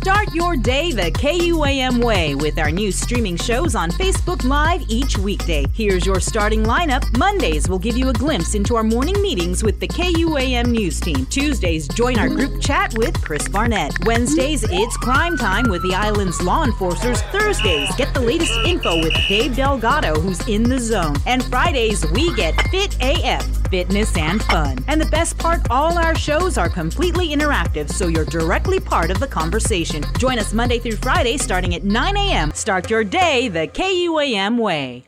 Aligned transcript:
Start 0.00 0.32
your 0.32 0.56
day 0.56 0.92
the 0.92 1.10
KUAM 1.10 2.02
way 2.02 2.34
with 2.34 2.58
our 2.58 2.70
new 2.70 2.90
streaming 2.90 3.36
shows 3.36 3.74
on 3.74 3.90
Facebook 3.90 4.42
Live 4.44 4.82
each 4.88 5.18
weekday. 5.18 5.66
Here's 5.74 6.06
your 6.06 6.20
starting 6.20 6.64
lineup. 6.64 7.04
Mondays 7.18 7.68
will 7.68 7.78
give 7.78 7.98
you 7.98 8.08
a 8.08 8.12
glimpse 8.14 8.54
into 8.54 8.76
our 8.76 8.82
morning 8.82 9.20
meetings 9.20 9.62
with 9.62 9.78
the 9.78 9.86
KUAM 9.86 10.70
news 10.70 11.00
team. 11.00 11.26
Tuesdays, 11.26 11.86
join 11.86 12.18
our 12.18 12.30
group 12.30 12.62
chat 12.62 12.96
with 12.96 13.20
Chris 13.20 13.46
Barnett. 13.46 13.92
Wednesdays, 14.06 14.64
it's 14.70 14.96
crime 14.96 15.36
time 15.36 15.68
with 15.68 15.82
the 15.82 15.94
island's 15.94 16.40
law 16.40 16.64
enforcers. 16.64 17.20
Thursdays, 17.24 17.94
get 17.96 18.14
the 18.14 18.20
latest 18.20 18.54
info 18.64 19.02
with 19.02 19.12
Dave 19.28 19.54
Delgado, 19.54 20.18
who's 20.18 20.40
in 20.48 20.62
the 20.62 20.78
zone. 20.78 21.16
And 21.26 21.44
Fridays, 21.44 22.10
we 22.12 22.34
get 22.36 22.58
Fit 22.70 22.96
AF, 23.02 23.44
fitness 23.68 24.16
and 24.16 24.42
fun. 24.44 24.78
And 24.88 24.98
the 24.98 25.10
best 25.10 25.36
part, 25.36 25.60
all 25.68 25.98
our 25.98 26.14
shows 26.14 26.56
are 26.56 26.70
completely 26.70 27.28
interactive, 27.28 27.90
so 27.90 28.08
you're 28.08 28.24
directly 28.24 28.80
part 28.80 29.10
of 29.10 29.20
the 29.20 29.26
conversation. 29.26 29.89
Join 30.18 30.38
us 30.38 30.52
Monday 30.52 30.78
through 30.78 30.96
Friday 30.96 31.36
starting 31.36 31.74
at 31.74 31.82
9 31.84 32.16
a.m. 32.16 32.52
Start 32.52 32.90
your 32.90 33.02
day 33.02 33.48
the 33.48 33.66
KUAM 33.66 34.58
way. 34.58 35.04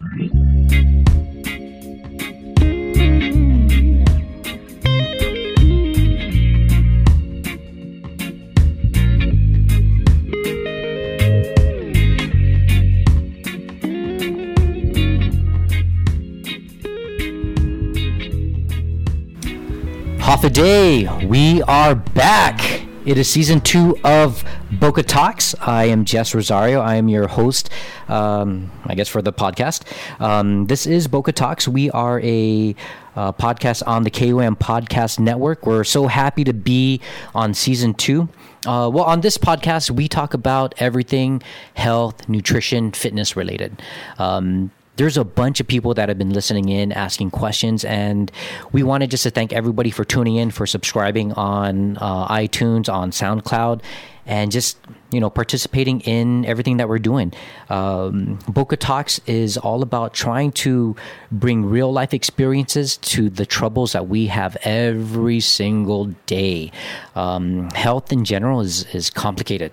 Hafa 20.19 20.49
Adai, 20.49 21.29
we 21.29 21.63
are 21.63 21.95
back. 21.95 22.83
It 23.05 23.19
is 23.19 23.29
season 23.29 23.61
two 23.61 23.99
of 24.05 24.45
Boka 24.71 25.05
Talks. 25.05 25.57
I 25.61 25.87
am 25.87 26.05
Jess 26.05 26.37
Rosario. 26.37 26.81
I 26.81 26.95
am 26.95 27.09
your 27.09 27.27
host, 27.27 27.69
um, 28.07 28.71
I 28.87 28.95
guess, 28.95 29.09
for 29.09 29.21
the 29.21 29.33
podcast. 29.33 29.83
Um, 30.21 30.69
this 30.69 30.87
is 30.87 31.09
Boka 31.09 31.33
Talks. 31.33 31.67
We 31.67 31.91
are 31.91 32.21
a 32.21 32.77
uh, 33.17 33.33
podcast 33.33 33.83
on 33.89 34.05
the 34.05 34.11
KUAM 34.11 34.57
Podcast 34.57 35.19
Network. 35.19 35.67
We're 35.67 35.83
so 35.83 36.07
happy 36.07 36.45
to 36.45 36.53
be 36.53 37.01
on 37.35 37.55
season 37.55 37.95
two. 37.95 38.29
Uh, 38.65 38.89
well, 38.93 39.05
on 39.05 39.21
this 39.21 39.37
podcast, 39.37 39.91
we 39.91 40.07
talk 40.07 40.33
about 40.33 40.73
everything 40.79 41.43
health, 41.75 42.29
nutrition, 42.29 42.93
fitness 42.93 43.35
related. 43.35 43.83
Um, 44.19 44.71
there's 44.97 45.17
a 45.17 45.25
bunch 45.25 45.59
of 45.61 45.67
people 45.67 45.95
that 45.95 46.09
have 46.09 46.19
been 46.19 46.33
listening 46.33 46.69
in, 46.69 46.93
asking 46.93 47.31
questions, 47.31 47.85
and 47.85 48.31
we 48.73 48.83
wanted 48.83 49.11
just 49.11 49.23
to 49.23 49.31
thank 49.31 49.53
everybody 49.53 49.91
for 49.91 50.05
tuning 50.05 50.37
in, 50.37 50.51
for 50.51 50.67
subscribing 50.67 51.33
on 51.33 51.97
uh, 51.97 52.29
iTunes, 52.29 52.93
on 52.93 53.11
SoundCloud, 53.11 53.81
and 54.27 54.53
just 54.53 54.77
you 55.11 55.19
know 55.19 55.31
participating 55.31 56.01
in 56.03 56.45
everything 56.45 56.77
that 56.77 56.89
we're 56.89 56.99
doing. 56.99 57.33
Um, 57.71 58.39
Boka 58.41 58.79
Talks 58.79 59.19
is 59.27 59.57
all 59.57 59.83
about 59.83 60.13
trying 60.13 60.53
to 60.53 60.95
bring 61.31 61.65
real 61.65 61.91
life 61.91 62.13
experiences 62.13 62.99
to 62.99 63.31
the 63.31 63.47
troubles 63.47 63.93
that 63.93 64.09
we 64.09 64.27
have 64.27 64.57
every 64.63 65.41
single 65.41 66.07
day. 66.27 66.71
Um, 67.17 67.71
health 67.71 68.13
in 68.13 68.25
general 68.25 68.61
is 68.61 68.85
is 68.95 69.09
complicated. 69.09 69.73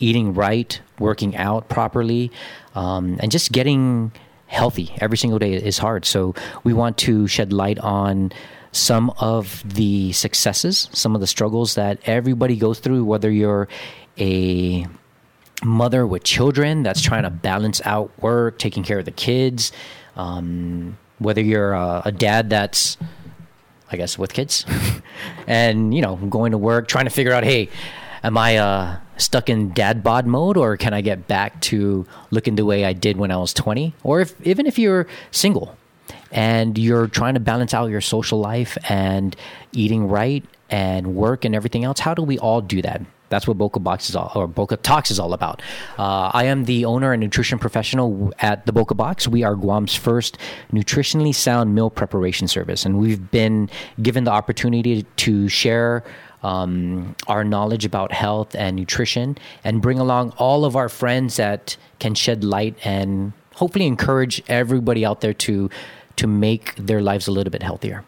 Eating 0.00 0.32
right, 0.32 0.80
working 1.00 1.36
out 1.36 1.68
properly, 1.68 2.30
um, 2.76 3.16
and 3.20 3.32
just 3.32 3.50
getting 3.50 4.12
healthy 4.48 4.94
every 5.00 5.16
single 5.16 5.38
day 5.38 5.52
is 5.52 5.78
hard. 5.78 6.04
So 6.04 6.34
we 6.64 6.72
want 6.72 6.98
to 6.98 7.28
shed 7.28 7.52
light 7.52 7.78
on 7.78 8.32
some 8.72 9.10
of 9.18 9.62
the 9.64 10.12
successes, 10.12 10.88
some 10.92 11.14
of 11.14 11.20
the 11.20 11.26
struggles 11.26 11.76
that 11.76 12.00
everybody 12.04 12.56
goes 12.56 12.80
through, 12.80 13.04
whether 13.04 13.30
you're 13.30 13.68
a 14.18 14.86
mother 15.62 16.06
with 16.06 16.24
children 16.24 16.82
that's 16.82 17.00
trying 17.00 17.22
to 17.22 17.30
balance 17.30 17.80
out 17.84 18.10
work, 18.20 18.58
taking 18.58 18.82
care 18.82 18.98
of 18.98 19.04
the 19.04 19.10
kids, 19.10 19.72
um, 20.16 20.98
whether 21.18 21.40
you're 21.40 21.72
a, 21.72 22.02
a 22.06 22.12
dad 22.12 22.50
that's 22.50 22.96
I 23.90 23.96
guess 23.96 24.18
with 24.18 24.32
kids, 24.34 24.66
and 25.46 25.94
you 25.94 26.02
know, 26.02 26.16
going 26.16 26.52
to 26.52 26.58
work, 26.58 26.88
trying 26.88 27.06
to 27.06 27.10
figure 27.10 27.32
out, 27.32 27.42
hey, 27.42 27.70
am 28.28 28.36
I 28.36 28.58
uh, 28.58 28.98
stuck 29.16 29.48
in 29.48 29.72
dad 29.72 30.04
bod 30.04 30.26
mode, 30.26 30.56
or 30.56 30.76
can 30.76 30.92
I 30.94 31.00
get 31.00 31.26
back 31.26 31.60
to 31.62 32.06
looking 32.30 32.54
the 32.54 32.64
way 32.64 32.84
I 32.84 32.92
did 32.92 33.16
when 33.16 33.32
I 33.32 33.38
was 33.38 33.52
20? 33.54 33.94
Or 34.04 34.20
if 34.20 34.34
even 34.46 34.66
if 34.66 34.78
you're 34.78 35.06
single 35.30 35.76
and 36.30 36.78
you're 36.78 37.08
trying 37.08 37.34
to 37.34 37.40
balance 37.40 37.72
out 37.72 37.86
your 37.90 38.02
social 38.02 38.38
life 38.38 38.76
and 38.88 39.34
eating 39.72 40.08
right 40.08 40.44
and 40.68 41.16
work 41.16 41.46
and 41.46 41.54
everything 41.54 41.84
else, 41.84 42.00
how 42.00 42.14
do 42.14 42.22
we 42.22 42.38
all 42.38 42.60
do 42.60 42.82
that? 42.82 43.00
That's 43.30 43.46
what 43.46 43.58
Boka 43.58 43.82
Box 43.82 44.08
is 44.08 44.16
all, 44.16 44.32
or 44.34 44.48
Boka 44.48 44.80
Talks 44.80 45.10
is 45.10 45.18
all 45.18 45.32
about. 45.32 45.60
Uh, 45.98 46.30
I 46.32 46.44
am 46.44 46.64
the 46.64 46.84
owner 46.84 47.12
and 47.12 47.20
nutrition 47.20 47.58
professional 47.58 48.32
at 48.40 48.64
the 48.64 48.72
Boka 48.72 48.96
Box. 48.96 49.28
We 49.28 49.42
are 49.42 49.54
Guam's 49.54 49.94
first 49.94 50.38
nutritionally 50.72 51.34
sound 51.34 51.74
meal 51.74 51.90
preparation 51.90 52.48
service, 52.48 52.86
and 52.86 52.98
we've 52.98 53.30
been 53.30 53.68
given 54.00 54.24
the 54.24 54.30
opportunity 54.30 55.04
to 55.16 55.48
share 55.48 56.04
um, 56.42 57.14
our 57.26 57.44
knowledge 57.44 57.84
about 57.84 58.12
health 58.12 58.54
and 58.54 58.76
nutrition 58.76 59.38
and 59.64 59.82
bring 59.82 59.98
along 59.98 60.32
all 60.38 60.64
of 60.64 60.76
our 60.76 60.88
friends 60.88 61.36
that 61.36 61.76
can 61.98 62.14
shed 62.14 62.44
light 62.44 62.76
and 62.84 63.32
hopefully 63.54 63.86
encourage 63.86 64.42
everybody 64.48 65.04
out 65.04 65.20
there 65.20 65.34
to 65.34 65.68
to 66.16 66.26
make 66.26 66.74
their 66.74 67.00
lives 67.00 67.28
a 67.28 67.30
little 67.30 67.50
bit 67.50 67.62
healthier. 67.62 68.04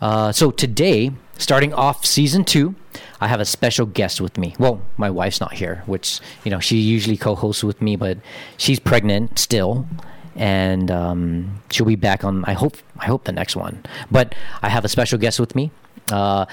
Uh, 0.00 0.30
so 0.32 0.50
today, 0.50 1.10
starting 1.38 1.72
off 1.72 2.04
season 2.04 2.44
two, 2.44 2.74
I 3.20 3.28
have 3.28 3.40
a 3.40 3.44
special 3.44 3.86
guest 3.86 4.20
with 4.20 4.38
me. 4.38 4.54
Well, 4.58 4.80
my 4.96 5.10
wife's 5.10 5.40
not 5.40 5.52
here, 5.52 5.82
which 5.86 6.20
you 6.44 6.50
know 6.50 6.60
she 6.60 6.76
usually 6.76 7.16
co-hosts 7.16 7.64
with 7.64 7.82
me, 7.82 7.96
but 7.96 8.18
she's 8.56 8.78
pregnant 8.78 9.38
still, 9.38 9.86
and 10.34 10.90
um, 10.90 11.62
she'll 11.70 11.86
be 11.86 11.96
back 11.96 12.24
on. 12.24 12.44
I 12.46 12.54
hope. 12.54 12.76
I 12.98 13.06
hope 13.06 13.24
the 13.24 13.32
next 13.32 13.56
one. 13.56 13.82
But 14.10 14.34
I 14.62 14.68
have 14.68 14.84
a 14.84 14.88
special 14.88 15.18
guest 15.18 15.40
with 15.40 15.54
me. 15.54 15.70
Uh, 16.10 16.46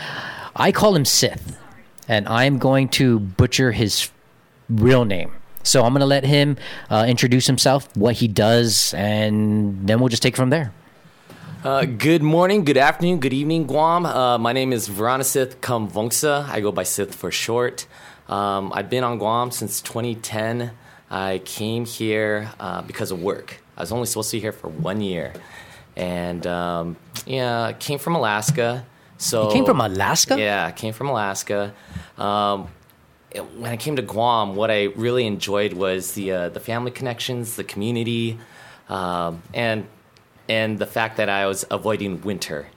I 0.55 0.71
call 0.71 0.95
him 0.95 1.05
Sith, 1.05 1.57
and 2.07 2.27
I'm 2.27 2.57
going 2.57 2.89
to 2.89 3.19
butcher 3.19 3.71
his 3.71 4.09
real 4.69 5.05
name. 5.05 5.31
So 5.63 5.83
I'm 5.83 5.91
going 5.91 5.99
to 5.99 6.05
let 6.05 6.23
him 6.23 6.57
uh, 6.89 7.05
introduce 7.07 7.45
himself, 7.45 7.95
what 7.95 8.15
he 8.15 8.27
does, 8.27 8.93
and 8.93 9.87
then 9.87 9.99
we'll 9.99 10.09
just 10.09 10.23
take 10.23 10.33
it 10.33 10.37
from 10.37 10.49
there. 10.49 10.71
Uh, 11.63 11.85
good 11.85 12.23
morning, 12.23 12.63
good 12.63 12.77
afternoon, 12.77 13.19
good 13.19 13.33
evening, 13.33 13.67
Guam. 13.67 14.05
Uh, 14.05 14.37
my 14.37 14.53
name 14.53 14.71
is 14.71 14.87
Viranousith 14.87 15.55
Khamvongsa. 15.57 16.47
I 16.47 16.61
go 16.61 16.71
by 16.71 16.83
Sith 16.83 17.13
for 17.13 17.31
short. 17.31 17.87
Um, 18.29 18.71
I've 18.73 18.89
been 18.89 19.03
on 19.03 19.17
Guam 19.17 19.51
since 19.51 19.81
2010. 19.81 20.71
I 21.09 21.41
came 21.43 21.85
here 21.85 22.51
uh, 22.59 22.81
because 22.83 23.11
of 23.11 23.21
work. 23.21 23.61
I 23.75 23.81
was 23.81 23.91
only 23.91 24.05
supposed 24.05 24.31
to 24.31 24.37
be 24.37 24.41
here 24.41 24.51
for 24.51 24.69
one 24.69 25.01
year. 25.01 25.33
And 25.95 26.45
um, 26.47 26.97
yeah, 27.25 27.73
came 27.73 27.99
from 27.99 28.15
Alaska. 28.15 28.85
So 29.17 29.47
You 29.47 29.53
came 29.53 29.65
from 29.65 29.81
Alaska? 29.81 30.37
Yeah, 30.39 30.65
I 30.65 30.71
came 30.71 30.93
from 30.93 31.07
Alaska. 31.09 31.73
Um, 32.17 32.67
it- 33.31 33.41
when 33.57 33.71
I 33.71 33.77
came 33.77 33.95
to 33.95 34.01
Guam, 34.01 34.55
what 34.55 34.69
I 34.71 34.85
really 34.95 35.25
enjoyed 35.25 35.73
was 35.73 36.13
the 36.13 36.31
uh, 36.31 36.49
the 36.49 36.59
family 36.59 36.91
connections, 36.91 37.55
the 37.55 37.63
community, 37.63 38.37
um, 38.89 39.41
and 39.53 39.85
and 40.49 40.79
the 40.79 40.85
fact 40.85 41.17
that 41.17 41.29
I 41.29 41.45
was 41.47 41.65
avoiding 41.69 42.21
winter. 42.21 42.67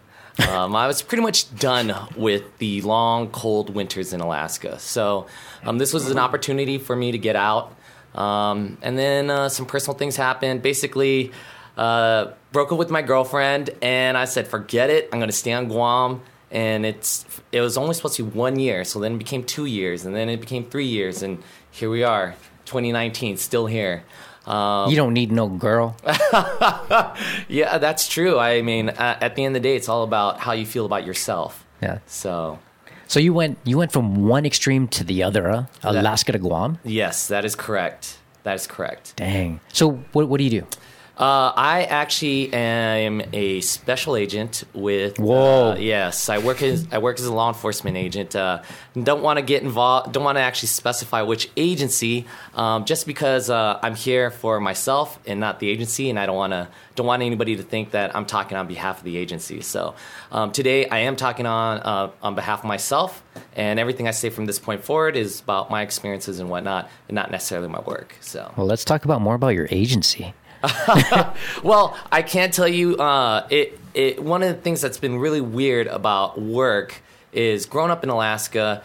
Um, 0.49 0.75
I 0.75 0.87
was 0.87 1.03
pretty 1.03 1.23
much 1.23 1.55
done 1.59 1.93
with 2.17 2.43
the 2.59 2.81
long, 2.83 3.28
cold 3.28 3.75
winters 3.75 4.12
in 4.15 4.21
Alaska. 4.21 4.78
So 4.78 5.27
um, 5.65 5.77
this 5.78 5.93
was 5.93 6.11
an 6.11 6.19
opportunity 6.19 6.78
for 6.78 6.97
me 6.97 7.12
to 7.12 7.19
get 7.19 7.37
out. 7.37 7.75
Um, 8.15 8.78
and 8.81 8.97
then 8.99 9.28
uh, 9.31 9.49
some 9.51 9.67
personal 9.67 9.97
things 9.99 10.17
happened. 10.17 10.62
Basically, 10.62 11.31
uh, 11.77 12.28
broke 12.53 12.72
up 12.72 12.78
with 12.78 12.91
my 12.91 13.03
girlfriend, 13.03 13.71
and 13.83 14.17
I 14.17 14.25
said, 14.25 14.49
"Forget 14.49 14.89
it. 14.91 15.09
I'm 15.12 15.19
going 15.19 15.28
to 15.31 15.37
stay 15.37 15.53
on 15.53 15.69
Guam." 15.69 16.22
And 16.53 16.84
it's 16.84 17.25
it 17.53 17.61
was 17.61 17.77
only 17.77 17.94
supposed 17.94 18.16
to 18.16 18.25
be 18.25 18.38
one 18.38 18.59
year, 18.59 18.84
so 18.84 18.99
then 19.00 19.15
it 19.15 19.19
became 19.19 19.44
two 19.44 19.66
years, 19.66 20.05
and 20.05 20.15
then 20.16 20.28
it 20.28 20.41
became 20.41 20.65
three 20.65 20.87
years, 20.87 21.22
and 21.22 21.43
here 21.71 21.88
we 21.91 22.03
are, 22.03 22.34
2019, 22.65 23.36
still 23.36 23.66
here. 23.66 24.03
Um, 24.47 24.91
You 24.91 24.97
don't 24.97 25.13
need 25.15 25.30
no 25.30 25.47
girl. 25.48 25.95
yeah, 27.48 27.78
that's 27.78 28.09
true. 28.09 28.39
I 28.39 28.63
mean, 28.63 28.89
uh, 28.91 29.19
at 29.21 29.36
the 29.36 29.45
end 29.45 29.57
of 29.57 29.63
the 29.63 29.69
day, 29.69 29.77
it's 29.77 29.89
all 29.89 30.03
about 30.03 30.39
how 30.41 30.53
you 30.53 30.66
feel 30.66 30.86
about 30.86 31.04
yourself. 31.07 31.65
Yeah. 31.83 31.98
So, 32.07 32.59
So 33.07 33.21
you 33.21 33.33
went 33.34 33.59
you 33.65 33.78
went 33.78 33.92
from 33.92 34.27
one 34.28 34.47
extreme 34.47 34.89
to 34.89 35.04
the 35.04 35.22
other, 35.22 35.48
huh? 35.51 35.63
Alaska 35.83 36.33
to 36.33 36.39
Guam. 36.39 36.78
yes, 36.84 37.28
that 37.28 37.45
is 37.45 37.54
correct. 37.54 38.19
That 38.42 38.54
is 38.54 38.66
correct. 38.66 39.15
Dang. 39.16 39.60
So 39.72 40.01
what 40.13 40.28
what 40.28 40.39
do 40.39 40.45
you 40.45 40.51
do? 40.63 40.66
Uh, 41.21 41.53
I 41.55 41.84
actually 41.84 42.51
am 42.55 43.21
a 43.34 43.61
special 43.61 44.17
agent 44.17 44.65
with. 44.72 45.19
Whoa. 45.19 45.72
Uh, 45.72 45.77
yes, 45.77 46.31
I 46.31 46.39
work 46.39 46.63
as 46.63 46.89
I 46.91 46.97
work 46.97 47.19
as 47.19 47.27
a 47.27 47.34
law 47.34 47.49
enforcement 47.49 47.99
agent. 47.99 48.34
Uh, 48.34 48.63
don't 48.95 49.22
want 49.22 49.39
to 49.39 49.43
get 49.43 49.63
involved. 49.63 50.13
Don't 50.13 50.25
want 50.25 50.37
to 50.37 50.41
actually 50.41 50.69
specify 50.69 51.21
which 51.21 51.51
agency, 51.59 52.25
um, 52.55 52.87
just 52.87 53.07
because 53.07 53.51
uh, 53.51 53.78
I'm 53.83 53.97
here 53.97 54.31
for 54.31 54.61
myself 54.61 55.19
and 55.27 55.39
not 55.41 55.61
the 55.61 55.69
agency, 55.69 56.09
and 56.09 56.19
I 56.19 56.25
don't 56.25 56.37
want 56.37 56.55
to 56.55 56.69
don't 56.95 57.07
want 57.07 57.22
anybody 57.22 57.55
to 57.57 57.63
think 57.63 57.91
that 57.91 58.17
I'm 58.17 58.25
talking 58.25 58.57
on 58.57 58.67
behalf 58.67 58.97
of 58.99 59.05
the 59.05 59.19
agency. 59.19 59.61
So 59.61 59.95
um, 60.33 60.53
today 60.53 60.89
I 60.89 61.01
am 61.01 61.17
talking 61.17 61.45
on 61.45 61.81
uh, 61.81 62.13
on 62.22 62.34
behalf 62.34 62.61
of 62.61 62.65
myself, 62.65 63.22
and 63.55 63.78
everything 63.78 64.09
I 64.09 64.13
say 64.13 64.31
from 64.31 64.47
this 64.47 64.59
point 64.59 64.84
forward 64.84 65.17
is 65.17 65.41
about 65.41 65.71
my 65.71 65.83
experiences 65.83 66.41
and 66.41 66.49
whatnot, 66.49 66.89
and 67.09 67.15
not 67.15 67.31
necessarily 67.31 67.69
my 67.69 67.81
work. 67.81 68.17
So. 68.22 68.55
Well, 68.57 68.67
let's 68.67 68.87
talk 68.87 69.05
about 69.05 69.21
more 69.21 69.34
about 69.34 69.49
your 69.49 69.69
agency. 69.71 70.33
well, 71.62 71.97
I 72.10 72.22
can't 72.22 72.53
tell 72.53 72.68
you. 72.68 72.97
Uh, 72.97 73.47
it 73.51 73.78
it 73.95 74.22
one 74.22 74.42
of 74.42 74.48
the 74.54 74.60
things 74.60 74.80
that's 74.80 74.98
been 74.98 75.18
really 75.18 75.41
weird 75.41 75.86
about 75.86 76.41
work 76.41 77.03
is 77.33 77.66
growing 77.66 77.91
up 77.91 78.04
in 78.04 78.10
Alaska. 78.10 78.83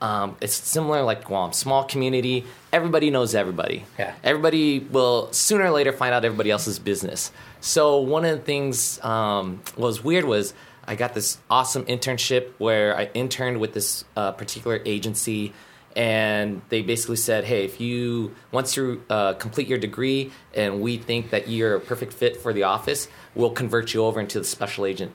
Um, 0.00 0.36
it's 0.40 0.54
similar 0.54 1.02
like 1.02 1.24
Guam, 1.24 1.52
small 1.52 1.84
community. 1.84 2.44
Everybody 2.72 3.10
knows 3.10 3.34
everybody. 3.34 3.84
Yeah. 3.98 4.14
Everybody 4.22 4.80
will 4.80 5.32
sooner 5.32 5.64
or 5.64 5.70
later 5.70 5.92
find 5.92 6.12
out 6.12 6.24
everybody 6.24 6.50
else's 6.50 6.78
business. 6.78 7.30
So 7.60 8.00
one 8.00 8.24
of 8.26 8.36
the 8.36 8.44
things 8.44 9.02
um, 9.02 9.62
was 9.76 10.04
weird 10.04 10.26
was 10.26 10.52
I 10.86 10.96
got 10.96 11.14
this 11.14 11.38
awesome 11.48 11.86
internship 11.86 12.50
where 12.58 12.96
I 12.96 13.06
interned 13.14 13.60
with 13.60 13.72
this 13.72 14.04
uh, 14.16 14.32
particular 14.32 14.80
agency 14.84 15.54
and 15.96 16.62
they 16.68 16.82
basically 16.82 17.16
said, 17.16 17.44
"Hey, 17.44 17.64
if 17.64 17.80
you 17.80 18.34
once 18.52 18.76
you 18.76 19.02
uh, 19.08 19.34
complete 19.34 19.68
your 19.68 19.78
degree 19.78 20.32
and 20.54 20.80
we 20.80 20.96
think 20.98 21.30
that 21.30 21.48
you're 21.48 21.76
a 21.76 21.80
perfect 21.80 22.12
fit 22.12 22.36
for 22.36 22.52
the 22.52 22.64
office, 22.64 23.08
we'll 23.34 23.50
convert 23.50 23.94
you 23.94 24.04
over 24.04 24.20
into 24.20 24.38
the 24.38 24.44
special 24.44 24.86
agent 24.86 25.12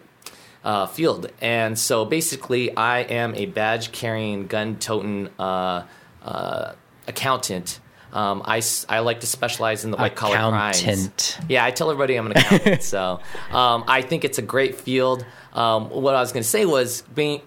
uh, 0.63 0.85
field." 0.85 1.31
And 1.41 1.77
so 1.77 2.05
basically, 2.05 2.75
I 2.75 2.99
am 2.99 3.35
a 3.35 3.45
badge 3.45 3.91
carrying, 3.91 4.47
gun 4.47 4.77
toting 4.77 5.29
uh, 5.37 5.85
uh, 6.23 6.73
accountant. 7.07 7.79
Um, 8.11 8.41
I, 8.43 8.61
I 8.87 8.99
like 8.99 9.19
to 9.19 9.27
specialize 9.27 9.85
in 9.85 9.91
the 9.91 9.97
white 9.97 10.15
collar 10.15 10.35
crimes. 10.35 10.81
Accountant. 10.81 11.37
Yeah, 11.47 11.63
I 11.63 11.71
tell 11.71 11.91
everybody 11.91 12.15
I'm 12.15 12.25
an 12.25 12.37
accountant. 12.37 12.81
so 12.81 13.19
um, 13.51 13.83
I 13.87 14.01
think 14.01 14.23
it's 14.23 14.39
a 14.39 14.41
great 14.41 14.75
field. 14.75 15.25
Um, 15.53 15.89
what 15.89 16.15
I 16.15 16.21
was 16.21 16.31
going 16.31 16.43
to 16.43 16.49
say 16.49 16.65
was 16.65 17.03
being 17.13 17.41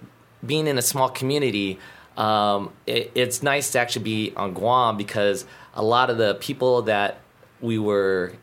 being 0.44 0.66
in 0.66 0.78
a 0.78 0.82
small 0.82 1.08
community. 1.08 1.78
Um, 2.22 2.72
it, 2.86 3.10
it's 3.14 3.42
nice 3.42 3.72
to 3.72 3.78
actually 3.80 4.04
be 4.04 4.32
on 4.36 4.52
Guam 4.54 4.96
because 4.96 5.44
a 5.74 5.82
lot 5.82 6.10
of 6.10 6.18
the 6.18 6.34
people 6.36 6.82
that 6.82 7.18
we 7.60 7.78
were, 7.78 8.34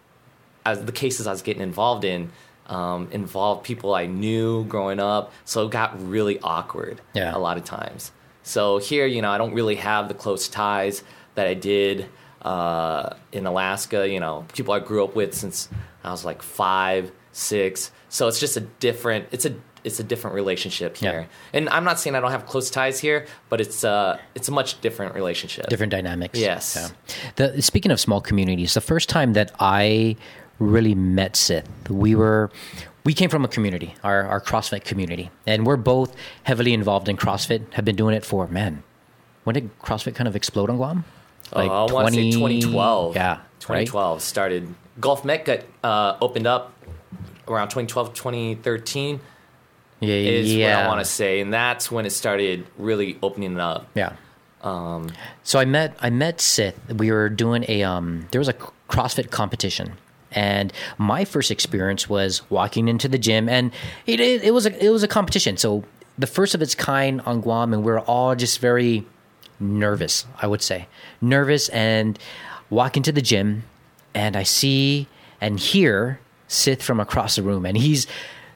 as 0.66 0.84
the 0.84 0.92
cases 0.92 1.28
I 1.28 1.31
was 1.31 1.42
getting 1.42 1.62
involved 1.64 2.04
in, 2.04 2.31
um, 2.68 3.08
involved 3.12 3.64
people 3.64 3.94
I 3.96 4.06
knew 4.06 4.64
growing 4.66 5.00
up. 5.00 5.31
So 5.46 5.66
it 5.66 5.72
got 5.72 5.90
really 6.10 6.40
awkward 6.42 7.02
Yeah. 7.14 7.36
a 7.36 7.40
lot 7.40 7.58
of 7.58 7.64
times. 7.64 8.12
So 8.44 8.78
here, 8.80 9.06
you 9.06 9.22
know, 9.22 9.31
I 9.31 9.38
don't 9.38 9.54
really 9.54 9.76
have 9.76 10.08
the 10.08 10.14
close 10.14 10.48
ties 10.48 11.04
that 11.36 11.48
I 11.48 11.54
did 11.54 12.08
uh, 12.42 13.12
in 13.31 13.46
Alaska. 13.46 14.08
You 14.10 14.20
know, 14.20 14.46
people 14.54 14.74
I 14.74 14.80
grew 14.80 15.04
up 15.04 15.16
with 15.16 15.34
since 15.34 15.70
I 16.04 16.12
was 16.12 16.26
like 16.26 16.42
five, 16.42 17.12
six. 17.31 17.92
So 18.10 18.28
it's 18.28 18.40
just 18.40 18.58
a 18.58 18.62
different. 18.62 19.28
It's 19.31 19.46
a 19.46 19.54
it's 19.84 20.00
a 20.00 20.04
different 20.04 20.36
relationship 20.36 21.02
Yeah. 21.02 21.12
here. 21.12 21.28
And 21.54 21.70
I'm 21.70 21.84
not 21.84 22.00
saying 22.00 22.16
I 22.16 22.20
don't 22.20 22.31
have 22.31 22.46
close 22.46 22.70
ties 22.70 23.00
here, 23.00 23.26
but 23.50 23.62
it's 23.62 23.84
uh 23.84 24.18
it's 24.36 24.48
a 24.48 24.52
much 24.52 24.81
different 24.81 25.16
relationship. 25.16 25.68
different 25.68 25.92
dynamics. 25.92 26.38
Yes. 26.40 26.76
Yeah. 26.76 26.90
The 27.36 27.62
speaking 27.62 27.92
of 27.92 28.00
small 28.00 28.22
communities, 28.22 28.74
the 28.74 28.81
first 28.81 29.10
time 29.10 29.34
that 29.34 29.52
I 29.60 30.16
really 30.60 30.96
met 30.96 31.36
Sith, 31.36 31.68
we 31.90 32.16
were 32.16 32.52
we 33.06 33.14
came 33.14 33.30
from 33.30 33.46
a 33.46 33.48
community, 33.48 33.96
our 34.04 34.24
our 34.28 34.42
CrossFit 34.42 34.84
community, 34.84 35.31
and 35.48 35.66
we're 35.66 35.78
both 35.78 36.16
heavily 36.44 36.74
involved 36.74 37.08
in 37.10 37.18
CrossFit. 37.18 37.74
Have 37.74 37.86
been 37.86 37.96
doing 37.96 38.16
it 38.16 38.26
for 38.26 38.48
man. 38.48 38.84
When 39.46 39.54
did 39.54 39.80
CrossFit 39.80 40.16
kind 40.16 40.28
of 40.28 40.36
explode 40.36 40.70
on 40.70 40.78
Guam? 40.78 41.06
Uh, 41.56 41.60
I 41.60 41.92
want 41.92 42.10
to 42.10 42.14
say 42.14 42.31
2012. 42.31 43.16
Yeah, 43.16 43.40
2012 43.60 44.22
started. 44.22 44.76
Golf 45.00 45.24
Met 45.24 45.46
got 45.46 45.60
uh, 45.84 46.18
opened 46.22 46.46
up 46.46 46.74
around 47.48 47.70
2012, 47.70 48.14
2013 48.14 49.16
Right? 49.16 49.22
Yeah, 50.00 50.16
is 50.16 50.54
yeah. 50.54 50.78
what 50.78 50.86
I 50.86 50.88
want 50.88 51.00
to 51.01 51.06
say, 51.06 51.42
and 51.42 51.54
that's 51.54 51.92
when 51.92 52.06
it 52.06 52.12
started 52.12 52.66
really 52.78 53.18
opening 53.22 53.60
up. 53.60 53.88
Yeah. 53.96 54.13
so 55.44 55.60
I 55.60 55.66
met 55.66 55.96
I 56.00 56.10
met 56.10 56.42
Sith. 56.42 56.78
We 56.94 57.12
were 57.12 57.30
doing 57.30 57.66
a 57.68 57.84
um 57.84 58.28
there 58.31 58.40
was 58.40 58.50
a 58.50 58.56
CrossFit 58.90 59.31
competition. 59.31 59.94
And 60.31 60.72
my 60.98 61.25
first 61.25 61.50
experience 61.50 62.07
was 62.07 62.48
walking 62.51 62.88
into 62.88 63.07
the 63.07 63.18
gym 63.18 63.50
and 63.50 63.72
it 64.06 64.19
it, 64.19 64.44
it 64.44 64.51
was 64.51 64.66
a 64.66 64.86
it 64.86 64.90
was 64.90 65.04
a 65.04 65.07
competition. 65.07 65.57
So 65.57 65.84
the 66.18 66.28
first 66.28 66.54
of 66.54 66.62
its 66.62 66.75
kind 66.75 67.22
on 67.22 67.42
Guam 67.42 67.74
and 67.74 67.84
we 67.84 67.92
are 67.92 68.00
all 68.02 68.36
just 68.36 68.60
very 68.60 69.06
nervous, 69.60 70.25
I 70.42 70.48
would 70.48 70.62
say. 70.62 70.88
Nervous 71.22 71.69
and 71.69 72.19
walk 72.69 72.98
into 72.98 73.12
the 73.12 73.22
gym 73.22 73.63
and 74.13 74.36
I 74.36 74.44
see 74.44 75.07
and 75.42 75.60
hear 75.60 76.19
Sith 76.48 76.84
from 76.84 77.00
across 77.00 77.36
the 77.36 77.44
room 77.44 77.66
and 77.66 77.78
he's 77.78 78.06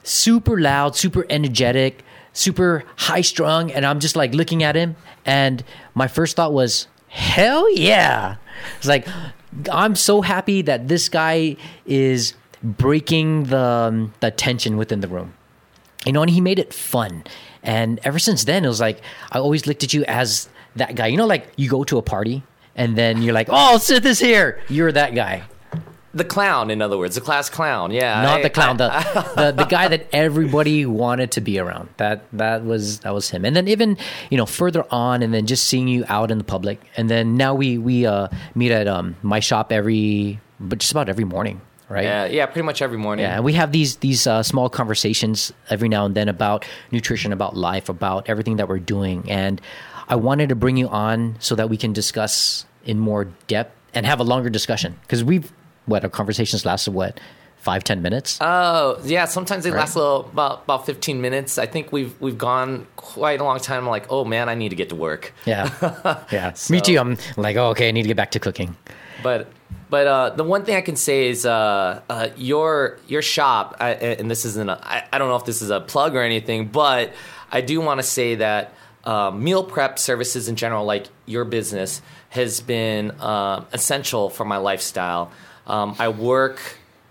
super 0.04 0.60
loud, 0.60 0.94
super 0.94 1.26
energetic, 1.28 2.04
super 2.32 2.84
high 2.96 3.20
strung 3.20 3.70
and 3.70 3.84
I'm 3.84 4.00
just 4.00 4.16
like 4.16 4.34
looking 4.34 4.62
at 4.62 4.76
him 4.76 4.96
and 5.24 5.64
my 5.94 6.06
first 6.08 6.36
thought 6.36 6.52
was 6.52 6.86
hell 7.08 7.68
yeah. 7.74 8.36
It's 8.76 8.86
like 8.86 9.06
I'm 9.70 9.96
so 9.96 10.20
happy 10.22 10.62
that 10.62 10.88
this 10.88 11.08
guy 11.08 11.56
is 11.86 12.34
breaking 12.62 13.44
the 13.44 13.58
um, 13.58 14.14
the 14.20 14.30
tension 14.30 14.76
within 14.76 15.00
the 15.00 15.08
room 15.08 15.34
you 16.04 16.12
know, 16.12 16.22
and 16.22 16.30
he 16.30 16.40
made 16.40 16.58
it 16.58 16.72
fun. 16.72 17.24
And 17.62 17.98
ever 18.04 18.18
since 18.18 18.44
then, 18.44 18.64
it 18.64 18.68
was 18.68 18.80
like 18.80 19.00
I 19.32 19.38
always 19.38 19.66
looked 19.66 19.82
at 19.82 19.94
you 19.94 20.04
as 20.04 20.48
that 20.76 20.94
guy. 20.94 21.06
You 21.06 21.16
know, 21.16 21.26
like 21.26 21.48
you 21.56 21.68
go 21.68 21.84
to 21.84 21.98
a 21.98 22.02
party 22.02 22.42
and 22.76 22.96
then 22.96 23.22
you're 23.22 23.32
like, 23.34 23.48
"Oh, 23.50 23.78
Sith 23.78 24.04
is 24.04 24.18
here." 24.18 24.60
You're 24.68 24.92
that 24.92 25.14
guy, 25.14 25.44
The 26.14 26.24
clown, 26.24 26.70
in 26.70 26.80
other 26.80 26.96
words, 26.96 27.16
the 27.16 27.20
class 27.20 27.50
clown. 27.50 27.90
Yeah, 27.90 28.22
not 28.22 28.38
I- 28.38 28.42
the 28.42 28.50
clown, 28.50 28.80
I- 28.80 29.02
the, 29.02 29.32
the 29.36 29.52
the 29.52 29.64
guy 29.64 29.88
that 29.88 30.06
everybody 30.12 30.86
wanted 30.86 31.32
to 31.32 31.40
be 31.40 31.58
around. 31.58 31.88
That 31.96 32.24
that 32.32 32.64
was 32.64 33.00
that 33.00 33.12
was 33.12 33.30
him. 33.30 33.44
And 33.44 33.54
then 33.56 33.66
even 33.68 33.96
you 34.30 34.36
know 34.36 34.46
further 34.46 34.84
on, 34.90 35.22
and 35.22 35.34
then 35.34 35.46
just 35.46 35.64
seeing 35.64 35.88
you 35.88 36.04
out 36.08 36.30
in 36.30 36.38
the 36.38 36.44
public, 36.44 36.80
and 36.96 37.10
then 37.10 37.36
now 37.36 37.54
we 37.54 37.78
we 37.78 38.06
uh, 38.06 38.28
meet 38.54 38.70
at 38.70 38.86
um, 38.86 39.16
my 39.22 39.40
shop 39.40 39.72
every, 39.72 40.40
but 40.60 40.78
just 40.78 40.92
about 40.92 41.08
every 41.08 41.24
morning, 41.24 41.60
right? 41.88 42.04
yeah, 42.04 42.24
yeah, 42.26 42.46
pretty 42.46 42.64
much 42.64 42.80
every 42.80 42.98
morning. 42.98 43.24
Yeah, 43.24 43.36
and 43.36 43.44
we 43.44 43.54
have 43.54 43.72
these 43.72 43.96
these 43.96 44.26
uh, 44.26 44.42
small 44.42 44.68
conversations 44.70 45.52
every 45.68 45.88
now 45.88 46.06
and 46.06 46.14
then 46.14 46.28
about 46.28 46.64
nutrition, 46.92 47.32
about 47.32 47.56
life, 47.56 47.88
about 47.88 48.28
everything 48.28 48.56
that 48.56 48.68
we're 48.68 48.78
doing. 48.78 49.28
And 49.28 49.60
I 50.08 50.14
wanted 50.16 50.50
to 50.50 50.54
bring 50.54 50.76
you 50.76 50.88
on 50.88 51.36
so 51.40 51.54
that 51.56 51.68
we 51.70 51.76
can 51.76 51.92
discuss 51.92 52.66
in 52.84 52.98
more 52.98 53.24
depth 53.48 53.72
and 53.94 54.06
have 54.06 54.20
a 54.20 54.24
longer 54.24 54.50
discussion 54.50 54.94
because 55.02 55.24
we've 55.24 55.50
what 55.86 56.04
our 56.04 56.10
conversations 56.10 56.64
lasted 56.64 56.92
what 56.92 57.20
five 57.58 57.82
ten 57.82 58.02
minutes. 58.02 58.38
Oh, 58.42 59.00
yeah. 59.04 59.24
Sometimes 59.24 59.64
they 59.64 59.70
Right. 59.70 59.80
last 59.80 59.94
a 59.96 59.98
little, 59.98 60.20
about 60.32 60.64
about 60.64 60.84
15 60.86 61.20
minutes. 61.20 61.56
I 61.58 61.66
think 61.66 61.92
we've 61.92 62.14
we've 62.20 62.36
gone 62.38 62.86
quite 62.96 63.40
a 63.40 63.44
long 63.44 63.58
time. 63.58 63.84
I'm 63.84 63.88
like, 63.88 64.06
oh 64.10 64.24
man, 64.24 64.48
I 64.48 64.54
need 64.54 64.68
to 64.70 64.76
get 64.76 64.90
to 64.90 64.96
work. 64.96 65.32
yeah, 65.46 65.70
yeah. 66.32 66.54
Me 66.70 66.80
too. 66.80 66.98
I'm 66.98 67.16
like, 67.36 67.56
oh, 67.56 67.68
okay, 67.70 67.88
I 67.88 67.90
need 67.90 68.02
to 68.02 68.08
get 68.08 68.16
back 68.16 68.32
to 68.32 68.38
cooking. 68.40 68.76
But 69.22 69.48
but 69.88 70.06
uh, 70.06 70.30
the 70.30 70.44
one 70.44 70.64
thing 70.64 70.76
I 70.76 70.80
can 70.82 70.96
say 70.96 71.28
is 71.28 71.46
uh, 71.46 72.00
uh, 72.10 72.28
your 72.36 72.98
your 73.06 73.22
shop, 73.22 73.76
I, 73.80 73.90
and 73.92 74.30
this 74.30 74.44
isn't 74.44 74.68
a, 74.68 74.78
I, 74.82 75.04
I 75.12 75.18
don't 75.18 75.28
know 75.28 75.36
if 75.36 75.44
this 75.46 75.62
is 75.62 75.70
a 75.70 75.80
plug 75.80 76.14
or 76.16 76.20
anything, 76.22 76.66
but 76.68 77.12
I 77.50 77.60
do 77.62 77.80
want 77.80 77.98
to 78.00 78.02
say 78.02 78.34
that 78.36 78.74
uh, 79.04 79.30
meal 79.30 79.62
prep 79.64 79.98
services 79.98 80.48
in 80.48 80.56
general, 80.56 80.84
like 80.84 81.06
your 81.26 81.44
business, 81.44 82.02
has 82.30 82.60
been 82.60 83.18
um 83.22 83.66
essential 83.72 84.28
for 84.28 84.44
my 84.44 84.58
lifestyle. 84.58 85.30
Um, 85.66 85.96
I 85.98 86.08
work 86.08 86.60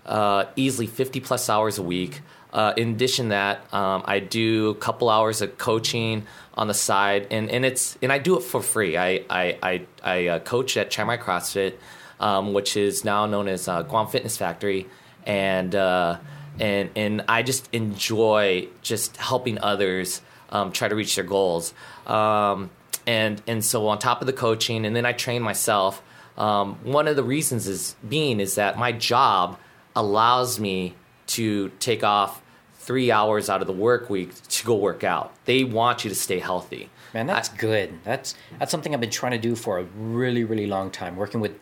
uh, 0.06 0.46
easily 0.56 0.86
50 0.86 1.20
plus 1.20 1.48
hours 1.48 1.78
a 1.78 1.82
week. 1.82 2.22
Uh, 2.52 2.72
in 2.76 2.90
addition 2.90 3.26
to 3.26 3.30
that, 3.30 3.74
um, 3.74 4.02
I 4.04 4.20
do 4.20 4.70
a 4.70 4.74
couple 4.76 5.10
hours 5.10 5.42
of 5.42 5.58
coaching 5.58 6.26
on 6.54 6.68
the 6.68 6.74
side, 6.74 7.26
and, 7.32 7.50
and 7.50 7.64
it's 7.64 7.98
and 8.00 8.12
I 8.12 8.18
do 8.18 8.36
it 8.36 8.42
for 8.44 8.62
free. 8.62 8.96
I 8.96 9.24
I 9.28 9.58
I, 9.60 9.86
I 10.04 10.26
uh, 10.28 10.38
coach 10.38 10.76
at 10.76 10.88
Chiang 10.88 11.08
Mai 11.08 11.16
CrossFit, 11.16 11.74
um, 12.20 12.52
which 12.52 12.76
is 12.76 13.04
now 13.04 13.26
known 13.26 13.48
as 13.48 13.66
uh, 13.66 13.82
Guam 13.82 14.06
Fitness 14.06 14.36
Factory, 14.36 14.86
and 15.26 15.74
uh, 15.74 16.18
and 16.60 16.90
and 16.94 17.24
I 17.26 17.42
just 17.42 17.68
enjoy 17.72 18.68
just 18.82 19.16
helping 19.16 19.58
others 19.58 20.22
um, 20.50 20.70
try 20.70 20.86
to 20.86 20.94
reach 20.94 21.16
their 21.16 21.24
goals. 21.24 21.74
Um, 22.06 22.70
and 23.06 23.42
and 23.48 23.64
so 23.64 23.88
on 23.88 23.98
top 23.98 24.20
of 24.20 24.26
the 24.26 24.32
coaching, 24.32 24.86
and 24.86 24.94
then 24.94 25.04
I 25.04 25.12
train 25.12 25.42
myself. 25.42 26.02
Um, 26.36 26.76
one 26.82 27.06
of 27.06 27.16
the 27.16 27.24
reasons 27.24 27.66
is 27.68 27.96
being 28.08 28.40
is 28.40 28.56
that 28.56 28.78
my 28.78 28.92
job 28.92 29.58
allows 29.94 30.58
me 30.58 30.94
to 31.28 31.70
take 31.78 32.02
off 32.02 32.42
three 32.74 33.10
hours 33.10 33.48
out 33.48 33.60
of 33.60 33.66
the 33.66 33.72
work 33.72 34.10
week 34.10 34.34
to 34.42 34.66
go 34.66 34.74
work 34.74 35.04
out. 35.04 35.32
They 35.44 35.64
want 35.64 36.04
you 36.04 36.10
to 36.10 36.16
stay 36.16 36.38
healthy. 36.38 36.90
Man, 37.14 37.26
that's 37.26 37.48
good. 37.48 37.98
That's 38.04 38.34
that's 38.58 38.70
something 38.70 38.92
I've 38.92 39.00
been 39.00 39.10
trying 39.10 39.32
to 39.32 39.38
do 39.38 39.54
for 39.54 39.78
a 39.78 39.84
really, 39.84 40.44
really 40.44 40.66
long 40.66 40.90
time. 40.90 41.16
Working 41.16 41.40
with 41.40 41.52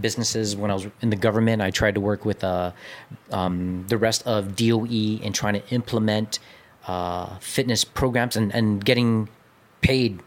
businesses 0.00 0.56
when 0.56 0.70
I 0.70 0.74
was 0.74 0.86
in 1.00 1.10
the 1.10 1.16
government. 1.16 1.62
I 1.62 1.70
tried 1.70 1.94
to 1.94 2.00
work 2.00 2.24
with 2.24 2.44
uh, 2.44 2.72
um, 3.32 3.84
the 3.88 3.98
rest 3.98 4.26
of 4.26 4.56
DOE 4.56 4.84
in 4.86 5.32
trying 5.32 5.54
to 5.54 5.68
implement 5.70 6.38
uh, 6.86 7.38
fitness 7.38 7.84
programs 7.84 8.36
and, 8.36 8.54
and 8.54 8.84
getting 8.84 9.28
paid 9.80 10.20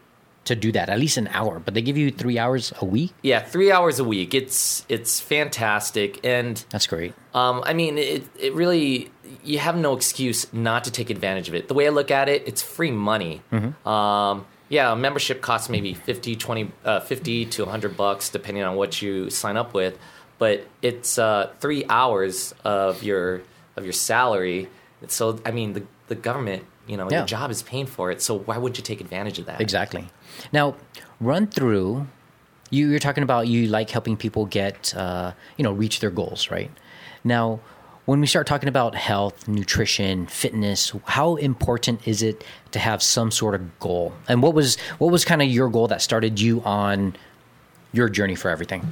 to 0.44 0.54
do 0.54 0.70
that 0.72 0.88
at 0.88 0.98
least 0.98 1.16
an 1.16 1.28
hour 1.28 1.58
but 1.58 1.74
they 1.74 1.82
give 1.82 1.96
you 1.96 2.10
three 2.10 2.38
hours 2.38 2.72
a 2.80 2.84
week 2.84 3.12
Yeah, 3.22 3.40
three 3.40 3.72
hours 3.72 3.98
a 3.98 4.04
week. 4.04 4.34
It's 4.34 4.84
it's 4.88 5.20
fantastic, 5.20 6.24
and 6.24 6.64
that's 6.70 6.86
great 6.86 7.14
um, 7.34 7.62
I 7.66 7.74
mean, 7.74 7.98
it 7.98 8.22
it 8.38 8.54
really 8.54 9.10
you 9.42 9.58
have 9.58 9.76
no 9.76 9.94
excuse 9.96 10.52
not 10.52 10.84
to 10.84 10.90
take 10.90 11.10
advantage 11.10 11.48
of 11.48 11.54
it. 11.54 11.66
The 11.68 11.74
way 11.74 11.86
I 11.86 11.90
look 11.90 12.10
at 12.10 12.28
it, 12.28 12.46
it's 12.46 12.62
free 12.62 12.92
money. 12.92 13.42
Um, 13.84 14.46
yeah, 14.68 14.92
a 14.92 14.96
membership 14.96 15.40
costs 15.42 15.68
maybe 15.68 15.94
50, 15.94 16.36
20, 16.36 16.70
uh, 16.84 17.00
50 17.00 17.46
to 17.46 17.64
100 17.64 17.96
bucks, 17.96 18.30
depending 18.30 18.62
on 18.62 18.76
what 18.76 19.02
you 19.02 19.30
sign 19.30 19.56
up 19.56 19.74
with. 19.74 19.98
But 20.38 20.66
it's 20.80 21.18
uh, 21.18 21.52
three 21.60 21.84
hours 21.88 22.54
of 22.64 23.02
your 23.02 23.42
of 23.76 23.84
your 23.84 23.92
salary. 23.92 24.68
So, 25.08 25.40
I 25.44 25.50
mean, 25.50 25.74
the, 25.74 25.82
the 26.06 26.14
government, 26.14 26.64
you 26.86 26.96
know, 26.96 27.08
Yeah. 27.10 27.18
your 27.18 27.26
job 27.26 27.50
is 27.50 27.62
paying 27.62 27.86
for 27.86 28.10
it. 28.10 28.20
So, 28.22 28.38
why 28.38 28.58
would 28.58 28.76
you 28.76 28.82
take 28.84 29.00
advantage 29.00 29.38
of 29.38 29.46
that? 29.46 29.60
Exactly. 29.60 30.08
Now, 30.52 30.74
run 31.20 31.46
through. 31.46 32.06
You, 32.70 32.88
you're 32.90 32.98
talking 32.98 33.22
about 33.22 33.46
you 33.46 33.68
like 33.68 33.90
helping 33.90 34.16
people 34.16 34.46
get, 34.46 34.94
uh, 34.96 35.32
you 35.56 35.62
know, 35.62 35.72
reach 35.72 36.00
their 36.00 36.10
goals, 36.10 36.50
right? 36.50 36.70
Now, 37.22 37.60
when 38.06 38.20
we 38.20 38.26
start 38.26 38.46
talking 38.46 38.68
about 38.68 38.94
health, 38.94 39.48
nutrition, 39.48 40.26
fitness, 40.26 40.92
how 41.04 41.36
important 41.36 42.06
is 42.06 42.22
it 42.22 42.44
to 42.72 42.78
have 42.78 43.02
some 43.02 43.30
sort 43.30 43.54
of 43.54 43.78
goal? 43.78 44.12
And 44.28 44.42
what 44.42 44.54
was 44.54 44.76
what 44.98 45.10
was 45.10 45.24
kind 45.24 45.40
of 45.40 45.48
your 45.48 45.68
goal 45.70 45.88
that 45.88 46.02
started 46.02 46.38
you 46.40 46.60
on 46.62 47.16
your 47.92 48.08
journey 48.10 48.34
for 48.34 48.50
everything? 48.50 48.86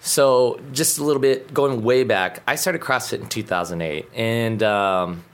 So, 0.00 0.60
just 0.72 0.98
a 0.98 1.04
little 1.04 1.22
bit 1.22 1.54
going 1.54 1.82
way 1.82 2.02
back, 2.04 2.42
I 2.46 2.56
started 2.56 2.80
CrossFit 2.82 3.20
in 3.20 3.28
2008, 3.28 4.08
and 4.14 4.62
um, 4.62 5.24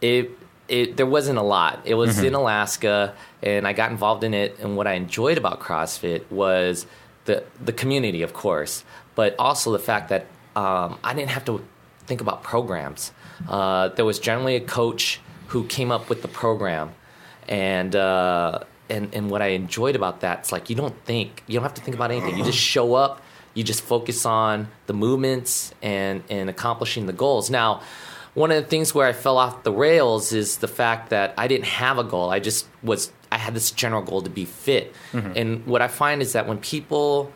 it 0.00 0.30
it 0.68 0.96
there 0.96 1.06
wasn't 1.06 1.38
a 1.38 1.42
lot. 1.42 1.80
It 1.84 1.94
was 1.94 2.22
in 2.22 2.34
Alaska, 2.34 3.14
and 3.42 3.66
I 3.66 3.72
got 3.72 3.90
involved 3.90 4.24
in 4.24 4.34
it. 4.34 4.58
And 4.58 4.76
what 4.76 4.86
I 4.86 4.92
enjoyed 4.92 5.38
about 5.38 5.60
CrossFit 5.60 6.30
was 6.30 6.86
the 7.24 7.44
the 7.64 7.72
community, 7.72 8.22
of 8.22 8.32
course, 8.32 8.84
but 9.14 9.34
also 9.38 9.72
the 9.72 9.78
fact 9.78 10.08
that 10.08 10.26
um, 10.56 10.98
I 11.04 11.14
didn't 11.14 11.30
have 11.30 11.44
to 11.46 11.64
think 12.06 12.20
about 12.20 12.42
programs. 12.42 13.12
Uh, 13.48 13.88
there 13.88 14.04
was 14.04 14.18
generally 14.18 14.56
a 14.56 14.60
coach 14.60 15.20
who 15.48 15.64
came 15.64 15.92
up 15.92 16.08
with 16.08 16.22
the 16.22 16.28
program, 16.28 16.94
and 17.48 17.94
uh, 17.94 18.60
and 18.88 19.14
and 19.14 19.30
what 19.30 19.42
I 19.42 19.48
enjoyed 19.48 19.96
about 19.96 20.20
that, 20.20 20.40
it's 20.40 20.52
like 20.52 20.70
you 20.70 20.76
don't 20.76 20.96
think, 21.04 21.42
you 21.46 21.54
don't 21.54 21.62
have 21.62 21.74
to 21.74 21.82
think 21.82 21.96
about 21.96 22.10
anything. 22.10 22.36
You 22.36 22.44
just 22.44 22.58
show 22.58 22.94
up, 22.94 23.20
you 23.54 23.62
just 23.62 23.82
focus 23.82 24.26
on 24.26 24.68
the 24.86 24.94
movements 24.94 25.72
and 25.82 26.22
and 26.28 26.48
accomplishing 26.50 27.06
the 27.06 27.12
goals. 27.12 27.50
Now, 27.50 27.82
one 28.36 28.50
of 28.52 28.62
the 28.62 28.68
things 28.68 28.94
where 28.94 29.06
I 29.08 29.14
fell 29.14 29.38
off 29.38 29.62
the 29.62 29.72
rails 29.72 30.32
is 30.34 30.58
the 30.58 30.68
fact 30.68 31.08
that 31.08 31.32
I 31.38 31.48
didn't 31.48 31.64
have 31.64 31.96
a 31.98 32.04
goal. 32.04 32.28
I 32.28 32.38
just 32.38 32.66
was 32.82 33.10
I 33.32 33.38
had 33.38 33.54
this 33.54 33.70
general 33.70 34.02
goal 34.02 34.20
to 34.22 34.30
be 34.30 34.44
fit. 34.44 34.94
And 35.34 35.66
what 35.66 35.80
I 35.80 35.88
find 35.88 36.20
is 36.20 36.34
that 36.34 36.46
when 36.46 36.58
people 36.58 37.32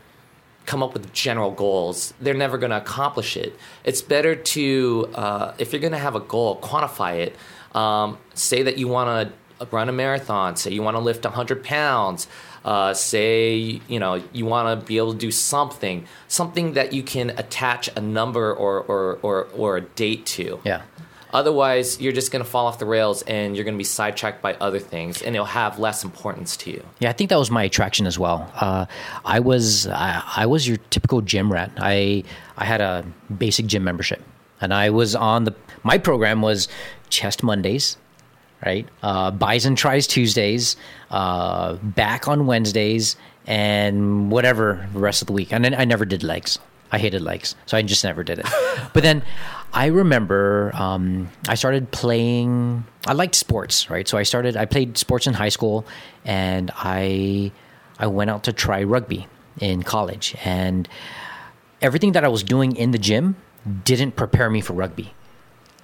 come 0.67 0.83
up 0.83 0.93
with 0.93 1.11
general 1.13 1.53
goals, 1.53 2.13
they're 2.21 2.35
never 2.35 2.59
going 2.59 2.71
to 2.71 2.77
accomplish 2.77 3.37
it. 3.37 3.59
It's 3.83 4.03
better 4.03 4.37
to, 4.37 5.11
uh, 5.15 5.55
if 5.59 5.73
you're 5.73 5.81
going 5.81 5.93
to 5.93 5.99
have 5.99 6.15
a 6.15 6.21
goal, 6.21 6.61
quantify 6.61 7.19
it. 7.19 7.37
Um, 7.75 8.19
say 8.35 8.63
that 8.63 8.77
you 8.77 8.87
want 8.87 9.31
to 9.31 9.67
run 9.71 9.89
a 9.89 9.93
marathon. 9.93 10.57
Say 10.57 10.73
you 10.73 10.83
want 10.83 10.97
to 10.97 11.01
lift 11.01 11.25
100 11.25 11.65
pounds. 11.65 12.29
Uh, 12.63 12.93
say 12.93 13.81
you 13.89 13.99
know 13.99 14.23
you 14.35 14.45
want 14.45 14.79
to 14.79 14.87
be 14.87 14.99
able 14.99 15.13
to 15.13 15.19
do 15.19 15.31
something, 15.31 16.07
something 16.29 16.75
that 16.75 16.93
you 16.93 17.03
can 17.03 17.31
attach 17.31 17.89
a 17.97 18.01
number 18.01 18.53
or 18.53 18.81
or 18.83 19.19
or, 19.23 19.45
or 19.57 19.77
a 19.79 19.81
date 19.81 20.27
to. 20.27 20.61
Yeah. 20.65 20.83
Otherwise, 21.33 22.01
you're 22.01 22.13
just 22.13 22.33
going 22.33 22.45
to 22.45 22.51
fall 22.51 22.67
off 22.67 22.79
the 22.79 22.87
rails 22.87 23.23
and 23.23 23.55
you're 23.57 23.65
going 23.65 23.75
to 23.75 23.79
be 23.79 23.85
sidetracked 23.85 24.43
by 24.43 24.55
other 24.55 24.79
things, 24.79 25.23
and 25.23 25.35
it'll 25.35 25.47
have 25.47 25.79
less 25.79 26.05
importance 26.05 26.57
to 26.59 26.71
you. 26.71 26.85
Yeah, 26.99 27.11
I 27.11 27.13
think 27.13 27.31
that 27.31 27.39
was 27.39 27.51
my 27.51 27.65
attraction 27.65 28.07
as 28.07 28.19
well. 28.19 28.51
Uh, 28.55 28.87
I 29.25 29.41
was 29.41 29.87
I, 29.87 30.23
I 30.37 30.47
was 30.47 30.67
your 30.67 30.79
typical 30.91 31.21
gym 31.21 31.53
rat. 31.53 31.71
I 31.79 32.25
I 32.57 32.65
had 32.65 32.81
a 32.81 33.05
basic 33.39 33.67
gym 33.67 33.85
membership, 33.85 34.23
and 34.61 34.75
I 34.75 34.91
was 34.91 35.15
on 35.15 35.45
the 35.45 35.55
my 35.83 35.99
program 35.99 36.43
was 36.43 36.69
chest 37.09 37.43
Mondays, 37.43 37.97
right? 38.65 38.89
Uh, 39.03 39.31
Bison 39.31 39.77
tries 39.77 40.07
Tuesdays, 40.07 40.77
uh, 41.11 41.75
back 41.75 42.29
on 42.29 42.47
Wednesdays, 42.47 43.17
and 43.47 44.31
whatever 44.31 44.89
the 44.93 44.99
rest 44.99 45.23
of 45.23 45.27
the 45.27 45.33
week. 45.33 45.53
And 45.53 45.65
then 45.65 45.75
I 45.75 45.85
never 45.85 46.05
did 46.05 46.23
legs. 46.23 46.59
I 46.93 46.99
hated 46.99 47.23
likes, 47.23 47.55
so 47.67 47.77
I 47.77 47.83
just 47.83 48.03
never 48.03 48.25
did 48.25 48.41
it. 48.41 48.47
but 48.93 49.03
then 49.03 49.23
I 49.73 49.87
remember 49.87 50.73
um, 50.75 51.31
I 51.49 51.55
started 51.55 51.91
playing. 51.91 52.85
I 53.07 53.13
liked 53.13 53.35
sports, 53.35 53.89
right? 53.89 54.07
So 54.09 54.19
I 54.19 54.25
started. 54.25 54.57
I 54.57 54.65
played 54.65 54.99
sports 54.99 55.27
in 55.27 55.35
high 55.35 55.51
school, 55.51 55.87
and 56.25 56.71
I 56.75 57.53
I 57.99 58.07
went 58.09 58.31
out 58.31 58.45
to 58.45 58.53
try 58.53 58.83
rugby 58.83 59.29
in 59.61 59.83
college, 59.83 60.35
and 60.45 60.89
everything 61.81 62.13
that 62.13 62.25
I 62.25 62.29
was 62.29 62.43
doing 62.43 62.75
in 62.77 62.91
the 62.91 62.99
gym 62.99 63.37
didn't 63.85 64.17
prepare 64.17 64.51
me 64.51 64.61
for 64.61 64.73
rugby. 64.73 65.13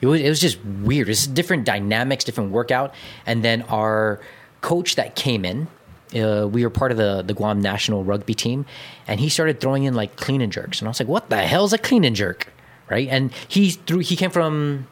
It 0.00 0.06
was 0.06 0.20
it 0.20 0.28
was 0.28 0.40
just 0.40 0.58
weird. 0.64 1.08
It's 1.08 1.26
different 1.26 1.64
dynamics, 1.64 2.24
different 2.24 2.50
workout, 2.50 2.94
and 3.24 3.44
then 3.44 3.62
our 3.62 4.20
coach 4.60 4.96
that 4.96 5.14
came 5.14 5.44
in. 5.44 5.68
Uh, 6.16 6.46
we 6.46 6.64
were 6.64 6.70
part 6.70 6.90
of 6.90 6.96
the 6.96 7.22
the 7.22 7.34
Guam 7.34 7.60
national 7.60 8.04
rugby 8.04 8.34
team, 8.34 8.66
and 9.06 9.20
he 9.20 9.28
started 9.28 9.60
throwing 9.60 9.84
in 9.84 9.94
like 9.94 10.16
clean 10.16 10.40
and 10.40 10.52
jerks, 10.52 10.80
and 10.80 10.88
I 10.88 10.90
was 10.90 11.00
like, 11.00 11.08
"What 11.08 11.30
the 11.30 11.38
hell 11.38 11.64
is 11.64 11.72
a 11.72 11.78
clean 11.78 12.04
and 12.04 12.16
jerk?" 12.16 12.52
Right? 12.88 13.08
And 13.08 13.32
he 13.48 13.70
threw. 13.70 13.98
He 13.98 14.16
came 14.16 14.30
from 14.30 14.86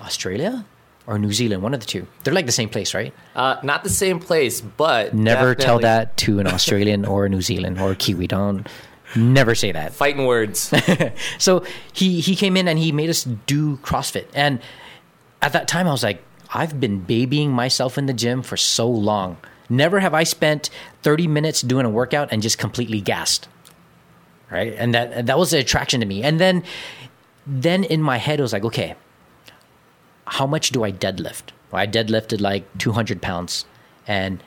Australia 0.00 0.64
or 1.06 1.18
New 1.18 1.32
Zealand, 1.32 1.62
one 1.62 1.72
of 1.72 1.80
the 1.80 1.86
two. 1.86 2.06
They're 2.22 2.34
like 2.34 2.46
the 2.46 2.52
same 2.52 2.68
place, 2.68 2.92
right? 2.92 3.14
Uh, 3.34 3.56
not 3.62 3.82
the 3.82 3.90
same 3.90 4.20
place, 4.20 4.60
but 4.60 5.14
Never 5.14 5.54
tell 5.54 5.78
that 5.78 6.18
to 6.18 6.38
an 6.38 6.46
Australian 6.46 7.06
or 7.06 7.24
a 7.24 7.28
New 7.30 7.40
Zealand 7.40 7.80
or 7.80 7.92
a 7.92 7.96
Kiwi. 7.96 8.26
Don't 8.26 8.66
never 9.16 9.54
say 9.54 9.72
that. 9.72 9.94
Fighting 9.94 10.26
words. 10.26 10.72
so 11.38 11.64
he 11.94 12.20
he 12.20 12.36
came 12.36 12.56
in 12.58 12.68
and 12.68 12.78
he 12.78 12.92
made 12.92 13.08
us 13.08 13.24
do 13.24 13.78
CrossFit. 13.78 14.26
And 14.34 14.60
at 15.40 15.54
that 15.54 15.66
time 15.66 15.88
I 15.88 15.92
was 15.92 16.02
like, 16.02 16.22
I've 16.52 16.78
been 16.78 17.00
babying 17.00 17.52
myself 17.52 17.96
in 17.96 18.04
the 18.04 18.12
gym 18.12 18.42
for 18.42 18.58
so 18.58 18.88
long. 18.88 19.38
Never 19.68 20.00
have 20.00 20.14
I 20.14 20.24
spent 20.24 20.70
30 21.02 21.26
minutes 21.28 21.62
doing 21.62 21.84
a 21.84 21.90
workout 21.90 22.28
and 22.32 22.42
just 22.42 22.58
completely 22.58 23.00
gassed. 23.00 23.48
Right? 24.50 24.74
And 24.78 24.94
that 24.94 25.26
that 25.26 25.38
was 25.38 25.50
the 25.50 25.58
attraction 25.58 26.00
to 26.00 26.06
me. 26.06 26.22
And 26.22 26.40
then 26.40 26.64
then 27.46 27.84
in 27.84 28.02
my 28.02 28.16
head 28.16 28.38
it 28.38 28.42
was 28.42 28.52
like, 28.52 28.64
okay, 28.64 28.94
how 30.26 30.46
much 30.46 30.70
do 30.70 30.84
I 30.84 30.92
deadlift? 30.92 31.52
I 31.72 31.86
deadlifted 31.86 32.40
like 32.40 32.66
200 32.78 33.20
pounds 33.20 33.66
and 34.06 34.42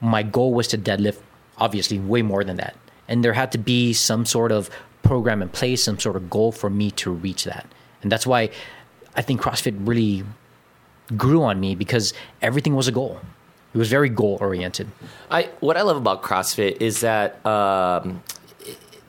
my 0.00 0.22
goal 0.22 0.54
was 0.54 0.68
to 0.68 0.78
deadlift 0.78 1.18
obviously 1.58 1.98
way 1.98 2.22
more 2.22 2.44
than 2.44 2.56
that 2.56 2.76
and 3.08 3.24
there 3.24 3.32
had 3.32 3.50
to 3.52 3.58
be 3.58 3.92
some 3.92 4.24
sort 4.24 4.52
of 4.52 4.70
program 5.02 5.42
in 5.42 5.48
place 5.48 5.82
some 5.82 5.98
sort 5.98 6.16
of 6.16 6.28
goal 6.30 6.52
for 6.52 6.70
me 6.70 6.90
to 6.90 7.10
reach 7.10 7.44
that 7.44 7.66
and 8.02 8.12
that's 8.12 8.26
why 8.26 8.50
i 9.16 9.22
think 9.22 9.40
crossfit 9.40 9.74
really 9.86 10.24
grew 11.16 11.42
on 11.42 11.58
me 11.58 11.74
because 11.74 12.12
everything 12.42 12.74
was 12.74 12.88
a 12.88 12.92
goal 12.92 13.20
it 13.74 13.78
was 13.78 13.88
very 13.88 14.08
goal 14.08 14.38
oriented 14.40 14.90
I 15.30 15.50
what 15.60 15.76
I 15.76 15.82
love 15.82 15.96
about 15.96 16.22
CrossFit 16.22 16.80
is 16.80 17.00
that 17.00 17.44
um, 17.44 18.22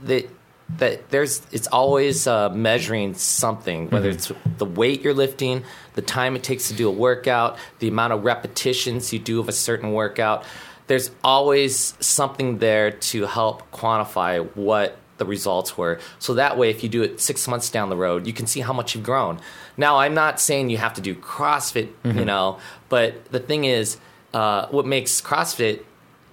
that 0.03 0.29
that 0.77 1.09
there's 1.09 1.41
it's 1.51 1.67
always 1.67 2.27
uh, 2.27 2.49
measuring 2.49 3.13
something, 3.13 3.89
whether 3.89 4.09
it's 4.09 4.31
the 4.57 4.65
weight 4.65 5.01
you're 5.01 5.13
lifting, 5.13 5.63
the 5.95 6.01
time 6.01 6.35
it 6.35 6.43
takes 6.43 6.67
to 6.67 6.73
do 6.73 6.89
a 6.89 6.91
workout, 6.91 7.57
the 7.79 7.87
amount 7.87 8.13
of 8.13 8.25
repetitions 8.25 9.13
you 9.13 9.19
do 9.19 9.39
of 9.39 9.47
a 9.47 9.53
certain 9.53 9.93
workout. 9.93 10.43
There's 10.87 11.11
always 11.23 11.95
something 11.99 12.59
there 12.59 12.91
to 12.91 13.25
help 13.25 13.71
quantify 13.71 14.47
what 14.55 14.97
the 15.17 15.25
results 15.25 15.77
were. 15.77 15.99
So 16.19 16.35
that 16.35 16.57
way, 16.57 16.69
if 16.69 16.83
you 16.83 16.89
do 16.89 17.01
it 17.01 17.19
six 17.19 17.47
months 17.47 17.69
down 17.69 17.89
the 17.89 17.97
road, 17.97 18.27
you 18.27 18.33
can 18.33 18.45
see 18.47 18.59
how 18.61 18.73
much 18.73 18.93
you've 18.93 19.03
grown. 19.03 19.39
Now, 19.75 19.97
I'm 19.97 20.13
not 20.13 20.39
saying 20.39 20.69
you 20.69 20.77
have 20.77 20.93
to 20.95 21.01
do 21.01 21.15
CrossFit, 21.15 21.89
you 22.03 22.25
know, 22.25 22.59
but 22.89 23.25
the 23.31 23.39
thing 23.39 23.65
is, 23.65 23.97
uh, 24.33 24.67
what 24.67 24.85
makes 24.85 25.21
CrossFit 25.21 25.83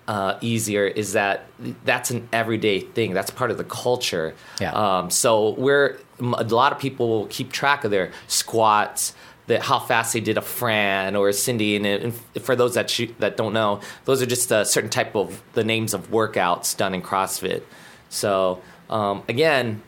uh, 0.07 0.39
easier 0.41 0.87
is 0.87 1.15
that 1.15 1.47
that's 1.85 2.11
an 2.11 2.29
everyday 2.33 2.81
thing. 2.81 3.15
That's 3.15 3.31
part 3.31 3.51
of 3.51 3.59
the 3.59 3.65
culture. 3.65 4.35
Yeah. 4.61 4.73
Um, 4.73 5.11
so 5.11 5.51
we're 5.51 5.99
a 6.21 6.45
lot 6.45 6.73
of 6.73 6.79
people 6.79 7.09
will 7.09 7.27
keep 7.27 7.53
track 7.53 7.85
of 7.85 7.91
their 7.91 8.13
squats, 8.27 9.15
that 9.47 9.63
how 9.63 9.79
fast 9.79 10.13
they 10.13 10.21
did 10.21 10.39
a 10.39 10.43
Fran 10.43 11.17
or 11.17 11.29
a 11.29 11.33
Cindy, 11.33 11.77
and, 11.77 11.87
and 11.87 12.15
for 12.41 12.57
those 12.57 12.75
that 12.75 12.89
shoot, 12.89 13.15
that 13.19 13.37
don't 13.37 13.53
know, 13.53 13.81
those 14.05 14.23
are 14.23 14.27
just 14.27 14.51
a 14.51 14.65
certain 14.65 14.91
type 14.91 15.15
of 15.15 15.43
the 15.53 15.65
names 15.65 15.93
of 15.93 16.11
workouts 16.11 16.77
done 16.77 16.95
in 16.95 17.03
CrossFit. 17.03 17.63
So 18.09 18.63
um, 18.89 19.23
again, 19.29 19.83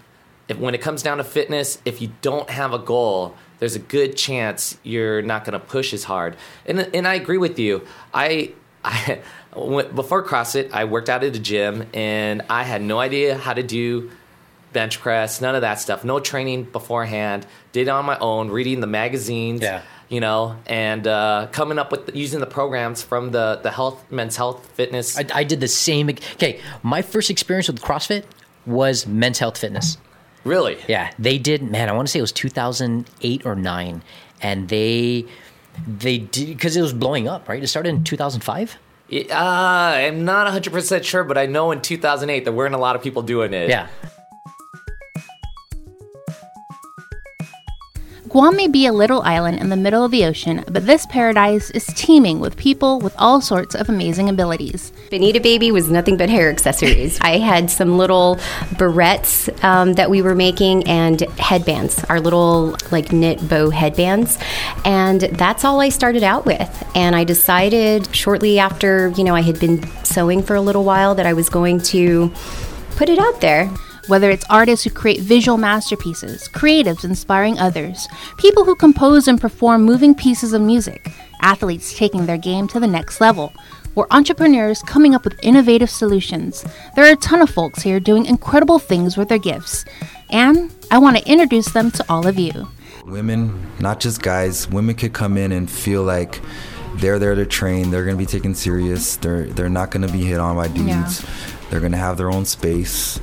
if, 0.48 0.58
when 0.58 0.75
it 0.75 0.80
comes 0.80 1.02
down 1.02 1.18
to 1.18 1.25
fitness, 1.25 1.78
if 1.84 2.02
you 2.02 2.12
don't 2.20 2.50
have 2.50 2.75
a 2.75 2.78
goal, 2.78 3.34
there's 3.58 3.75
a 3.75 3.80
good 3.80 4.16
chance 4.16 4.76
you're 4.82 5.22
not 5.22 5.44
going 5.44 5.52
to 5.58 5.64
push 5.64 5.92
as 5.94 6.04
hard. 6.04 6.36
And 6.66 6.80
and 6.94 7.06
I 7.08 7.14
agree 7.14 7.38
with 7.38 7.58
you. 7.58 7.86
I 8.12 8.52
I 8.84 9.20
when- 9.54 9.94
before 9.94 10.22
CrossFit, 10.25 10.72
I 10.72 10.84
worked 10.84 11.08
out 11.08 11.25
at 11.25 11.34
a 11.34 11.38
gym 11.38 11.86
and 11.94 12.42
I 12.50 12.62
had 12.62 12.82
no 12.82 12.98
idea 13.00 13.36
how 13.36 13.54
to 13.54 13.62
do 13.62 14.10
bench 14.72 15.00
press, 15.00 15.40
none 15.40 15.54
of 15.54 15.62
that 15.62 15.80
stuff. 15.80 16.04
No 16.04 16.20
training 16.20 16.64
beforehand. 16.64 17.46
Did 17.72 17.88
it 17.88 17.90
on 17.90 18.04
my 18.04 18.18
own, 18.18 18.50
reading 18.50 18.80
the 18.80 18.86
magazines. 18.86 19.62
Yeah. 19.62 19.82
You 20.08 20.20
know, 20.20 20.56
and 20.66 21.04
uh, 21.04 21.48
coming 21.50 21.80
up 21.80 21.90
with 21.90 22.14
using 22.14 22.38
the 22.38 22.46
programs 22.46 23.02
from 23.02 23.32
the 23.32 23.58
the 23.60 23.72
health, 23.72 24.04
men's 24.08 24.36
health, 24.36 24.64
fitness. 24.75 25.18
I, 25.18 25.25
I 25.34 25.42
did 25.42 25.58
the 25.58 25.66
same. 25.66 26.08
Okay, 26.08 26.60
my 26.84 27.02
first 27.02 27.28
experience 27.28 27.66
with 27.66 27.80
CrossFit 27.82 28.22
was 28.66 29.04
Men's 29.06 29.40
Health 29.40 29.58
Fitness. 29.58 29.98
Really? 30.46 30.78
Yeah, 30.88 31.12
they 31.18 31.38
did. 31.38 31.62
Man, 31.62 31.88
I 31.88 31.92
want 31.92 32.08
to 32.08 32.12
say 32.12 32.18
it 32.18 32.22
was 32.22 32.32
2008 32.32 33.44
or 33.44 33.54
nine, 33.54 34.02
and 34.40 34.68
they 34.68 35.26
they 35.86 36.18
did 36.18 36.48
because 36.48 36.76
it 36.76 36.82
was 36.82 36.92
blowing 36.92 37.28
up. 37.28 37.48
Right, 37.48 37.62
it 37.62 37.66
started 37.66 37.90
in 37.90 38.04
2005. 38.04 38.78
Uh, 39.12 39.34
I'm 39.34 40.24
not 40.24 40.52
100% 40.52 41.04
sure, 41.04 41.22
but 41.22 41.38
I 41.38 41.46
know 41.46 41.70
in 41.70 41.80
2008 41.80 42.44
there 42.44 42.52
weren't 42.52 42.74
a 42.74 42.78
lot 42.78 42.96
of 42.96 43.02
people 43.02 43.22
doing 43.22 43.54
it. 43.54 43.68
Yeah, 43.68 43.86
Guam 48.37 48.55
may 48.55 48.69
be 48.69 48.85
a 48.85 48.93
little 48.93 49.23
island 49.23 49.61
in 49.61 49.71
the 49.71 49.78
middle 49.78 50.05
of 50.05 50.11
the 50.11 50.23
ocean, 50.26 50.62
but 50.71 50.85
this 50.85 51.07
paradise 51.07 51.71
is 51.71 51.87
teeming 51.87 52.38
with 52.38 52.55
people 52.55 52.99
with 52.99 53.14
all 53.16 53.40
sorts 53.40 53.75
of 53.75 53.88
amazing 53.88 54.28
abilities. 54.28 54.93
Benita 55.09 55.40
Baby 55.40 55.73
was 55.73 55.88
nothing 55.88 56.19
but 56.19 56.28
hair 56.28 56.50
accessories. 56.50 57.19
I 57.23 57.38
had 57.38 57.71
some 57.71 57.97
little 57.97 58.37
barrettes 58.75 59.49
um, 59.64 59.95
that 59.95 60.11
we 60.11 60.21
were 60.21 60.35
making 60.35 60.87
and 60.87 61.23
headbands, 61.38 62.05
our 62.11 62.21
little 62.21 62.76
like 62.93 63.11
knit 63.11 63.49
bow 63.49 63.71
headbands. 63.71 64.38
And 64.85 65.23
that's 65.23 65.64
all 65.64 65.81
I 65.81 65.88
started 65.88 66.23
out 66.23 66.45
with. 66.45 66.93
And 66.95 67.16
I 67.16 67.25
decided 67.25 68.14
shortly 68.14 68.59
after, 68.59 69.14
you 69.16 69.25
know, 69.25 69.35
I 69.35 69.40
had 69.40 69.59
been 69.59 69.83
sewing 70.05 70.43
for 70.43 70.57
a 70.57 70.61
little 70.61 70.85
while 70.85 71.14
that 71.14 71.25
I 71.25 71.33
was 71.33 71.49
going 71.49 71.81
to 71.85 72.31
put 72.97 73.09
it 73.09 73.19
out 73.19 73.40
there. 73.40 73.71
Whether 74.08 74.30
it's 74.30 74.44
artists 74.48 74.84
who 74.84 74.90
create 74.90 75.20
visual 75.20 75.58
masterpieces, 75.58 76.48
creatives 76.48 77.04
inspiring 77.04 77.58
others, 77.58 78.06
people 78.38 78.64
who 78.64 78.76
compose 78.76 79.26
and 79.26 79.40
perform 79.40 79.82
moving 79.82 80.14
pieces 80.14 80.52
of 80.52 80.62
music, 80.62 81.10
athletes 81.42 81.96
taking 81.96 82.26
their 82.26 82.38
game 82.38 82.68
to 82.68 82.78
the 82.78 82.86
next 82.86 83.20
level, 83.20 83.52
or 83.96 84.06
entrepreneurs 84.12 84.80
coming 84.82 85.14
up 85.14 85.25
with 85.25 85.42
innovative 85.42 85.90
solutions, 85.90 86.64
there 86.94 87.04
are 87.04 87.14
a 87.14 87.16
ton 87.16 87.42
of 87.42 87.50
folks 87.50 87.82
here 87.82 87.98
doing 87.98 88.26
incredible 88.26 88.78
things 88.78 89.16
with 89.16 89.28
their 89.28 89.38
gifts. 89.38 89.84
And 90.30 90.72
I 90.90 90.98
want 90.98 91.16
to 91.16 91.28
introduce 91.28 91.72
them 91.72 91.90
to 91.92 92.04
all 92.08 92.28
of 92.28 92.38
you. 92.38 92.68
Women, 93.06 93.72
not 93.80 93.98
just 93.98 94.22
guys, 94.22 94.68
women 94.68 94.94
could 94.94 95.14
come 95.14 95.36
in 95.36 95.50
and 95.50 95.68
feel 95.68 96.04
like 96.04 96.40
they're 96.96 97.18
there 97.18 97.34
to 97.34 97.46
train. 97.46 97.90
They're 97.90 98.04
going 98.04 98.16
to 98.16 98.22
be 98.22 98.26
taken 98.26 98.54
serious. 98.54 99.16
They're 99.16 99.46
they're 99.46 99.68
not 99.68 99.90
going 99.90 100.06
to 100.06 100.12
be 100.12 100.25
hit 100.25 100.40
on 100.40 100.56
by 100.56 100.68
dudes. 100.68 101.22
Yeah. 101.22 101.30
They're 101.70 101.80
going 101.80 101.92
to 101.92 101.98
have 101.98 102.16
their 102.16 102.30
own 102.30 102.44
space. 102.44 103.20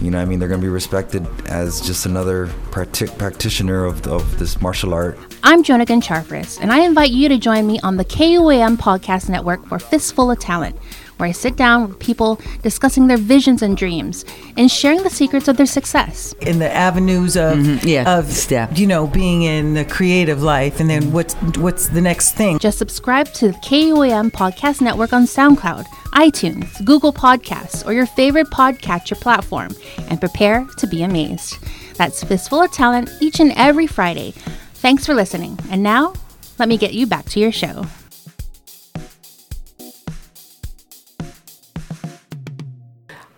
You 0.00 0.10
know, 0.10 0.18
I 0.18 0.24
mean, 0.24 0.38
they're 0.38 0.48
going 0.48 0.60
to 0.60 0.64
be 0.64 0.70
respected 0.70 1.26
as 1.46 1.80
just 1.80 2.06
another 2.06 2.46
practi- 2.70 3.16
practitioner 3.18 3.84
of, 3.84 4.04
of 4.06 4.38
this 4.38 4.60
martial 4.60 4.94
art. 4.94 5.18
I'm 5.44 5.62
Jonagan 5.62 6.02
Charfris, 6.02 6.58
and 6.60 6.72
I 6.72 6.80
invite 6.80 7.10
you 7.10 7.28
to 7.28 7.38
join 7.38 7.66
me 7.66 7.78
on 7.80 7.96
the 7.96 8.04
KUAM 8.04 8.78
Podcast 8.78 9.28
Network 9.28 9.64
for 9.66 9.78
Fistful 9.78 10.30
of 10.30 10.40
Talent, 10.40 10.76
where 11.16 11.28
I 11.28 11.32
sit 11.32 11.56
down 11.56 11.88
with 11.88 11.98
people 11.98 12.40
discussing 12.62 13.06
their 13.06 13.16
visions 13.16 13.62
and 13.62 13.76
dreams 13.76 14.24
and 14.56 14.70
sharing 14.70 15.02
the 15.02 15.10
secrets 15.10 15.48
of 15.48 15.56
their 15.56 15.66
success. 15.66 16.34
in 16.40 16.58
the 16.58 16.70
avenues 16.72 17.36
of 17.36 17.58
Mm-hmm. 17.58 17.86
yeah, 17.86 18.18
of 18.18 18.26
step. 18.32 18.76
you 18.78 18.86
know 18.86 19.06
being 19.06 19.42
in 19.42 19.74
the 19.74 19.84
creative 19.84 20.42
life 20.42 20.80
and 20.80 20.88
then 20.90 21.12
what's 21.12 21.34
what's 21.58 21.88
the 21.88 22.00
next 22.00 22.32
thing 22.32 22.58
Just 22.58 22.78
subscribe 22.78 23.28
to 23.34 23.48
the 23.48 23.54
KUAM 23.54 24.30
Podcast 24.32 24.80
Network 24.80 25.12
on 25.12 25.24
SoundCloud, 25.24 25.84
iTunes, 26.12 26.84
Google 26.84 27.12
Podcasts, 27.12 27.86
or 27.86 27.92
your 27.92 28.06
favorite 28.06 28.48
podcatcher 28.50 29.18
platform, 29.20 29.70
and 30.08 30.18
prepare 30.20 30.66
to 30.78 30.86
be 30.86 31.02
amazed. 31.02 31.56
That's 31.96 32.24
Fistful 32.24 32.62
of 32.62 32.72
Talent 32.72 33.10
each 33.20 33.38
and 33.40 33.52
every 33.56 33.86
Friday. 33.86 34.32
Thanks 34.74 35.06
for 35.06 35.14
listening. 35.14 35.58
And 35.70 35.82
now, 35.82 36.14
let 36.58 36.68
me 36.68 36.76
get 36.76 36.92
you 36.94 37.06
back 37.06 37.26
to 37.26 37.40
your 37.40 37.52
show. 37.52 37.86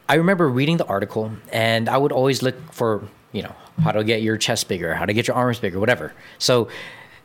I 0.09 0.15
remember 0.17 0.49
reading 0.49 0.77
the 0.77 0.87
article, 0.87 1.31
and 1.53 1.89
I 1.89 1.97
would 1.97 2.13
always 2.13 2.43
look 2.43 2.57
for 2.73 3.03
you 3.33 3.43
know 3.43 3.55
how 3.83 3.91
to 3.93 4.05
get 4.05 4.23
your 4.23 4.37
chest 4.37 4.69
bigger, 4.69 4.95
how 4.95 5.07
to 5.07 5.13
get 5.13 5.27
your 5.27 5.37
arms 5.37 5.59
bigger, 5.59 5.81
whatever. 5.81 6.13
So 6.39 6.69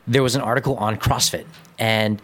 there 0.06 0.22
was 0.22 0.34
an 0.34 0.40
article 0.40 0.76
on 0.76 0.96
CrossFit, 0.96 1.44
and 1.78 2.20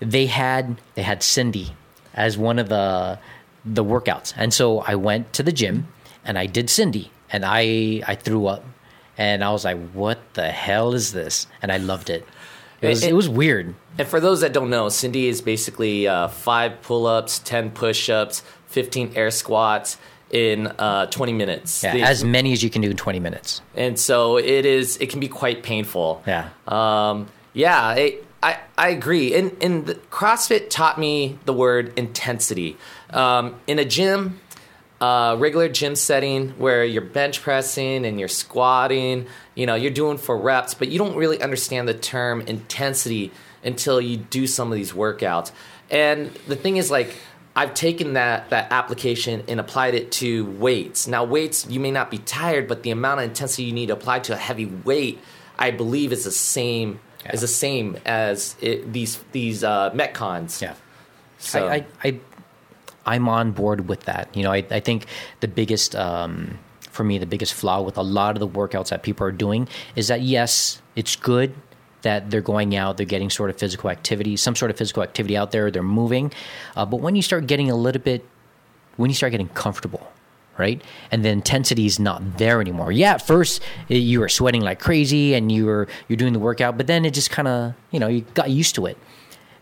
they 0.00 0.26
had 0.26 0.80
they 0.94 1.02
had 1.02 1.22
Cindy 1.22 1.74
as 2.14 2.36
one 2.38 2.58
of 2.58 2.68
the 2.68 3.18
the 3.64 3.84
workouts, 3.84 4.32
and 4.36 4.52
so 4.52 4.80
I 4.80 4.94
went 4.96 5.32
to 5.34 5.42
the 5.42 5.52
gym 5.52 5.86
and 6.24 6.38
I 6.38 6.46
did 6.46 6.68
Cindy, 6.70 7.10
and 7.30 7.44
I 7.44 8.02
I 8.06 8.14
threw 8.16 8.46
up, 8.46 8.64
and 9.18 9.44
I 9.44 9.50
was 9.52 9.64
like, 9.64 9.78
what 9.92 10.18
the 10.34 10.50
hell 10.50 10.94
is 10.94 11.12
this? 11.12 11.46
And 11.60 11.70
I 11.70 11.76
loved 11.76 12.10
it. 12.10 12.26
It 12.80 12.88
was 12.88 13.04
It- 13.04 13.10
it 13.10 13.12
was 13.14 13.28
weird. 13.28 13.74
And 13.98 14.08
for 14.08 14.20
those 14.20 14.40
that 14.40 14.52
don't 14.54 14.70
know, 14.70 14.88
Cindy 14.88 15.28
is 15.28 15.40
basically 15.42 16.08
uh, 16.08 16.26
five 16.28 16.80
pull 16.82 17.06
ups, 17.06 17.38
10 17.40 17.70
push 17.72 18.08
ups, 18.08 18.42
15 18.72 19.12
air 19.14 19.30
squats 19.30 19.96
in 20.30 20.66
uh, 20.66 21.06
20 21.06 21.32
minutes. 21.32 21.82
Yeah, 21.84 21.92
The- 21.94 22.02
as 22.02 22.24
many 22.24 22.52
as 22.52 22.62
you 22.62 22.70
can 22.70 22.80
do 22.82 22.90
in 22.90 22.96
twenty 22.96 23.20
minutes. 23.20 23.60
and 23.76 23.98
so 23.98 24.38
it 24.38 24.64
is, 24.64 24.96
it 24.96 25.10
can 25.10 25.20
be 25.20 25.28
quite 25.28 25.62
painful. 25.62 26.22
Yeah. 26.26 26.48
Um, 26.66 27.28
yeah, 27.52 27.92
it, 27.94 28.24
I, 28.42 28.58
I 28.78 28.88
agree. 28.88 29.34
And, 29.34 29.54
and 29.62 29.86
the 29.86 29.94
CrossFit 30.10 30.70
taught 30.70 30.98
me 30.98 31.38
the 31.44 31.52
word 31.52 31.92
intensity. 31.98 32.76
Um, 33.10 33.56
in 33.66 33.78
a 33.78 33.84
gym, 33.84 34.40
uh, 35.02 35.36
regular 35.38 35.68
gym 35.68 35.94
setting 35.96 36.48
where 36.58 36.82
you're 36.84 37.02
bench 37.02 37.42
pressing 37.42 38.06
and 38.06 38.18
you're 38.18 38.28
squatting, 38.28 39.26
you 39.54 39.66
know, 39.66 39.74
you're 39.74 39.90
doing 39.92 40.16
for 40.16 40.36
reps, 40.36 40.74
but 40.74 40.88
you 40.88 40.98
don't 40.98 41.14
really 41.16 41.42
understand 41.42 41.86
the 41.88 41.94
term 41.94 42.40
intensity 42.42 43.30
until 43.62 44.00
you 44.00 44.16
do 44.16 44.46
some 44.46 44.72
of 44.72 44.76
these 44.76 44.92
workouts. 44.92 45.52
And 45.90 46.30
the 46.48 46.56
thing 46.56 46.78
is, 46.78 46.90
like, 46.90 47.14
I've 47.54 47.74
taken 47.74 48.14
that 48.14 48.50
that 48.50 48.72
application 48.72 49.44
and 49.46 49.60
applied 49.60 49.94
it 49.94 50.10
to 50.12 50.46
weights. 50.46 51.06
Now, 51.06 51.24
weights 51.24 51.66
you 51.68 51.80
may 51.80 51.90
not 51.90 52.10
be 52.10 52.18
tired, 52.18 52.66
but 52.66 52.82
the 52.82 52.90
amount 52.90 53.20
of 53.20 53.26
intensity 53.26 53.64
you 53.64 53.72
need 53.72 53.86
to 53.86 53.92
apply 53.92 54.20
to 54.20 54.32
a 54.32 54.36
heavy 54.36 54.66
weight, 54.66 55.18
I 55.58 55.70
believe, 55.70 56.12
is 56.12 56.24
the 56.24 56.30
same 56.30 57.00
is 57.30 57.42
the 57.42 57.48
same 57.48 57.98
as 58.06 58.56
it, 58.60 58.92
these 58.92 59.18
these 59.32 59.62
uh, 59.62 59.90
metcons. 59.90 60.62
Yeah. 60.62 60.74
So 61.38 61.66
I, 61.66 61.74
I, 61.74 61.86
I 62.04 62.20
I'm 63.04 63.28
on 63.28 63.52
board 63.52 63.88
with 63.88 64.04
that. 64.04 64.34
You 64.34 64.44
know, 64.44 64.52
I, 64.52 64.64
I 64.70 64.80
think 64.80 65.06
the 65.40 65.48
biggest 65.48 65.94
um, 65.94 66.58
for 66.90 67.04
me, 67.04 67.18
the 67.18 67.26
biggest 67.26 67.52
flaw 67.52 67.82
with 67.82 67.98
a 67.98 68.02
lot 68.02 68.36
of 68.36 68.40
the 68.40 68.48
workouts 68.48 68.88
that 68.88 69.02
people 69.02 69.26
are 69.26 69.32
doing 69.32 69.68
is 69.94 70.08
that 70.08 70.22
yes, 70.22 70.80
it's 70.96 71.16
good 71.16 71.54
that 72.02 72.30
they're 72.30 72.40
going 72.40 72.76
out, 72.76 72.96
they're 72.96 73.06
getting 73.06 73.30
sort 73.30 73.50
of 73.50 73.56
physical 73.56 73.90
activity, 73.90 74.36
some 74.36 74.54
sort 74.54 74.70
of 74.70 74.76
physical 74.76 75.02
activity 75.02 75.36
out 75.36 75.52
there, 75.52 75.70
they're 75.70 75.82
moving, 75.82 76.32
uh, 76.76 76.84
but 76.84 77.00
when 77.00 77.16
you 77.16 77.22
start 77.22 77.46
getting 77.46 77.70
a 77.70 77.76
little 77.76 78.02
bit, 78.02 78.24
when 78.96 79.10
you 79.10 79.14
start 79.14 79.32
getting 79.32 79.48
comfortable. 79.48 80.08
Right, 80.58 80.84
and 81.10 81.24
the 81.24 81.30
intensity 81.30 81.86
is 81.86 81.98
not 81.98 82.36
there 82.36 82.60
anymore. 82.60 82.92
Yeah, 82.92 83.14
at 83.14 83.26
first 83.26 83.62
you 83.88 84.20
were 84.20 84.28
sweating 84.28 84.60
like 84.60 84.80
crazy, 84.80 85.32
and 85.32 85.50
you 85.50 85.64
were 85.64 85.88
you're 86.08 86.18
doing 86.18 86.34
the 86.34 86.38
workout, 86.38 86.76
but 86.76 86.86
then 86.86 87.06
it 87.06 87.14
just 87.14 87.30
kind 87.30 87.48
of 87.48 87.72
you 87.90 87.98
know 87.98 88.06
you 88.06 88.20
got 88.34 88.50
used 88.50 88.74
to 88.74 88.84
it 88.84 88.98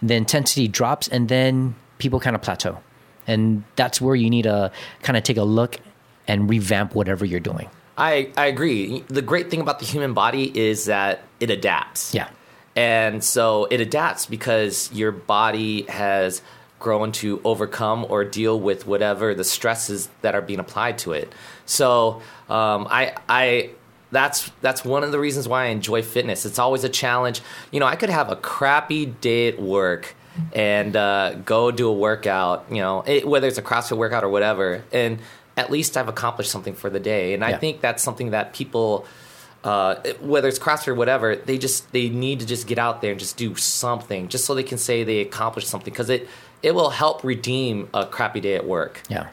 the 0.02 0.14
intensity 0.14 0.68
drops 0.68 1.08
and 1.08 1.28
then 1.28 1.74
people 1.98 2.20
kind 2.20 2.34
of 2.34 2.42
plateau 2.42 2.78
and 3.26 3.62
that's 3.76 4.00
where 4.00 4.14
you 4.14 4.30
need 4.30 4.42
to 4.42 4.72
kind 5.02 5.16
of 5.16 5.22
take 5.22 5.36
a 5.36 5.42
look 5.42 5.78
and 6.26 6.48
revamp 6.48 6.94
whatever 6.94 7.24
you're 7.24 7.40
doing 7.40 7.68
I, 8.00 8.30
I 8.36 8.46
agree. 8.46 9.04
The 9.08 9.22
great 9.22 9.50
thing 9.50 9.60
about 9.60 9.78
the 9.78 9.84
human 9.84 10.14
body 10.14 10.50
is 10.58 10.86
that 10.86 11.22
it 11.38 11.50
adapts. 11.50 12.14
Yeah. 12.14 12.28
And 12.74 13.22
so 13.22 13.66
it 13.66 13.80
adapts 13.80 14.26
because 14.26 14.90
your 14.92 15.12
body 15.12 15.82
has 15.82 16.40
grown 16.78 17.12
to 17.12 17.40
overcome 17.44 18.06
or 18.08 18.24
deal 18.24 18.58
with 18.58 18.86
whatever 18.86 19.34
the 19.34 19.44
stresses 19.44 20.08
that 20.22 20.34
are 20.34 20.40
being 20.40 20.58
applied 20.58 20.96
to 20.98 21.12
it. 21.12 21.32
So 21.66 22.22
um, 22.48 22.88
I, 22.90 23.14
I, 23.28 23.70
that's 24.10 24.50
that's 24.60 24.84
one 24.84 25.04
of 25.04 25.12
the 25.12 25.20
reasons 25.20 25.46
why 25.46 25.64
I 25.64 25.66
enjoy 25.66 26.02
fitness. 26.02 26.44
It's 26.44 26.58
always 26.58 26.82
a 26.84 26.88
challenge. 26.88 27.42
You 27.70 27.80
know, 27.80 27.86
I 27.86 27.96
could 27.96 28.10
have 28.10 28.30
a 28.30 28.36
crappy 28.36 29.06
day 29.06 29.48
at 29.48 29.60
work 29.60 30.16
and 30.52 30.96
uh, 30.96 31.34
go 31.44 31.70
do 31.70 31.88
a 31.88 31.92
workout. 31.92 32.66
You 32.70 32.78
know, 32.78 33.02
it, 33.06 33.26
whether 33.26 33.46
it's 33.46 33.58
a 33.58 33.62
CrossFit 33.62 33.96
workout 33.96 34.24
or 34.24 34.28
whatever, 34.28 34.82
and 34.90 35.20
at 35.60 35.70
least 35.70 35.96
I've 35.96 36.08
accomplished 36.08 36.50
something 36.50 36.74
for 36.74 36.90
the 36.90 37.00
day. 37.00 37.34
And 37.34 37.44
I 37.44 37.56
think 37.56 37.80
that's 37.80 38.02
something 38.02 38.30
that 38.30 38.52
people 38.52 39.06
uh, 39.62 39.96
whether 40.20 40.48
it's 40.48 40.58
CrossFit 40.58 40.88
or 40.88 40.94
whatever, 40.94 41.36
they 41.36 41.58
just 41.58 41.92
they 41.92 42.08
need 42.08 42.40
to 42.40 42.46
just 42.46 42.66
get 42.66 42.78
out 42.78 43.02
there 43.02 43.10
and 43.10 43.20
just 43.20 43.36
do 43.36 43.54
something, 43.56 44.28
just 44.28 44.44
so 44.46 44.54
they 44.54 44.62
can 44.62 44.78
say 44.78 45.04
they 45.04 45.20
accomplished 45.20 45.68
something, 45.68 45.92
because 45.92 46.08
it 46.08 46.28
it 46.62 46.74
will 46.74 46.90
help 46.90 47.22
redeem 47.22 47.88
a 47.92 48.06
crappy 48.06 48.40
day 48.40 48.54
at 48.54 48.66
work. 48.66 49.02
yeah. 49.08 49.28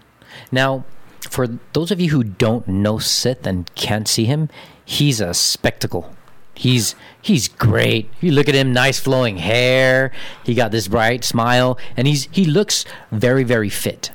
Now 0.51 0.83
for 1.29 1.47
those 1.73 1.91
of 1.91 1.99
you 1.99 2.09
who 2.11 2.23
don't 2.23 2.67
know 2.67 2.99
sith 2.99 3.47
and 3.47 3.73
can't 3.75 4.07
see 4.07 4.25
him 4.25 4.49
he's 4.87 5.21
a 5.21 5.33
spectacle. 5.33 6.15
He's 6.55 6.95
he's 7.21 7.47
great. 7.47 8.09
You 8.19 8.31
look 8.31 8.49
at 8.49 8.55
him 8.55 8.73
nice 8.73 8.99
flowing 8.99 9.37
hair. 9.37 10.11
He 10.43 10.55
got 10.55 10.71
this 10.71 10.87
bright 10.87 11.23
smile 11.23 11.77
and 11.95 12.07
he's 12.07 12.27
he 12.31 12.45
looks 12.45 12.85
very 13.11 13.43
very 13.43 13.69
fit. 13.69 14.11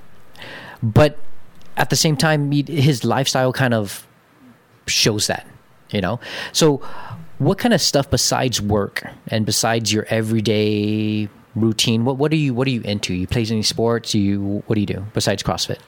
But 0.83 1.19
at 1.77 1.91
the 1.91 1.97
same 1.97 2.17
time 2.17 2.51
his 2.51 3.05
lifestyle 3.05 3.53
kind 3.53 3.75
of 3.75 4.07
shows 4.87 5.27
that, 5.27 5.47
you 5.91 6.01
know. 6.01 6.21
So, 6.53 6.79
what 7.39 7.59
kind 7.59 7.75
of 7.75 7.81
stuff 7.81 8.11
besides 8.11 8.61
work 8.61 9.05
and 9.29 9.45
besides 9.45 9.93
your 9.93 10.07
everyday 10.09 11.29
routine? 11.55 12.05
What 12.05 12.17
what 12.17 12.33
are 12.33 12.37
you 12.37 12.55
what 12.55 12.67
are 12.67 12.71
you 12.71 12.83
into? 12.83 13.15
You 13.15 13.27
play 13.27 13.43
any 13.43 13.63
sports? 13.63 14.15
You 14.15 14.63
what 14.67 14.75
do 14.75 14.81
you 14.81 14.87
do 14.87 15.07
besides 15.15 15.43
CrossFit? 15.43 15.79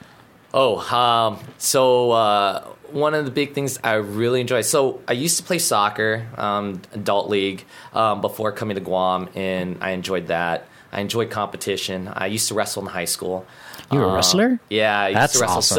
Oh, 0.57 0.79
um, 0.97 1.41
so 1.59 2.13
uh, 2.13 2.63
one 2.93 3.13
of 3.15 3.25
the 3.25 3.33
big 3.33 3.55
things 3.55 3.81
I 3.83 3.95
really 3.95 4.41
enjoy. 4.41 4.61
So 4.61 5.03
I 5.09 5.13
used 5.13 5.37
to 5.39 5.43
play 5.43 5.59
soccer, 5.59 6.29
um, 6.37 6.81
adult 6.93 7.29
league, 7.29 7.65
um, 7.93 8.21
before 8.21 8.53
coming 8.53 8.77
to 8.77 8.81
Guam, 8.81 9.29
and 9.35 9.79
I 9.81 9.91
enjoyed 9.91 10.29
that. 10.29 10.69
I 10.93 11.01
enjoyed 11.01 11.29
competition. 11.29 12.07
I 12.07 12.27
used 12.27 12.47
to 12.49 12.55
wrestle 12.55 12.83
in 12.83 12.89
high 12.89 13.05
school. 13.05 13.47
You 13.93 13.99
were 13.99 14.05
a 14.05 14.09
Um, 14.09 14.15
wrestler? 14.15 14.61
Yeah, 14.71 14.99
I 14.99 15.09
used 15.09 15.21
That's 15.21 15.33
to 15.35 15.39
wrestle. 15.41 15.57
awesome. 15.59 15.75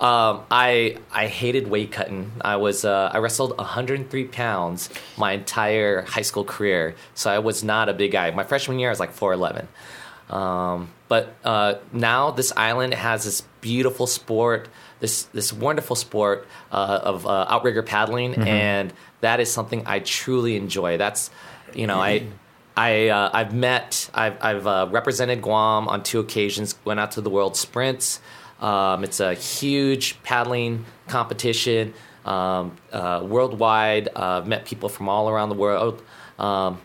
So 0.00 0.04
um, 0.04 0.40
I 0.50 0.96
I 1.12 1.26
hated 1.26 1.68
weight 1.68 1.92
cutting. 1.92 2.32
I 2.40 2.56
was 2.56 2.84
uh, 2.84 3.10
I 3.12 3.18
wrestled 3.18 3.56
103 3.58 4.24
pounds 4.24 4.90
my 5.16 5.32
entire 5.32 6.02
high 6.02 6.22
school 6.22 6.44
career. 6.44 6.94
So 7.14 7.30
I 7.30 7.38
was 7.40 7.62
not 7.62 7.88
a 7.88 7.92
big 7.94 8.12
guy. 8.12 8.30
My 8.30 8.44
freshman 8.44 8.78
year 8.78 8.88
I 8.88 8.92
was 8.92 9.00
like 9.00 9.14
4'11. 9.14 9.66
Um, 10.30 10.88
but 11.08 11.34
uh, 11.44 11.74
now 11.92 12.30
this 12.30 12.52
island 12.56 12.94
has 12.94 13.24
this 13.24 13.42
beautiful 13.60 14.06
sport, 14.06 14.68
this 15.00 15.24
this 15.34 15.52
wonderful 15.52 15.96
sport 15.96 16.48
uh, 16.72 17.00
of 17.02 17.26
uh, 17.26 17.46
outrigger 17.48 17.82
paddling, 17.82 18.32
Mm-hmm. 18.32 18.48
and 18.48 18.92
that 19.20 19.38
is 19.40 19.52
something 19.52 19.82
I 19.86 19.98
truly 20.00 20.56
enjoy. 20.56 20.96
That's 20.96 21.30
you 21.74 21.86
know 21.86 22.00
I. 22.00 22.26
I 22.76 23.08
uh, 23.08 23.30
I've 23.32 23.54
met 23.54 24.10
I've 24.14 24.36
I've 24.40 24.66
uh, 24.66 24.88
represented 24.90 25.42
Guam 25.42 25.88
on 25.88 26.02
two 26.02 26.20
occasions. 26.20 26.74
Went 26.84 27.00
out 27.00 27.12
to 27.12 27.20
the 27.20 27.30
World 27.30 27.56
Sprints. 27.56 28.20
Um, 28.60 29.04
it's 29.04 29.20
a 29.20 29.34
huge 29.34 30.22
paddling 30.22 30.84
competition 31.06 31.94
um, 32.24 32.76
uh, 32.92 33.24
worldwide. 33.24 34.08
Uh, 34.08 34.40
I've 34.40 34.46
met 34.46 34.64
people 34.64 34.88
from 34.88 35.08
all 35.08 35.28
around 35.28 35.50
the 35.50 35.54
world. 35.56 36.02
Um, 36.38 36.80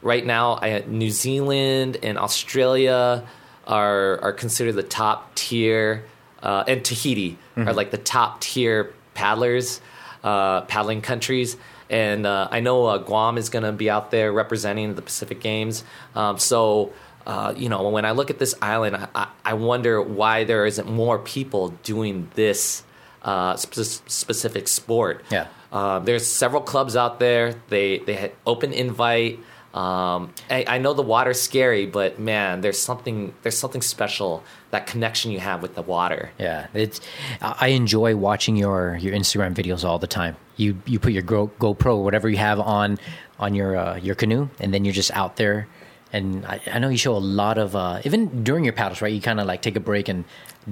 right 0.00 0.24
now, 0.24 0.58
I, 0.60 0.84
New 0.86 1.10
Zealand 1.10 1.98
and 2.02 2.18
Australia 2.18 3.24
are 3.66 4.20
are 4.20 4.32
considered 4.32 4.74
the 4.74 4.82
top 4.82 5.34
tier, 5.34 6.04
uh, 6.42 6.64
and 6.68 6.84
Tahiti 6.84 7.38
are 7.56 7.72
like 7.72 7.90
the 7.90 7.98
top 7.98 8.40
tier 8.40 8.92
paddlers, 9.14 9.80
uh, 10.22 10.62
paddling 10.62 11.00
countries. 11.02 11.56
And 11.92 12.26
uh, 12.26 12.48
I 12.50 12.60
know 12.60 12.86
uh, 12.86 12.98
Guam 12.98 13.36
is 13.36 13.50
going 13.50 13.64
to 13.64 13.72
be 13.72 13.90
out 13.90 14.10
there 14.10 14.32
representing 14.32 14.94
the 14.94 15.02
Pacific 15.02 15.40
Games. 15.40 15.84
Um, 16.14 16.38
so, 16.38 16.92
uh, 17.26 17.52
you 17.54 17.68
know, 17.68 17.90
when 17.90 18.06
I 18.06 18.12
look 18.12 18.30
at 18.30 18.38
this 18.38 18.54
island, 18.62 18.96
I, 19.14 19.28
I, 19.44 19.54
wonder 19.54 20.00
why 20.00 20.44
there 20.44 20.64
isn't 20.64 20.90
more 20.90 21.18
people 21.18 21.68
doing 21.82 22.30
this 22.34 22.82
uh, 23.22 23.56
spe- 23.56 24.08
specific 24.08 24.68
sport. 24.68 25.22
Yeah. 25.30 25.48
Uh, 25.70 25.98
there's 25.98 26.26
several 26.26 26.62
clubs 26.62 26.96
out 26.96 27.20
there. 27.20 27.54
They 27.68 27.98
they 27.98 28.14
had 28.14 28.32
open 28.46 28.72
invite. 28.72 29.38
Um, 29.74 30.34
I, 30.50 30.64
I 30.68 30.78
know 30.78 30.92
the 30.92 31.02
water's 31.02 31.40
scary, 31.40 31.86
but 31.86 32.18
man, 32.18 32.60
there's 32.60 32.80
something 32.80 33.32
there's 33.42 33.56
something 33.58 33.80
special 33.80 34.42
that 34.70 34.86
connection 34.86 35.30
you 35.30 35.40
have 35.40 35.62
with 35.62 35.74
the 35.74 35.82
water. 35.82 36.30
Yeah, 36.38 36.66
it's. 36.74 37.00
I 37.40 37.68
enjoy 37.68 38.14
watching 38.16 38.56
your 38.56 38.96
your 39.00 39.14
Instagram 39.14 39.54
videos 39.54 39.82
all 39.84 39.98
the 39.98 40.06
time. 40.06 40.36
You 40.56 40.76
you 40.84 40.98
put 40.98 41.12
your 41.14 41.22
Go, 41.22 41.48
GoPro, 41.58 42.02
whatever 42.04 42.28
you 42.28 42.36
have 42.36 42.60
on 42.60 42.98
on 43.38 43.54
your 43.54 43.76
uh, 43.76 43.96
your 43.96 44.14
canoe, 44.14 44.48
and 44.60 44.74
then 44.74 44.84
you're 44.84 44.92
just 44.94 45.10
out 45.12 45.36
there. 45.36 45.68
And 46.12 46.44
I, 46.44 46.60
I 46.70 46.78
know 46.78 46.90
you 46.90 46.98
show 46.98 47.16
a 47.16 47.24
lot 47.24 47.56
of 47.56 47.74
uh, 47.74 48.02
even 48.04 48.44
during 48.44 48.64
your 48.64 48.74
paddles, 48.74 49.00
right? 49.00 49.10
You 49.12 49.22
kind 49.22 49.40
of 49.40 49.46
like 49.46 49.62
take 49.62 49.76
a 49.76 49.80
break 49.80 50.10
and 50.10 50.26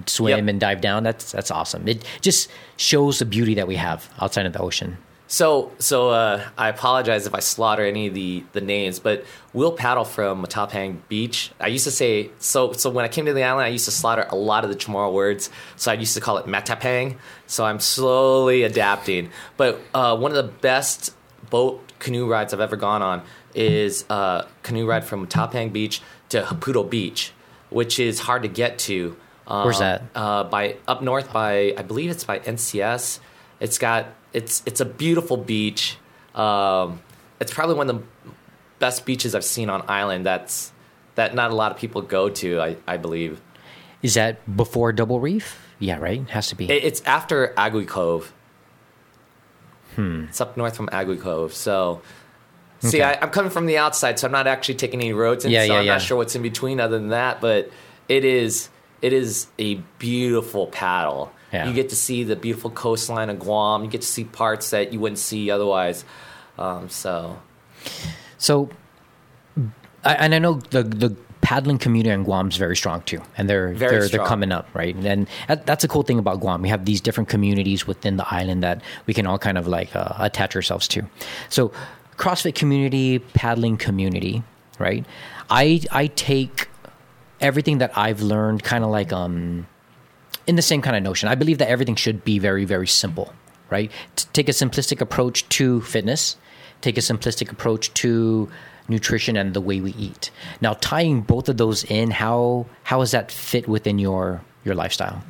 swim 0.07 0.37
Yep. 0.45 0.49
and 0.51 0.61
dive 0.61 0.81
down. 0.83 1.05
That's 1.05 1.33
that's 1.33 1.51
awesome. 1.51 1.89
It 1.89 2.05
just 2.21 2.51
shows 2.77 3.19
the 3.21 3.25
beauty 3.25 3.55
that 3.55 3.67
we 3.67 3.77
have 3.77 4.11
outside 4.21 4.45
of 4.45 4.53
the 4.53 4.61
ocean. 4.61 4.99
So, 5.31 5.71
so 5.79 6.11
uh, 6.11 6.45
I 6.59 6.69
apologize 6.71 7.29
if 7.29 7.37
I 7.37 7.39
slaughter 7.39 7.85
any 7.85 8.09
of 8.09 8.15
the, 8.15 8.43
the 8.51 8.61
names, 8.61 8.99
but 8.99 9.25
we'll 9.53 9.71
paddle 9.71 10.05
from 10.05 10.45
Matapang 10.45 10.99
Beach. 11.09 11.53
I 11.61 11.69
used 11.69 11.85
to 11.85 11.93
say 11.93 12.33
so. 12.41 12.73
So 12.73 12.91
when 12.91 13.05
I 13.05 13.09
came 13.09 13.27
to 13.27 13.33
the 13.33 13.45
island, 13.45 13.65
I 13.65 13.69
used 13.69 13.85
to 13.85 13.93
slaughter 13.93 14.27
a 14.29 14.35
lot 14.35 14.65
of 14.65 14.71
the 14.71 14.77
Chamorro 14.77 15.13
words. 15.13 15.49
So 15.77 15.93
I 15.93 15.95
used 15.95 16.15
to 16.15 16.21
call 16.21 16.39
it 16.39 16.47
Matapang. 16.47 17.17
So 17.47 17.65
I'm 17.65 17.79
slowly 17.79 18.65
adapting. 18.65 19.31
But 19.57 19.81
uh, 19.95 20.17
one 20.17 20.33
of 20.33 20.37
the 20.37 20.53
best 20.53 21.15
boat 21.49 21.81
canoe 22.01 22.29
rides 22.29 22.53
I've 22.53 22.59
ever 22.59 22.75
gone 22.75 23.01
on 23.01 23.23
is 23.55 24.05
a 24.11 24.49
canoe 24.65 24.85
ride 24.85 25.05
from 25.05 25.25
Matapang 25.25 25.73
Beach 25.73 26.03
to 26.31 26.43
Haputo 26.43 26.91
Beach, 26.91 27.31
which 27.69 28.01
is 28.01 28.19
hard 28.19 28.43
to 28.43 28.49
get 28.49 28.81
to. 28.81 29.17
Um, 29.47 29.63
Where's 29.63 29.79
that? 29.79 30.03
Uh, 30.13 30.43
by 30.43 30.79
up 30.89 31.03
north 31.03 31.33
by 31.33 31.73
I 31.79 31.83
believe 31.83 32.11
it's 32.11 32.25
by 32.25 32.41
NCS. 32.41 33.21
It's 33.61 33.79
got 33.79 34.09
it's 34.33 34.63
it's 34.67 34.81
a 34.81 34.85
beautiful 34.85 35.37
beach. 35.37 35.97
Um, 36.35 37.01
it's 37.41 37.53
probably 37.53 37.75
one 37.77 37.91
of 37.91 37.97
the 37.99 38.31
best 38.79 39.05
beaches 39.05 39.35
I've 39.35 39.45
seen 39.45 39.69
on 39.71 39.85
island. 39.89 40.25
That's 40.27 40.73
that 41.17 41.35
not 41.35 41.51
a 41.51 41.55
lot 41.55 41.73
of 41.73 41.79
people 41.79 42.03
go 42.03 42.29
to. 42.29 42.61
I, 42.61 42.77
I 42.87 42.97
believe 42.97 43.41
Is 44.03 44.15
that 44.15 44.57
before 44.57 44.93
Double 44.93 45.21
Reef? 45.21 45.59
Yeah, 45.79 45.99
right. 45.99 46.29
Has 46.31 46.49
to 46.49 46.55
be. 46.55 46.71
it, 46.71 46.85
it's 46.85 47.01
after 47.03 47.55
Agui 47.57 47.87
Cove. 47.87 48.33
Hmm. 49.97 50.25
It's 50.29 50.41
up 50.41 50.57
north 50.57 50.77
from 50.77 50.89
Agui 50.89 51.21
Cove. 51.21 51.55
So. 51.55 52.03
See, 52.83 52.97
Okay. 53.03 53.03
I, 53.03 53.19
I'm 53.21 53.29
coming 53.31 53.51
from 53.51 53.67
the 53.67 53.77
outside, 53.77 54.19
so 54.19 54.27
I'm 54.27 54.33
not 54.33 54.47
actually 54.47 54.77
taking 54.77 55.01
any 55.01 55.13
roads 55.13 55.45
in, 55.45 55.51
Yeah, 55.51 55.67
so 55.67 55.73
yeah, 55.75 55.79
I'm 55.81 55.85
yeah. 55.85 55.93
not 55.95 56.01
sure 56.03 56.17
what's 56.17 56.35
in 56.35 56.41
between 56.41 56.81
other 56.81 56.99
than 56.99 57.09
that. 57.09 57.39
But 57.43 57.71
it 58.09 58.25
is 58.25 58.71
it 59.03 59.13
is 59.13 59.49
a 59.59 59.75
beautiful 59.99 60.67
paddle. 60.69 61.31
Yeah. 61.53 61.67
You 61.69 61.75
get 61.75 61.89
to 61.91 61.97
see 61.97 62.23
the 62.25 62.37
beautiful 62.37 62.71
coastline 62.71 63.31
of 63.31 63.39
Guam. 63.41 63.83
You 63.85 63.91
get 63.91 64.03
to 64.03 64.07
see 64.07 64.25
parts 64.25 64.71
that 64.71 64.93
you 64.93 65.01
wouldn't 65.01 65.19
see 65.19 65.51
otherwise. 65.51 66.05
Um, 66.59 66.89
so 66.89 67.39
So, 68.39 68.69
I, 70.05 70.15
and 70.15 70.35
I 70.35 70.39
know 70.39 70.55
the 70.71 70.83
the 70.83 71.17
paddling 71.41 71.79
community 71.79 72.11
in 72.11 72.23
Guam 72.23 72.49
is 72.49 72.57
very 72.57 72.77
strong 72.77 73.03
too, 73.03 73.21
and 73.37 73.49
they're 73.49 73.73
Very 73.73 73.99
they're, 73.99 74.09
they're 74.09 74.27
coming 74.27 74.53
up, 74.53 74.69
right? 74.75 74.95
And 74.95 75.27
that, 75.49 75.67
that's 75.67 75.85
a 75.85 75.89
cool 75.89 76.03
thing 76.03 76.19
about 76.19 76.41
Guam. 76.41 76.63
We 76.63 76.69
have 76.69 76.85
these 76.85 77.01
different 77.01 77.29
communities 77.29 77.87
within 77.87 78.17
the 78.17 78.27
island 78.33 78.63
that 78.63 78.83
we 79.07 79.15
can 79.15 79.27
all 79.27 79.39
kind 79.39 79.59
of 79.59 79.67
like 79.67 79.95
uh, 79.97 80.13
attach 80.19 80.55
ourselves 80.55 80.87
to. 80.89 81.03
So, 81.49 81.73
CrossFit 82.17 82.55
community, 82.55 83.19
paddling 83.19 83.77
community, 83.77 84.43
right? 84.79 85.05
I 85.49 85.81
I 85.91 86.07
take 86.09 86.69
everything 87.41 87.79
that 87.79 87.97
I've 87.97 88.21
learned 88.21 88.63
kind 88.63 88.85
of 88.85 88.91
like 88.91 89.13
um 89.13 89.67
in 90.51 90.57
the 90.57 90.63
same 90.63 90.83
kind 90.83 90.97
of 90.97 91.03
notion. 91.03 91.29
I 91.29 91.37
believe 91.37 91.59
that 91.59 91.69
everything 91.69 91.95
should 91.95 92.25
be 92.25 92.39
very, 92.41 92.65
very 92.65 92.89
simple, 92.89 93.33
right? 93.71 93.91
T- 94.17 94.27
take 94.33 94.49
a 94.49 94.53
simplistic 94.53 95.01
approach 95.01 95.49
to 95.51 95.81
fitness, 95.83 96.37
take 96.81 96.99
a 96.99 97.01
simplistic 97.01 97.53
approach 97.53 97.95
to 98.03 98.51
nutrition 98.89 99.37
and 99.37 99.55
the 99.55 99.61
way 99.61 99.81
we 99.81 99.93
eat. 99.93 100.33
Now, 100.61 100.75
tying 100.81 101.21
both 101.21 101.49
of 101.49 101.57
those 101.57 101.85
in, 101.85 102.11
how 102.11 102.67
how 102.83 102.99
does 102.99 103.13
that 103.13 103.31
fit 103.31 103.69
within 103.69 104.01
your 104.01 104.43
your 104.65 104.75
lifestyle? 104.75 105.23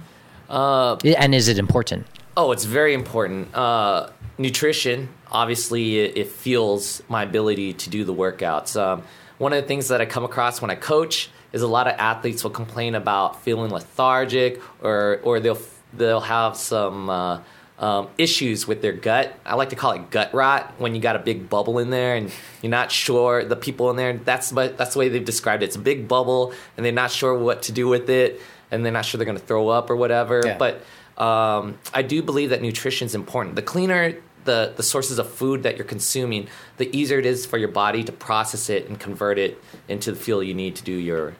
Uh, 0.48 0.96
and 1.24 1.35
is 1.35 1.48
it 1.48 1.59
important? 1.59 2.06
Oh, 2.35 2.50
it's 2.50 2.64
very 2.64 2.94
important. 2.94 3.54
Uh, 3.54 4.09
nutrition, 4.38 5.11
obviously, 5.30 6.00
it, 6.00 6.16
it 6.16 6.28
fuels 6.28 7.02
my 7.09 7.22
ability 7.24 7.74
to 7.74 7.90
do 7.90 8.04
the 8.04 8.14
workouts. 8.14 8.80
Um, 8.80 9.02
one 9.37 9.52
of 9.52 9.62
the 9.62 9.68
things 9.68 9.88
that 9.88 10.00
I 10.00 10.06
come 10.06 10.24
across 10.24 10.62
when 10.62 10.70
I 10.70 10.76
coach 10.76 11.28
is 11.52 11.62
a 11.62 11.68
lot 11.68 11.86
of 11.86 11.94
athletes 11.98 12.44
will 12.44 12.50
complain 12.50 12.94
about 12.94 13.42
feeling 13.42 13.70
lethargic, 13.70 14.60
or 14.82 15.20
or 15.22 15.40
they'll 15.40 15.58
they'll 15.92 16.20
have 16.20 16.56
some 16.56 17.10
uh, 17.10 17.40
um, 17.78 18.08
issues 18.18 18.68
with 18.68 18.82
their 18.82 18.92
gut. 18.92 19.34
I 19.44 19.54
like 19.54 19.70
to 19.70 19.76
call 19.76 19.92
it 19.92 20.10
gut 20.10 20.32
rot 20.34 20.74
when 20.78 20.94
you 20.94 21.00
got 21.00 21.16
a 21.16 21.18
big 21.18 21.48
bubble 21.48 21.78
in 21.78 21.90
there 21.90 22.14
and 22.14 22.30
you're 22.62 22.70
not 22.70 22.92
sure 22.92 23.44
the 23.44 23.56
people 23.56 23.90
in 23.90 23.96
there. 23.96 24.16
That's 24.18 24.52
but 24.52 24.76
that's 24.76 24.92
the 24.92 24.98
way 24.98 25.08
they've 25.08 25.24
described 25.24 25.62
it. 25.62 25.66
It's 25.66 25.76
a 25.76 25.80
big 25.80 26.06
bubble 26.06 26.52
and 26.76 26.84
they're 26.84 26.92
not 26.92 27.10
sure 27.10 27.36
what 27.36 27.62
to 27.62 27.72
do 27.72 27.88
with 27.88 28.10
it, 28.10 28.40
and 28.70 28.84
they're 28.84 28.92
not 28.92 29.04
sure 29.04 29.18
they're 29.18 29.26
going 29.26 29.38
to 29.38 29.44
throw 29.44 29.68
up 29.68 29.90
or 29.90 29.96
whatever. 29.96 30.42
Yeah. 30.44 30.58
But 30.58 30.82
um, 31.22 31.78
I 31.92 32.02
do 32.02 32.22
believe 32.22 32.50
that 32.50 32.62
nutrition 32.62 33.06
is 33.06 33.14
important. 33.14 33.56
The 33.56 33.62
cleaner 33.62 34.14
the, 34.44 34.72
the 34.76 34.83
sources 34.83 35.18
of 35.18 35.31
food 35.31 35.62
that 35.62 35.76
you're 35.76 35.87
consuming, 35.87 36.48
the 36.76 36.94
easier 36.96 37.18
it 37.18 37.26
is 37.26 37.46
for 37.46 37.59
your 37.59 37.68
body 37.68 38.05
to 38.05 38.12
process 38.12 38.70
it 38.70 38.88
and 38.88 38.98
convert 38.98 39.38
it 39.38 39.62
into 39.88 40.12
the 40.12 40.18
fuel 40.18 40.42
you 40.42 40.55
need 40.55 40.76
to 40.76 40.85
do 40.85 40.92
your 40.92 41.35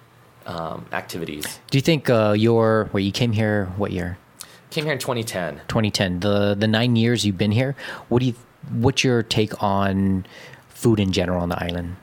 um, 0.47 0.87
activities. 0.93 1.61
Do 1.71 1.79
you 1.79 1.83
think 1.83 2.11
uh, 2.11 2.35
your 2.37 2.89
where 2.93 3.03
you 3.03 3.13
came 3.13 3.33
here? 3.33 3.67
What 3.77 3.93
year? 3.93 4.19
Came 4.71 4.85
here 4.85 4.93
in 4.93 4.99
2010. 4.99 5.61
2010. 5.69 6.21
The 6.21 6.55
the 6.55 6.69
nine 6.69 6.97
years 6.97 7.25
you've 7.25 7.39
been 7.39 7.51
here. 7.51 7.75
What 8.09 8.21
do 8.21 8.27
you? 8.27 8.35
What's 8.73 9.03
your 9.03 9.23
take 9.23 9.63
on 9.63 10.27
food 10.69 11.01
in 11.01 11.13
general 11.13 11.43
on 11.43 11.49
the 11.49 11.63
island? 11.63 11.97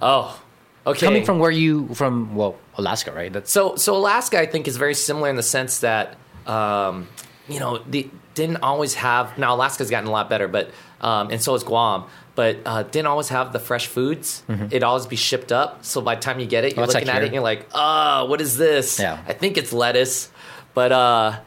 Oh, 0.00 0.40
okay. 0.86 1.06
Coming 1.06 1.24
from 1.24 1.38
where 1.38 1.50
you 1.50 1.88
from? 1.94 2.34
Well, 2.34 2.56
Alaska, 2.76 3.12
right? 3.12 3.32
That's 3.32 3.50
So, 3.50 3.76
so 3.76 3.96
Alaska, 3.96 4.38
I 4.38 4.46
think, 4.46 4.66
is 4.66 4.76
very 4.76 4.94
similar 4.94 5.28
in 5.28 5.36
the 5.36 5.42
sense 5.42 5.80
that, 5.80 6.16
um, 6.46 7.08
you 7.48 7.60
know, 7.60 7.78
they 7.78 8.10
didn't 8.34 8.58
always 8.62 8.94
have. 8.94 9.36
Now, 9.38 9.54
Alaska's 9.54 9.90
gotten 9.90 10.08
a 10.08 10.12
lot 10.12 10.28
better, 10.30 10.48
but 10.48 10.70
um, 11.00 11.30
and 11.30 11.42
so 11.42 11.54
is 11.54 11.62
Guam. 11.64 12.04
But 12.34 12.58
uh, 12.66 12.82
didn't 12.82 13.06
always 13.06 13.28
have 13.28 13.52
the 13.52 13.60
fresh 13.60 13.86
foods. 13.86 14.42
It'd 14.48 14.82
always 14.82 15.06
be 15.06 15.14
shipped 15.14 15.52
up. 15.52 15.84
So 15.84 16.00
by 16.00 16.16
the 16.16 16.20
time 16.20 16.40
you 16.40 16.46
get 16.46 16.64
it, 16.64 16.74
you're 16.74 16.84
Mm-hmm. 16.84 16.92
looking 16.94 17.06
like 17.06 17.14
at 17.16 17.22
it 17.22 17.26
and 17.26 17.34
you're 17.34 17.44
like, 17.44 17.68
oh, 17.72 18.24
what 18.24 18.40
is 18.40 18.56
this? 18.56 18.98
Yeah. 18.98 19.22
I 19.26 19.34
think 19.34 19.56
it's 19.56 19.72
lettuce, 19.72 20.30
but 20.74 20.90
uh, 20.90 21.38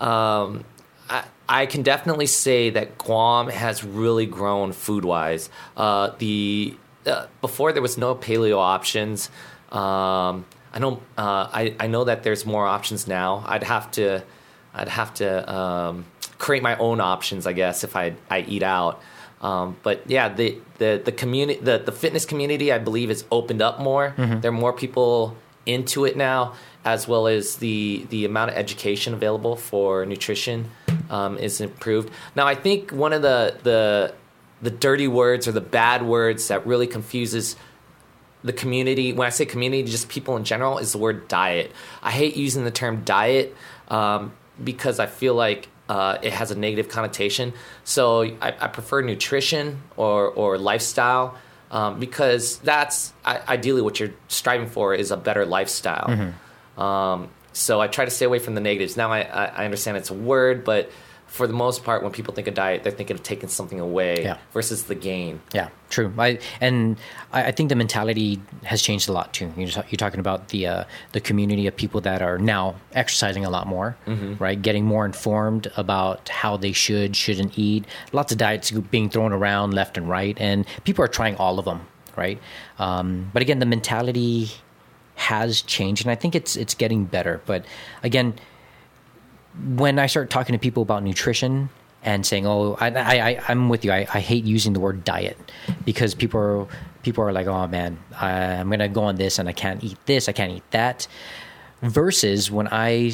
um, 0.00 0.64
I, 1.10 1.24
I 1.46 1.66
can 1.66 1.82
definitely 1.82 2.24
say 2.26 2.70
that 2.70 2.96
Guam 2.96 3.48
has 3.48 3.84
really 3.84 4.24
grown 4.24 4.72
food 4.72 5.04
wise. 5.04 5.50
Uh, 5.76 6.12
the 6.18 6.74
uh, 7.06 7.26
before 7.42 7.72
there 7.72 7.82
was 7.82 7.98
no 7.98 8.14
paleo 8.14 8.56
options. 8.58 9.28
Um, 9.70 10.46
I 10.72 10.78
know 10.78 11.02
uh, 11.18 11.48
I, 11.52 11.74
I 11.80 11.86
know 11.86 12.04
that 12.04 12.22
there's 12.22 12.46
more 12.46 12.66
options 12.66 13.06
now. 13.06 13.44
I'd 13.46 13.64
have 13.64 13.90
to 13.92 14.22
I'd 14.74 14.88
have 14.88 15.14
to 15.14 15.52
um, 15.52 16.04
create 16.38 16.62
my 16.62 16.76
own 16.76 17.00
options, 17.00 17.46
I 17.46 17.52
guess, 17.52 17.84
if 17.84 17.96
I 17.96 18.14
I 18.30 18.40
eat 18.40 18.62
out. 18.62 19.00
Um, 19.40 19.76
but 19.82 20.08
yeah, 20.08 20.28
the 20.28 20.58
the 20.78 21.00
the 21.04 21.12
community 21.12 21.60
the, 21.60 21.78
the 21.78 21.92
fitness 21.92 22.24
community 22.24 22.72
I 22.72 22.78
believe 22.78 23.08
has 23.08 23.24
opened 23.30 23.62
up 23.62 23.80
more. 23.80 24.14
There 24.16 24.50
are 24.50 24.52
more 24.52 24.72
people 24.72 25.36
into 25.66 26.04
it 26.04 26.16
now, 26.16 26.54
as 26.84 27.08
well 27.08 27.26
as 27.26 27.56
the 27.56 28.06
the 28.10 28.24
amount 28.24 28.50
of 28.50 28.56
education 28.56 29.14
available 29.14 29.56
for 29.56 30.04
nutrition 30.06 30.70
um, 31.08 31.38
is 31.38 31.60
improved. 31.60 32.10
Now, 32.34 32.46
I 32.46 32.54
think 32.54 32.90
one 32.90 33.12
of 33.12 33.22
the 33.22 33.56
the 33.62 34.14
the 34.62 34.70
dirty 34.70 35.08
words 35.08 35.48
or 35.48 35.52
the 35.52 35.60
bad 35.60 36.02
words 36.02 36.48
that 36.48 36.66
really 36.66 36.86
confuses 36.86 37.56
the 38.42 38.52
community 38.54 39.12
when 39.12 39.26
i 39.26 39.30
say 39.30 39.44
community 39.44 39.82
just 39.82 40.08
people 40.08 40.34
in 40.36 40.44
general 40.44 40.78
is 40.78 40.92
the 40.92 40.98
word 40.98 41.28
diet 41.28 41.70
i 42.02 42.10
hate 42.10 42.36
using 42.36 42.64
the 42.64 42.70
term 42.70 43.02
diet 43.04 43.54
um, 43.88 44.32
because 44.62 44.98
i 44.98 45.06
feel 45.06 45.34
like 45.34 45.68
uh, 45.88 46.18
it 46.22 46.32
has 46.32 46.52
a 46.52 46.54
negative 46.54 46.88
connotation. 46.88 47.52
So 47.82 48.22
i, 48.22 48.54
I 48.60 48.68
prefer 48.68 49.02
nutrition 49.02 49.82
or, 49.96 50.28
or 50.28 50.56
lifestyle 50.56 51.36
um, 51.72 51.98
because 51.98 52.58
that's 52.58 53.12
I, 53.24 53.40
ideally 53.48 53.82
what 53.82 53.98
you're 53.98 54.14
striving 54.28 54.68
for 54.68 54.94
is 54.94 55.10
a 55.10 55.16
better 55.16 55.44
lifestyle. 55.44 56.08
Um, 56.80 57.28
so 57.52 57.80
i 57.80 57.88
try 57.88 58.04
to 58.04 58.10
stay 58.12 58.24
away 58.24 58.38
from 58.38 58.54
the 58.54 58.60
negatives. 58.60 58.96
Now 58.96 59.10
I, 59.10 59.22
I 59.22 59.64
understand 59.64 59.96
it's 59.96 60.10
a 60.10 60.14
word 60.14 60.64
but 60.64 60.90
for 61.36 61.46
the 61.46 61.52
most 61.54 61.84
part 61.84 62.02
when 62.02 62.10
people 62.12 62.34
think 62.34 62.48
of 62.48 62.54
diet 62.54 62.82
they're 62.82 62.90
thinking 63.00 63.16
of 63.16 63.22
taking 63.22 63.48
something 63.48 63.78
away 63.80 64.24
Yeah. 64.24 64.36
versus 64.52 64.80
the 64.90 64.96
gain 64.96 65.40
Yeah, 65.54 65.68
true. 65.88 66.12
I 66.18 66.38
and 66.60 66.96
I, 67.32 67.44
I 67.44 67.52
think 67.52 67.68
the 67.68 67.76
mentality 67.76 68.40
has 68.64 68.82
changed 68.82 69.08
a 69.08 69.12
lot 69.12 69.32
too. 69.32 69.48
You're, 69.56 69.68
just, 69.68 69.78
you're 69.90 69.96
talking 70.06 70.18
about 70.26 70.48
the 70.48 70.66
uh, 70.66 70.84
the 71.12 71.20
community 71.20 71.66
of 71.68 71.74
people 71.76 72.00
that 72.02 72.20
are 72.20 72.36
now 72.38 72.74
exercising 73.02 73.44
a 73.44 73.50
lot 73.56 73.66
more, 73.74 73.96
right? 74.46 74.60
Getting 74.60 74.84
more 74.84 75.04
informed 75.06 75.70
about 75.76 76.28
how 76.42 76.56
they 76.56 76.72
should 76.72 77.14
shouldn't 77.14 77.56
eat. 77.58 77.84
Lots 78.12 78.32
of 78.32 78.38
diets 78.38 78.70
being 78.72 79.08
thrown 79.08 79.32
around 79.32 79.72
left 79.72 79.96
and 79.96 80.08
right, 80.08 80.36
and 80.40 80.66
people 80.84 81.04
are 81.04 81.12
trying 81.20 81.36
all 81.36 81.58
of 81.60 81.64
them, 81.64 81.80
right? 82.16 82.38
Um, 82.78 83.30
but 83.32 83.40
again, 83.42 83.60
the 83.60 83.66
mentality 83.76 84.48
has 85.14 85.62
changed, 85.62 86.04
and 86.04 86.10
I 86.10 86.14
think 86.16 86.34
it's 86.34 86.56
it's 86.56 86.74
getting 86.74 87.04
better. 87.04 87.40
But 87.46 87.64
again, 88.02 88.34
when 89.76 89.98
I 89.98 90.06
start 90.06 90.30
talking 90.30 90.52
to 90.52 90.58
people 90.58 90.82
about 90.82 91.02
nutrition 91.02 91.70
and 92.02 92.24
saying, 92.24 92.46
"Oh, 92.46 92.76
I, 92.80 92.90
I, 92.90 93.30
I 93.30 93.40
I'm 93.48 93.68
with 93.68 93.84
you. 93.84 93.92
I, 93.92 94.06
I 94.12 94.20
hate 94.20 94.44
using 94.44 94.72
the 94.72 94.80
word 94.80 95.04
diet 95.04 95.38
because 95.84 96.14
people 96.14 96.40
are 96.40 96.66
people 97.02 97.24
are 97.24 97.32
like, 97.32 97.46
oh 97.46 97.66
man, 97.66 97.98
I, 98.18 98.30
I'm 98.30 98.70
gonna 98.70 98.88
go 98.88 99.02
on 99.04 99.16
this 99.16 99.38
and 99.38 99.48
I 99.48 99.52
can't 99.52 99.82
eat 99.82 99.98
this, 100.06 100.28
I 100.28 100.32
can't 100.32 100.52
eat 100.52 100.70
that." 100.70 101.06
Versus 101.82 102.50
when 102.50 102.68
I 102.70 103.12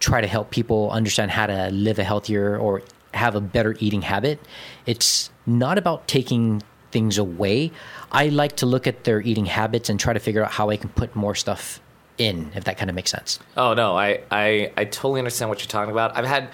try 0.00 0.20
to 0.20 0.26
help 0.26 0.50
people 0.50 0.90
understand 0.90 1.30
how 1.30 1.46
to 1.46 1.70
live 1.70 1.98
a 1.98 2.04
healthier 2.04 2.58
or 2.58 2.82
have 3.14 3.34
a 3.34 3.40
better 3.40 3.76
eating 3.78 4.02
habit, 4.02 4.40
it's 4.86 5.30
not 5.46 5.78
about 5.78 6.08
taking 6.08 6.62
things 6.90 7.18
away. 7.18 7.72
I 8.10 8.28
like 8.28 8.56
to 8.56 8.66
look 8.66 8.86
at 8.86 9.04
their 9.04 9.20
eating 9.20 9.46
habits 9.46 9.88
and 9.88 9.98
try 9.98 10.12
to 10.12 10.20
figure 10.20 10.44
out 10.44 10.52
how 10.52 10.70
I 10.70 10.76
can 10.76 10.90
put 10.90 11.16
more 11.16 11.34
stuff 11.34 11.80
in, 12.18 12.52
if 12.54 12.64
that 12.64 12.78
kind 12.78 12.90
of 12.90 12.96
makes 12.96 13.10
sense. 13.10 13.38
Oh 13.56 13.74
no, 13.74 13.96
I, 13.96 14.20
I 14.30 14.72
I 14.76 14.84
totally 14.84 15.20
understand 15.20 15.48
what 15.48 15.60
you're 15.60 15.68
talking 15.68 15.92
about. 15.92 16.16
I've 16.16 16.26
had 16.26 16.50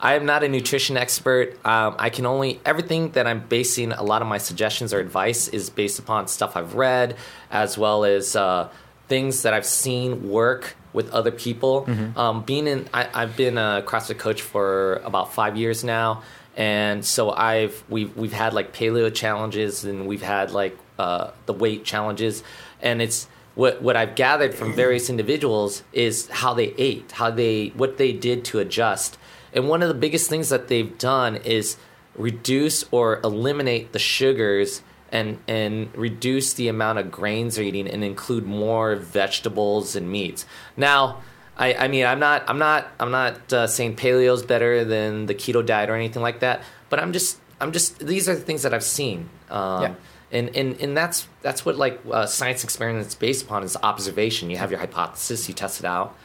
I 0.00 0.14
am 0.14 0.24
not 0.24 0.42
a 0.42 0.48
nutrition 0.48 0.96
expert. 0.96 1.54
Um, 1.64 1.94
I 1.98 2.10
can 2.10 2.24
only 2.26 2.60
everything 2.64 3.10
that 3.12 3.26
I'm 3.26 3.40
basing 3.40 3.92
a 3.92 4.02
lot 4.02 4.22
of 4.22 4.28
my 4.28 4.38
suggestions 4.38 4.94
or 4.94 4.98
advice 4.98 5.48
is 5.48 5.68
based 5.68 5.98
upon 5.98 6.26
stuff 6.28 6.56
I've 6.56 6.74
read, 6.74 7.16
as 7.50 7.76
well 7.76 8.04
as 8.04 8.34
uh, 8.34 8.70
things 9.08 9.42
that 9.42 9.52
I've 9.52 9.66
seen 9.66 10.30
work 10.30 10.76
with 10.92 11.10
other 11.12 11.30
people. 11.30 11.86
Um, 12.16 12.42
being 12.42 12.66
in, 12.66 12.88
I, 12.92 13.08
I've 13.12 13.36
been 13.36 13.58
a 13.58 13.82
CrossFit 13.86 14.18
coach 14.18 14.42
for 14.42 14.96
about 15.04 15.32
five 15.34 15.56
years 15.56 15.84
now, 15.84 16.22
and 16.56 17.04
so 17.04 17.30
I've 17.30 17.84
we've 17.88 18.16
we've 18.16 18.32
had 18.32 18.54
like 18.54 18.72
paleo 18.72 19.12
challenges 19.14 19.84
and 19.84 20.06
we've 20.06 20.22
had 20.22 20.50
like 20.52 20.76
uh, 20.98 21.32
the 21.46 21.52
weight 21.52 21.84
challenges, 21.84 22.42
and 22.80 23.02
it's 23.02 23.28
what 23.54 23.82
what 23.82 23.96
I've 23.96 24.14
gathered 24.14 24.54
from 24.54 24.74
various 24.74 25.10
individuals 25.10 25.82
is 25.92 26.28
how 26.28 26.54
they 26.54 26.74
ate, 26.78 27.12
how 27.12 27.30
they 27.30 27.68
what 27.68 27.98
they 27.98 28.12
did 28.12 28.44
to 28.46 28.58
adjust. 28.58 29.18
And 29.52 29.68
one 29.68 29.82
of 29.82 29.88
the 29.88 29.94
biggest 29.94 30.30
things 30.30 30.48
that 30.50 30.68
they've 30.68 30.96
done 30.98 31.36
is 31.36 31.76
reduce 32.14 32.84
or 32.90 33.20
eliminate 33.22 33.92
the 33.92 33.98
sugars 33.98 34.82
and 35.12 35.38
and 35.48 35.94
reduce 35.96 36.52
the 36.54 36.68
amount 36.68 36.98
of 36.98 37.10
grains 37.10 37.56
they're 37.56 37.64
eating 37.64 37.88
and 37.88 38.04
include 38.04 38.44
more 38.44 38.94
vegetables 38.96 39.96
and 39.96 40.10
meats. 40.10 40.46
Now, 40.76 41.20
I, 41.56 41.74
I 41.74 41.88
mean, 41.88 42.06
I'm 42.06 42.20
not 42.20 42.44
I'm 42.48 42.58
not 42.58 42.88
I'm 43.00 43.10
not 43.10 43.52
uh, 43.52 43.66
saying 43.66 43.96
paleo's 43.96 44.44
better 44.44 44.84
than 44.84 45.26
the 45.26 45.34
keto 45.34 45.64
diet 45.64 45.90
or 45.90 45.96
anything 45.96 46.22
like 46.22 46.40
that, 46.40 46.62
but 46.88 47.00
I'm 47.00 47.12
just 47.12 47.38
I'm 47.60 47.72
just 47.72 47.98
these 47.98 48.28
are 48.28 48.34
the 48.34 48.40
things 48.40 48.62
that 48.62 48.72
I've 48.72 48.84
seen. 48.84 49.28
Um, 49.50 49.82
Yeah. 49.82 49.94
And, 50.32 50.54
and 50.56 50.80
and 50.80 50.96
that's 50.96 51.26
that's 51.42 51.64
what 51.64 51.76
like 51.76 52.00
uh, 52.10 52.26
science 52.26 52.64
experiments 52.64 53.14
based 53.14 53.44
upon 53.44 53.62
is 53.64 53.76
observation. 53.82 54.50
You 54.50 54.56
have 54.58 54.70
your 54.70 54.80
hypothesis, 54.80 55.48
you 55.48 55.54
test 55.54 55.80
it 55.80 55.86
out, 55.86 56.16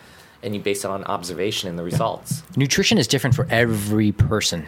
and 0.44 0.54
you 0.54 0.62
base 0.62 0.86
it 0.86 0.91
on 0.91 1.04
observation 1.06 1.70
and 1.70 1.78
the 1.78 1.84
results. 1.84 2.44
nutrition 2.56 2.98
is 2.98 3.08
different 3.08 3.36
for 3.36 3.48
every 3.50 4.12
person. 4.12 4.68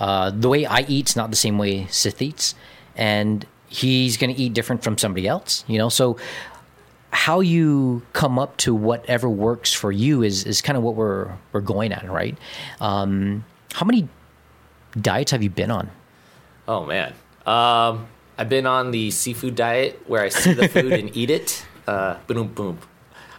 Uh, 0.00 0.30
the 0.30 0.48
way 0.48 0.64
I 0.64 0.80
eat's 0.82 1.16
not 1.16 1.30
the 1.30 1.36
same 1.36 1.58
way 1.58 1.86
Sith 1.86 2.22
eats, 2.22 2.54
and 2.96 3.46
he's 3.68 4.16
going 4.16 4.34
to 4.34 4.40
eat 4.40 4.54
different 4.54 4.82
from 4.82 4.96
somebody 4.96 5.26
else. 5.26 5.64
You 5.66 5.78
know, 5.78 5.88
so 5.88 6.16
how 7.10 7.40
you 7.40 8.02
come 8.12 8.38
up 8.38 8.56
to 8.58 8.74
whatever 8.74 9.28
works 9.28 9.72
for 9.72 9.90
you 9.90 10.22
is 10.22 10.44
is 10.44 10.62
kind 10.62 10.76
of 10.76 10.82
what 10.82 10.94
we're 10.94 11.30
we're 11.52 11.60
going 11.60 11.92
at, 11.92 12.08
right? 12.08 12.36
Um, 12.80 13.44
how 13.72 13.84
many 13.84 14.08
diets 14.98 15.32
have 15.32 15.42
you 15.42 15.50
been 15.50 15.70
on? 15.70 15.90
Oh 16.66 16.84
man, 16.84 17.14
um, 17.46 18.06
I've 18.38 18.48
been 18.48 18.66
on 18.66 18.92
the 18.92 19.10
seafood 19.10 19.56
diet 19.56 20.00
where 20.06 20.22
I 20.22 20.28
see 20.30 20.52
the 20.52 20.68
food 20.68 20.92
and 20.92 21.14
eat 21.16 21.28
it. 21.30 21.66
Uh, 21.86 22.16
boom 22.26 22.48
boom. 22.48 22.78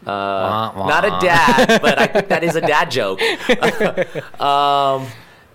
Uh, 0.01 0.05
Wah, 0.07 0.73
wah. 0.77 0.87
not 0.87 1.05
a 1.05 1.25
dad, 1.25 1.81
but 1.81 1.99
I 1.99 2.07
think 2.07 2.27
that 2.29 2.43
is 2.43 2.55
a 2.55 2.61
dad 2.61 2.89
joke. 2.91 3.19
um, 4.41 5.07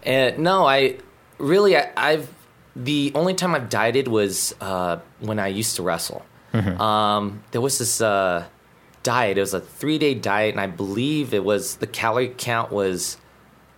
and 0.02 0.38
no, 0.38 0.66
I 0.66 0.98
really 1.38 1.76
I, 1.76 1.90
I've 1.96 2.28
the 2.76 3.12
only 3.14 3.34
time 3.34 3.54
I've 3.54 3.68
dieted 3.70 4.08
was 4.08 4.54
uh, 4.60 4.98
when 5.20 5.38
I 5.38 5.48
used 5.48 5.76
to 5.76 5.82
wrestle. 5.82 6.24
Um, 6.52 7.42
there 7.50 7.60
was 7.60 7.78
this 7.78 8.00
uh, 8.00 8.44
diet. 9.02 9.38
It 9.38 9.40
was 9.40 9.54
a 9.54 9.60
three 9.60 9.98
day 9.98 10.14
diet, 10.14 10.54
and 10.54 10.60
I 10.60 10.68
believe 10.68 11.34
it 11.34 11.44
was 11.44 11.76
the 11.76 11.86
calorie 11.88 12.32
count 12.36 12.70
was 12.70 13.16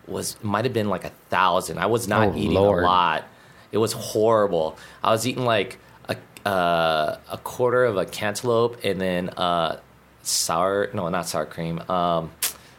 was 0.06 0.36
might 0.42 0.64
have 0.64 0.74
been 0.74 0.88
like 0.90 1.04
a 1.04 1.12
thousand. 1.30 1.78
I 1.78 1.86
was 1.86 2.06
not 2.06 2.28
Oh, 2.28 2.36
eating 2.36 2.52
Lord. 2.54 2.82
a 2.84 2.86
lot. 2.86 3.24
It 3.72 3.78
was 3.78 3.92
horrible. 3.92 4.76
I 5.02 5.10
was 5.10 5.26
eating 5.26 5.44
like 5.44 5.78
a 6.08 6.16
uh, 6.48 7.18
a 7.32 7.38
quarter 7.38 7.84
of 7.84 7.96
a 7.96 8.04
cantaloupe 8.06 8.84
and 8.84 9.00
then 9.00 9.28
uh, 9.30 9.80
sour 10.22 10.90
no 10.94 11.08
not 11.08 11.26
sour 11.28 11.46
cream 11.46 11.80
um, 11.90 12.30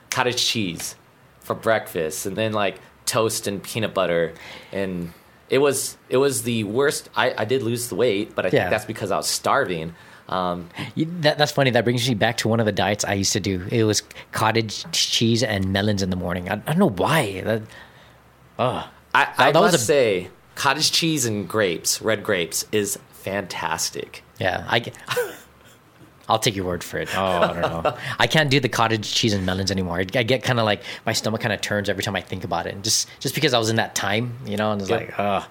cottage 0.10 0.44
cheese 0.46 0.96
for 1.42 1.54
breakfast 1.56 2.26
and 2.26 2.36
then 2.36 2.54
like 2.54 2.80
toast 3.06 3.48
and 3.48 3.64
peanut 3.64 3.94
butter 3.94 4.34
and 4.72 5.12
it 5.50 5.60
was 5.60 5.98
it 6.10 6.18
was 6.18 6.44
the 6.44 6.64
worst. 6.66 7.10
I, 7.16 7.34
I 7.38 7.46
did 7.46 7.64
lose 7.64 7.88
the 7.88 7.96
weight, 7.96 8.36
but 8.36 8.46
I 8.46 8.50
Yeah. 8.50 8.52
think 8.64 8.70
that's 8.72 8.86
because 8.86 9.12
I 9.12 9.18
was 9.18 9.28
starving. 9.28 9.94
Um, 10.28 10.68
You- 10.96 11.08
That, 11.22 11.38
that's 11.38 11.54
funny. 11.54 11.70
That 11.72 11.86
brings 11.86 12.08
me 12.10 12.16
back 12.16 12.36
to 12.38 12.50
one 12.50 12.60
of 12.60 12.66
the 12.66 12.74
diets 12.74 13.06
I 13.06 13.14
used 13.14 13.32
to 13.32 13.40
do. 13.40 13.66
It 13.72 13.86
was 13.86 14.04
cottage 14.34 14.84
cheese 14.92 15.42
and 15.44 15.72
melons 15.72 16.04
in 16.04 16.10
the 16.10 16.18
morning. 16.18 16.50
I, 16.50 16.56
I 16.56 16.58
don't 16.74 16.80
know 16.80 16.90
why. 16.90 17.40
That, 17.46 17.62
oh, 18.60 18.90
I, 19.16 19.34
I 19.38 19.48
was 19.52 19.72
must 19.72 19.76
a- 19.76 19.78
say, 19.80 20.28
cottage 20.58 20.92
cheese 20.92 21.26
and 21.26 21.48
grapes, 21.48 22.02
red 22.02 22.24
grapes, 22.24 22.66
is 22.72 22.98
fantastic. 23.14 24.24
Yeah, 24.40 24.66
I 24.68 24.80
get. 24.80 24.96
I'll 26.30 26.40
take 26.40 26.58
your 26.58 26.66
word 26.66 26.84
for 26.84 26.98
it. 26.98 27.08
Oh, 27.18 27.24
I 27.26 27.54
don't 27.54 27.62
know. 27.86 27.98
I 28.20 28.28
can't 28.28 28.50
do 28.50 28.60
the 28.60 28.68
cottage 28.68 29.14
cheese 29.14 29.34
and 29.34 29.46
melons 29.46 29.72
anymore. 29.72 29.98
I, 30.00 30.06
I 30.14 30.24
get 30.24 30.44
kind 30.44 30.60
of 30.60 30.66
like 30.66 30.84
my 31.06 31.14
stomach 31.14 31.40
kind 31.40 31.54
of 31.54 31.62
turns 31.62 31.88
every 31.88 32.04
time 32.04 32.18
I 32.18 32.22
think 32.22 32.44
about 32.44 32.68
it, 32.68 32.74
and 32.74 32.84
just 32.84 33.08
just 33.20 33.34
because 33.34 33.54
I 33.54 33.60
was 33.60 33.70
in 33.70 33.78
that 33.78 33.96
time, 33.96 34.34
you 34.46 34.58
know, 34.58 34.72
and 34.74 34.82
it's 34.82 34.90
Yep. 34.90 35.00
like, 35.00 35.14
ugh. 35.20 35.44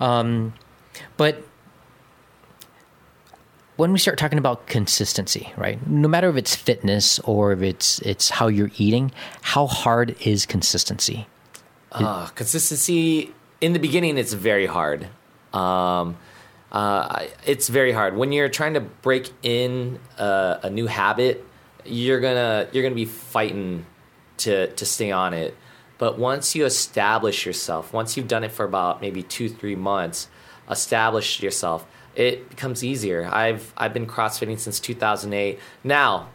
Um, 0.00 0.54
but 1.16 1.44
when 3.76 3.92
we 3.92 3.98
start 4.00 4.18
talking 4.18 4.38
about 4.38 4.66
consistency, 4.66 5.52
right? 5.56 5.84
No 5.86 6.08
matter 6.08 6.28
if 6.28 6.36
it's 6.36 6.56
fitness 6.56 7.20
or 7.20 7.52
if 7.52 7.62
it's 7.62 8.00
it's 8.00 8.28
how 8.30 8.48
you're 8.48 8.72
eating, 8.76 9.12
how 9.42 9.66
hard 9.68 10.16
is 10.26 10.46
consistency? 10.46 11.28
Uh, 11.92 12.26
consistency 12.34 13.32
in 13.60 13.72
the 13.72 13.78
beginning, 13.78 14.18
it's 14.18 14.32
very 14.32 14.66
hard. 14.66 15.08
Um, 15.52 16.16
uh, 16.70 17.26
it's 17.46 17.68
very 17.68 17.92
hard 17.92 18.16
when 18.16 18.30
you're 18.32 18.48
trying 18.48 18.74
to 18.74 18.80
break 18.80 19.30
in 19.42 19.98
a, 20.18 20.60
a 20.64 20.70
new 20.70 20.86
habit. 20.86 21.44
You're 21.84 22.20
gonna 22.20 22.68
you're 22.72 22.82
gonna 22.82 22.94
be 22.94 23.06
fighting 23.06 23.86
to 24.38 24.68
to 24.68 24.84
stay 24.84 25.10
on 25.10 25.32
it. 25.32 25.56
But 25.96 26.18
once 26.18 26.54
you 26.54 26.64
establish 26.64 27.44
yourself, 27.46 27.92
once 27.92 28.16
you've 28.16 28.28
done 28.28 28.44
it 28.44 28.52
for 28.52 28.64
about 28.64 29.00
maybe 29.00 29.22
two, 29.22 29.48
three 29.48 29.74
months, 29.74 30.28
establish 30.70 31.42
yourself, 31.42 31.86
it 32.14 32.48
becomes 32.50 32.84
easier. 32.84 33.28
I've 33.32 33.72
I've 33.76 33.94
been 33.94 34.06
CrossFitting 34.06 34.58
since 34.58 34.78
2008. 34.78 35.58
Now, 35.82 36.28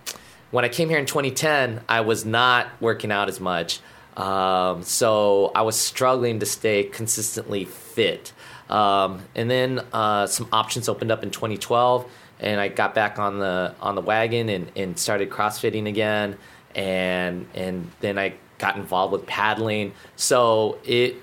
when 0.52 0.66
I 0.66 0.70
came 0.70 0.90
here 0.90 1.00
in 1.00 1.06
2010, 1.06 1.82
I 1.88 2.02
was 2.02 2.26
not 2.26 2.68
working 2.82 3.12
out 3.12 3.30
as 3.30 3.40
much. 3.40 3.80
Um, 4.16 4.84
so 4.84 5.52
I 5.56 5.62
was 5.64 5.76
struggling 5.76 6.40
to 6.40 6.46
stay 6.46 6.84
consistently 6.84 7.66
fit. 7.66 8.34
Um, 8.70 9.22
and 9.36 9.50
then 9.50 9.82
uh, 9.92 10.28
some 10.28 10.48
options 10.52 10.88
opened 10.88 11.12
up 11.12 11.24
in 11.24 11.32
2012, 11.32 12.10
and 12.40 12.60
I 12.60 12.68
got 12.68 12.96
back 12.96 13.20
on 13.20 13.40
the 13.40 13.76
on 13.82 13.96
the 13.96 14.02
wagon 14.02 14.50
and, 14.50 14.72
and 14.76 14.98
started 14.98 15.30
CrossFitting 15.30 15.88
again. 15.88 16.38
And 16.76 17.48
and 17.54 17.92
then 18.00 18.18
I 18.18 18.34
got 18.58 18.76
involved 18.76 19.12
with 19.12 19.26
paddling. 19.26 19.94
So 20.16 20.80
it, 20.84 21.18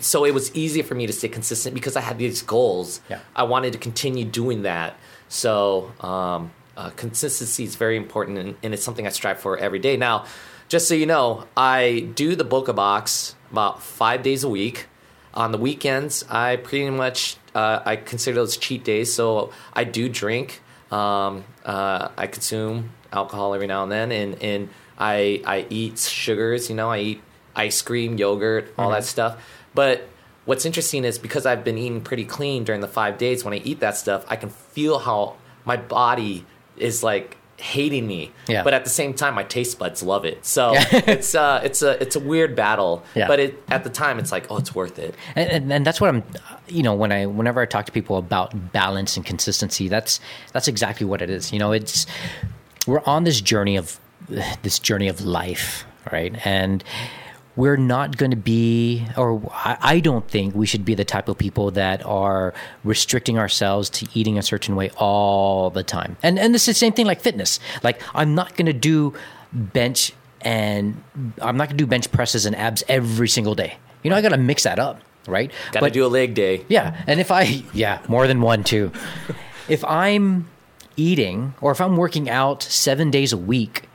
so 0.00 0.24
it 0.24 0.32
was 0.32 0.54
easier 0.54 0.82
for 0.82 0.94
me 0.94 1.06
to 1.06 1.12
stay 1.12 1.28
consistent 1.28 1.74
because 1.74 1.96
I 1.96 2.00
had 2.00 2.18
these 2.18 2.42
goals. 2.42 3.00
Yeah. 3.10 3.20
I 3.36 3.42
wanted 3.44 3.72
to 3.74 3.78
continue 3.78 4.24
doing 4.24 4.62
that. 4.62 4.96
So 5.28 5.92
um, 6.00 6.52
uh, 6.76 6.90
consistency 6.90 7.64
is 7.64 7.76
very 7.76 7.96
important, 7.96 8.38
and, 8.38 8.56
and 8.62 8.74
it's 8.74 8.82
something 8.82 9.06
I 9.06 9.10
strive 9.10 9.38
for 9.38 9.56
every 9.58 9.78
day. 9.78 9.96
Now, 9.96 10.24
just 10.72 10.88
so 10.88 10.94
you 10.94 11.04
know, 11.04 11.44
I 11.54 12.08
do 12.14 12.34
the 12.34 12.46
Boka 12.46 12.74
Box 12.74 13.36
about 13.50 13.82
five 13.82 14.22
days 14.22 14.42
a 14.42 14.48
week. 14.48 14.86
On 15.34 15.52
the 15.52 15.58
weekends, 15.58 16.24
I 16.30 16.56
pretty 16.56 16.88
much 16.88 17.36
uh, 17.54 17.80
I 17.84 17.96
consider 17.96 18.36
those 18.36 18.56
cheat 18.56 18.82
days. 18.82 19.12
So 19.12 19.52
I 19.74 19.84
do 19.84 20.08
drink. 20.08 20.62
Um, 20.90 21.44
uh, 21.62 22.08
I 22.16 22.26
consume 22.26 22.92
alcohol 23.12 23.52
every 23.52 23.66
now 23.66 23.82
and 23.82 23.92
then, 23.92 24.12
and 24.12 24.42
and 24.42 24.70
I 24.96 25.42
I 25.44 25.66
eat 25.68 25.98
sugars. 25.98 26.70
You 26.70 26.76
know, 26.76 26.88
I 26.88 26.98
eat 27.00 27.22
ice 27.54 27.82
cream, 27.82 28.16
yogurt, 28.16 28.72
all 28.78 28.92
that 28.92 29.04
stuff. 29.04 29.44
But 29.74 30.08
what's 30.46 30.64
interesting 30.64 31.04
is 31.04 31.18
because 31.18 31.44
I've 31.44 31.64
been 31.64 31.76
eating 31.76 32.00
pretty 32.00 32.24
clean 32.24 32.64
during 32.64 32.80
the 32.80 32.88
five 32.88 33.18
days. 33.18 33.44
When 33.44 33.52
I 33.52 33.58
eat 33.58 33.80
that 33.80 33.98
stuff, 33.98 34.24
I 34.26 34.36
can 34.36 34.48
feel 34.48 35.00
how 35.00 35.36
my 35.66 35.76
body 35.76 36.46
is 36.78 37.02
like 37.02 37.36
hating 37.62 38.06
me. 38.06 38.32
Yeah. 38.48 38.64
But 38.64 38.74
at 38.74 38.84
the 38.84 38.90
same 38.90 39.14
time, 39.14 39.34
my 39.34 39.44
taste 39.44 39.78
buds 39.78 40.02
love 40.02 40.24
it. 40.24 40.44
So 40.44 40.72
it's 40.76 41.34
uh 41.34 41.60
it's 41.64 41.80
a 41.82 42.00
it's 42.02 42.16
a 42.16 42.20
weird 42.20 42.56
battle. 42.56 43.02
Yeah. 43.14 43.28
But 43.28 43.40
it 43.40 43.62
at 43.68 43.84
the 43.84 43.90
time, 43.90 44.18
it's 44.18 44.32
like 44.32 44.50
oh, 44.50 44.58
it's 44.58 44.74
worth 44.74 44.98
it. 44.98 45.14
and, 45.36 45.50
and, 45.50 45.72
and 45.72 45.86
that's 45.86 46.00
what 46.00 46.08
I'm, 46.08 46.24
you 46.68 46.82
know, 46.82 46.94
when 46.94 47.12
I 47.12 47.26
whenever 47.26 47.60
I 47.60 47.66
talk 47.66 47.86
to 47.86 47.92
people 47.92 48.16
about 48.16 48.72
balance 48.72 49.16
and 49.16 49.24
consistency, 49.24 49.88
that's 49.88 50.20
that's 50.52 50.68
exactly 50.68 51.06
what 51.06 51.22
it 51.22 51.30
is. 51.30 51.52
You 51.52 51.58
know, 51.58 51.72
it's 51.72 52.06
we're 52.86 53.02
on 53.06 53.24
this 53.24 53.40
journey 53.40 53.76
of 53.76 54.00
this 54.62 54.78
journey 54.78 55.08
of 55.08 55.24
life, 55.24 55.84
right? 56.10 56.34
And 56.44 56.82
we're 57.54 57.76
not 57.76 58.16
going 58.16 58.30
to 58.30 58.36
be, 58.36 59.06
or 59.16 59.42
I, 59.52 60.00
don't 60.00 60.26
think 60.26 60.54
we 60.54 60.66
should 60.66 60.84
be 60.84 60.94
the 60.94 61.04
type 61.04 61.28
of 61.28 61.36
people 61.36 61.70
that 61.72 62.04
are 62.06 62.54
restricting 62.82 63.38
ourselves 63.38 63.90
to 63.90 64.06
eating 64.14 64.38
a 64.38 64.42
certain 64.42 64.74
way 64.74 64.90
all 64.96 65.68
the 65.70 65.82
time. 65.82 66.16
And 66.22 66.38
and 66.38 66.54
this 66.54 66.62
is 66.62 66.76
the 66.76 66.78
same 66.78 66.92
thing 66.94 67.06
like 67.06 67.20
fitness. 67.20 67.60
Like 67.82 68.00
I'm 68.14 68.34
not 68.34 68.56
going 68.56 68.66
to 68.66 68.72
do 68.72 69.14
bench 69.52 70.12
and 70.40 71.02
I'm 71.40 71.56
not 71.56 71.68
going 71.68 71.76
to 71.76 71.84
do 71.84 71.86
bench 71.86 72.10
presses 72.10 72.46
and 72.46 72.56
abs 72.56 72.82
every 72.88 73.28
single 73.28 73.54
day. 73.54 73.76
You 74.02 74.10
know, 74.10 74.16
I 74.16 74.22
got 74.22 74.30
to 74.30 74.38
mix 74.38 74.62
that 74.62 74.78
up, 74.78 75.00
right? 75.26 75.52
Got 75.72 75.80
to 75.80 75.90
do 75.90 76.06
a 76.06 76.08
leg 76.08 76.34
day. 76.34 76.64
Yeah, 76.68 77.02
and 77.06 77.20
if 77.20 77.30
I 77.30 77.62
yeah 77.74 78.00
more 78.08 78.26
than 78.26 78.40
one 78.40 78.64
too, 78.64 78.92
if 79.68 79.84
I'm 79.84 80.48
eating 80.96 81.54
or 81.60 81.70
if 81.72 81.80
I'm 81.80 81.96
working 81.96 82.28
out 82.28 82.62
seven 82.62 83.10
days 83.10 83.32
a 83.32 83.36
week, 83.36 83.88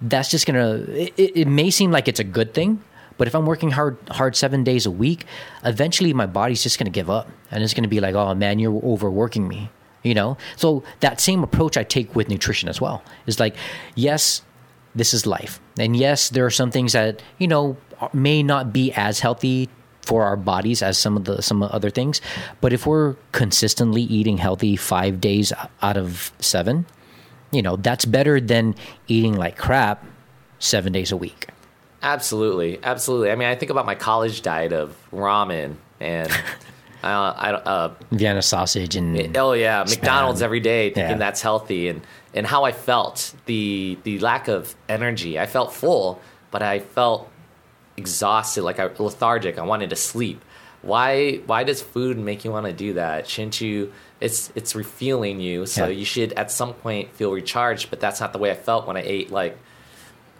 that's 0.00 0.30
just 0.30 0.46
gonna. 0.46 0.84
It, 0.88 1.14
it 1.16 1.48
may 1.48 1.70
seem 1.70 1.90
like 1.90 2.08
it's 2.08 2.20
a 2.20 2.24
good 2.24 2.54
thing, 2.54 2.82
but 3.18 3.28
if 3.28 3.34
I'm 3.34 3.46
working 3.46 3.70
hard 3.70 3.96
hard 4.10 4.36
seven 4.36 4.64
days 4.64 4.86
a 4.86 4.90
week, 4.90 5.24
eventually 5.64 6.12
my 6.12 6.26
body's 6.26 6.62
just 6.62 6.78
gonna 6.78 6.90
give 6.90 7.10
up, 7.10 7.30
and 7.50 7.62
it's 7.62 7.74
gonna 7.74 7.88
be 7.88 8.00
like, 8.00 8.14
oh 8.14 8.34
man, 8.34 8.58
you're 8.58 8.82
overworking 8.84 9.48
me. 9.48 9.70
You 10.02 10.14
know, 10.14 10.36
so 10.54 10.84
that 11.00 11.20
same 11.20 11.42
approach 11.42 11.76
I 11.76 11.82
take 11.82 12.14
with 12.14 12.28
nutrition 12.28 12.68
as 12.68 12.80
well 12.80 13.02
is 13.26 13.40
like, 13.40 13.56
yes, 13.96 14.42
this 14.94 15.12
is 15.12 15.26
life, 15.26 15.60
and 15.78 15.96
yes, 15.96 16.28
there 16.28 16.46
are 16.46 16.50
some 16.50 16.70
things 16.70 16.92
that 16.92 17.22
you 17.38 17.48
know 17.48 17.76
may 18.12 18.42
not 18.42 18.72
be 18.72 18.92
as 18.92 19.20
healthy 19.20 19.68
for 20.02 20.22
our 20.22 20.36
bodies 20.36 20.82
as 20.82 20.96
some 20.96 21.16
of 21.16 21.24
the 21.24 21.42
some 21.42 21.62
other 21.62 21.90
things, 21.90 22.20
but 22.60 22.72
if 22.72 22.86
we're 22.86 23.16
consistently 23.32 24.02
eating 24.02 24.38
healthy 24.38 24.76
five 24.76 25.20
days 25.20 25.52
out 25.82 25.96
of 25.96 26.30
seven, 26.38 26.86
you 27.52 27.62
know 27.62 27.76
that's 27.76 28.04
better 28.04 28.40
than 28.40 28.74
eating 29.08 29.36
like 29.36 29.56
crap 29.56 30.04
seven 30.58 30.92
days 30.92 31.12
a 31.12 31.16
week. 31.16 31.48
Absolutely, 32.02 32.78
absolutely. 32.82 33.30
I 33.30 33.36
mean, 33.36 33.48
I 33.48 33.54
think 33.54 33.70
about 33.70 33.86
my 33.86 33.94
college 33.94 34.42
diet 34.42 34.72
of 34.72 34.96
ramen 35.12 35.76
and 36.00 36.30
uh, 37.02 37.34
I 37.36 37.52
don't. 37.52 37.66
Uh, 37.66 37.90
Vienna 38.12 38.42
sausage 38.42 38.96
and 38.96 39.36
Oh 39.36 39.52
yeah, 39.52 39.82
Spam. 39.84 39.90
McDonald's 39.90 40.42
every 40.42 40.60
day, 40.60 40.90
thinking 40.90 41.12
Yeah. 41.12 41.18
that's 41.18 41.40
healthy, 41.42 41.88
and 41.88 42.02
and 42.34 42.46
how 42.46 42.64
I 42.64 42.72
felt 42.72 43.34
the 43.46 43.98
the 44.04 44.18
lack 44.20 44.48
of 44.48 44.74
energy. 44.88 45.38
I 45.38 45.46
felt 45.46 45.72
full, 45.72 46.20
but 46.50 46.62
I 46.62 46.80
felt 46.80 47.30
exhausted, 47.96 48.62
like 48.62 48.78
I 48.78 48.90
lethargic. 48.98 49.58
I 49.58 49.62
wanted 49.62 49.90
to 49.90 49.96
sleep. 49.96 50.44
Why 50.82 51.36
why 51.46 51.64
does 51.64 51.82
food 51.82 52.18
make 52.18 52.44
you 52.44 52.50
want 52.52 52.66
to 52.66 52.72
do 52.72 52.92
that? 52.94 53.26
Shouldn't 53.26 53.60
you? 53.60 53.92
It's 54.20 54.50
it's 54.54 54.74
refueling 54.74 55.40
you, 55.40 55.66
so 55.66 55.84
Yeah. 55.84 55.90
you 55.98 56.04
should 56.04 56.32
at 56.34 56.50
some 56.50 56.72
point 56.74 57.12
feel 57.14 57.32
recharged. 57.32 57.90
But 57.90 58.00
that's 58.00 58.20
not 58.20 58.32
the 58.32 58.38
way 58.38 58.50
I 58.50 58.54
felt 58.54 58.86
when 58.86 58.96
I 58.96 59.02
ate 59.02 59.30
like 59.30 59.58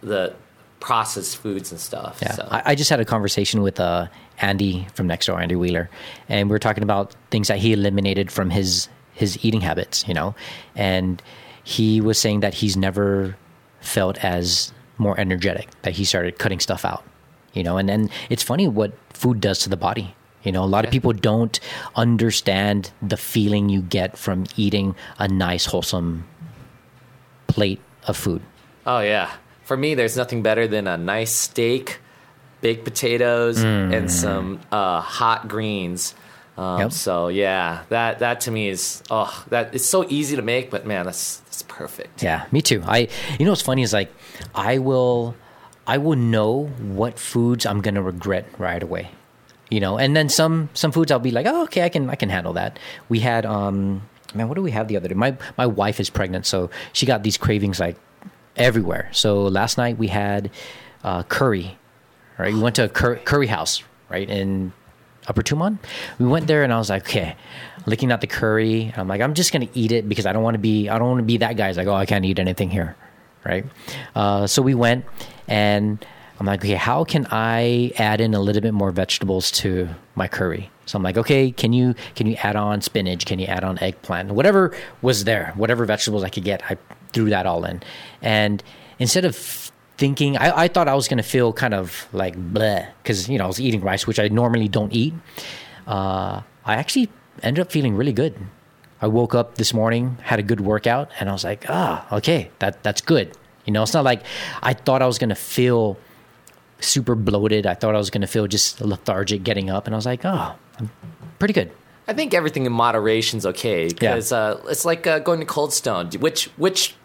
the 0.01 0.33
processed 0.79 1.37
foods 1.37 1.71
and 1.71 1.79
stuff. 1.79 2.19
Yeah, 2.21 2.31
so. 2.33 2.47
I, 2.49 2.61
I 2.71 2.75
just 2.75 2.89
had 2.89 2.99
a 2.99 3.05
conversation 3.05 3.61
with 3.61 3.79
uh, 3.79 4.07
Andy 4.39 4.87
from 4.93 5.07
next 5.07 5.25
door, 5.27 5.39
Andy 5.41 5.55
Wheeler, 5.55 5.89
and 6.29 6.49
we 6.49 6.53
were 6.53 6.59
talking 6.59 6.83
about 6.83 7.15
things 7.31 7.47
that 7.49 7.57
he 7.59 7.73
eliminated 7.73 8.31
from 8.31 8.49
his 8.49 8.89
his 9.13 9.43
eating 9.45 9.61
habits. 9.61 10.07
You 10.07 10.13
know, 10.13 10.35
and 10.75 11.21
he 11.63 12.01
was 12.01 12.17
saying 12.17 12.39
that 12.41 12.53
he's 12.55 12.75
never 12.77 13.35
felt 13.81 14.17
as 14.23 14.71
more 14.97 15.19
energetic. 15.19 15.69
That 15.83 15.93
he 15.93 16.03
started 16.03 16.39
cutting 16.39 16.59
stuff 16.59 16.83
out. 16.85 17.03
You 17.53 17.63
know, 17.63 17.77
and 17.77 17.89
and 17.89 18.09
it's 18.29 18.43
funny 18.43 18.67
what 18.67 18.93
food 19.13 19.39
does 19.41 19.59
to 19.59 19.69
the 19.69 19.77
body. 19.77 20.15
You 20.47 20.53
know, 20.53 20.63
a 20.63 20.71
lot 20.71 20.85
of 20.85 20.91
people 20.91 21.11
don't 21.11 21.59
understand 21.95 22.91
the 23.01 23.17
feeling 23.17 23.67
you 23.67 23.81
get 23.81 24.17
from 24.17 24.45
eating 24.55 24.95
a 25.19 25.27
nice, 25.27 25.65
wholesome 25.65 26.23
plate 27.47 27.81
of 28.07 28.15
food. 28.15 28.41
Oh 28.85 28.99
yeah. 28.99 29.29
For 29.63 29.75
me, 29.75 29.93
there's 29.95 30.15
nothing 30.15 30.41
better 30.41 30.65
than 30.65 30.87
a 30.87 30.95
nice 30.95 31.33
steak, 31.33 31.99
baked 32.61 32.85
potatoes, 32.85 33.61
and 33.61 34.09
some 34.09 34.61
uh, 34.71 35.01
hot 35.01 35.49
greens. 35.49 36.15
Um, 36.57 36.79
Yep. 36.79 36.91
So 36.93 37.27
yeah, 37.27 37.83
that 37.89 38.19
that 38.19 38.41
to 38.41 38.51
me 38.51 38.69
is 38.69 39.03
oh 39.11 39.43
that 39.49 39.75
it's 39.75 39.85
so 39.85 40.05
easy 40.09 40.37
to 40.37 40.41
make, 40.41 40.71
but 40.71 40.87
man, 40.87 41.05
that's 41.05 41.37
that's 41.41 41.63
perfect. 41.63 42.23
Yeah, 42.23 42.45
me 42.51 42.61
too. 42.61 42.81
I 42.87 43.09
you 43.37 43.45
know 43.45 43.51
what's 43.51 43.61
funny 43.61 43.83
is 43.83 43.91
like 43.93 44.11
I 44.55 44.79
will 44.79 45.35
I 45.85 45.97
will 45.99 46.15
know 46.15 46.67
what 46.79 47.19
foods 47.19 47.65
I'm 47.65 47.81
gonna 47.81 48.01
regret 48.01 48.45
right 48.57 48.81
away. 48.81 49.11
You 49.69 49.79
know, 49.79 49.97
and 49.97 50.15
then 50.15 50.29
some 50.29 50.69
some 50.73 50.91
foods 50.91 51.11
I'll 51.11 51.19
be 51.19 51.31
like, 51.31 51.45
oh 51.45 51.63
okay, 51.63 51.83
I 51.83 51.89
can 51.89 52.09
I 52.09 52.15
can 52.15 52.29
handle 52.29 52.53
that. 52.53 52.79
We 53.09 53.19
had 53.19 53.45
um 53.45 54.01
man, 54.33 54.47
what 54.47 54.55
do 54.55 54.61
we 54.61 54.71
have 54.71 54.87
the 54.87 54.97
other 54.97 55.09
day? 55.09 55.15
My 55.15 55.37
my 55.57 55.65
wife 55.65 55.99
is 55.99 56.09
pregnant, 56.09 56.45
so 56.45 56.69
she 56.93 57.05
got 57.05 57.23
these 57.23 57.37
cravings 57.37 57.79
like 57.79 57.97
everywhere. 58.55 59.09
So 59.11 59.43
last 59.43 59.77
night 59.77 59.97
we 59.97 60.07
had 60.07 60.51
uh, 61.03 61.23
curry. 61.23 61.77
Right, 62.37 62.53
we 62.53 62.59
went 62.59 62.75
to 62.75 62.83
a 62.83 62.89
cur- 62.89 63.15
curry 63.15 63.47
house 63.47 63.83
right 64.09 64.29
in 64.29 64.71
Upper 65.27 65.41
Tumon. 65.41 65.79
We 66.19 66.27
went 66.27 66.45
there 66.45 66.63
and 66.63 66.71
I 66.71 66.77
was 66.77 66.89
like, 66.89 67.01
okay, 67.03 67.35
licking 67.87 68.11
out 68.11 68.21
the 68.21 68.27
curry. 68.27 68.93
I'm 68.95 69.07
like, 69.07 69.21
I'm 69.21 69.33
just 69.33 69.51
gonna 69.51 69.69
eat 69.73 69.91
it 69.91 70.07
because 70.07 70.27
I 70.27 70.33
don't 70.33 70.43
want 70.43 70.53
to 70.53 70.59
be, 70.59 70.87
I 70.87 70.99
don't 70.99 71.07
want 71.07 71.19
to 71.19 71.25
be 71.25 71.37
that 71.37 71.57
guy. 71.57 71.67
who's 71.67 71.77
like, 71.77 71.87
oh, 71.87 71.95
I 71.95 72.05
can't 72.05 72.23
eat 72.25 72.37
anything 72.37 72.69
here, 72.69 72.95
right? 73.43 73.65
Uh, 74.15 74.45
so 74.45 74.61
we 74.61 74.75
went 74.75 75.05
and 75.47 76.05
I'm 76.39 76.45
like, 76.45 76.63
okay, 76.63 76.75
how 76.75 77.03
can 77.03 77.27
I 77.31 77.91
add 77.97 78.21
in 78.21 78.33
a 78.33 78.39
little 78.39 78.61
bit 78.61 78.73
more 78.73 78.91
vegetables 78.91 79.49
to 79.51 79.89
my 80.15 80.27
curry? 80.27 80.69
So 80.85 80.95
I'm 80.95 81.03
like, 81.03 81.17
okay, 81.17 81.51
can 81.51 81.73
you 81.73 81.95
can 82.15 82.27
you 82.27 82.35
add 82.35 82.55
on 82.55 82.81
spinach? 82.81 83.25
Can 83.25 83.39
you 83.39 83.47
add 83.47 83.63
on 83.63 83.77
eggplant? 83.79 84.31
Whatever 84.31 84.75
was 85.01 85.23
there, 85.23 85.51
whatever 85.55 85.85
vegetables 85.85 86.23
I 86.23 86.29
could 86.29 86.43
get, 86.43 86.63
I 86.69 86.77
threw 87.11 87.29
that 87.29 87.45
all 87.45 87.65
in. 87.65 87.81
And 88.21 88.63
instead 88.99 89.25
of 89.25 89.35
thinking, 89.97 90.37
I, 90.37 90.63
I 90.63 90.67
thought 90.67 90.87
I 90.87 90.93
was 90.93 91.07
gonna 91.07 91.23
feel 91.23 91.51
kind 91.53 91.73
of 91.73 92.07
like 92.13 92.35
bleh 92.35 92.87
because 93.01 93.27
you 93.27 93.37
know 93.37 93.45
I 93.45 93.47
was 93.47 93.59
eating 93.59 93.81
rice, 93.81 94.05
which 94.07 94.19
I 94.19 94.27
normally 94.27 94.67
don't 94.67 94.93
eat. 94.93 95.13
Uh, 95.87 96.41
I 96.65 96.75
actually 96.75 97.09
ended 97.43 97.61
up 97.61 97.71
feeling 97.71 97.95
really 97.95 98.13
good. 98.13 98.35
I 99.01 99.07
woke 99.07 99.35
up 99.35 99.55
this 99.55 99.73
morning, 99.73 100.17
had 100.23 100.39
a 100.39 100.43
good 100.43 100.61
workout, 100.61 101.11
and 101.19 101.29
I 101.29 101.31
was 101.31 101.43
like, 101.43 101.65
ah, 101.69 102.07
okay, 102.17 102.51
that 102.59 102.83
that's 102.83 103.01
good. 103.01 103.35
You 103.65 103.73
know, 103.73 103.83
it's 103.83 103.93
not 103.93 104.05
like 104.05 104.23
I 104.61 104.73
thought 104.73 105.01
I 105.01 105.07
was 105.07 105.17
gonna 105.17 105.35
feel 105.35 105.97
super 106.79 107.15
bloated. 107.15 107.65
I 107.65 107.73
thought 107.73 107.95
I 107.95 107.97
was 107.97 108.09
gonna 108.09 108.27
feel 108.27 108.47
just 108.47 108.81
lethargic 108.81 109.43
getting 109.43 109.69
up, 109.69 109.85
and 109.87 109.95
I 109.95 109.97
was 109.97 110.05
like, 110.05 110.25
oh, 110.25 110.55
I'm 110.79 110.89
pretty 111.39 111.53
good. 111.53 111.71
I 112.07 112.13
think 112.13 112.33
everything 112.33 112.65
in 112.65 112.71
moderation 112.71 113.37
is 113.37 113.45
okay 113.45 113.89
because 113.89 114.31
uh, 114.31 114.61
it's 114.69 114.85
like 114.85 115.05
uh, 115.05 115.19
going 115.19 115.39
to 115.41 115.45
Cold 115.45 115.73
Stone. 115.73 116.11
Which 116.19 116.45
which 116.55 116.95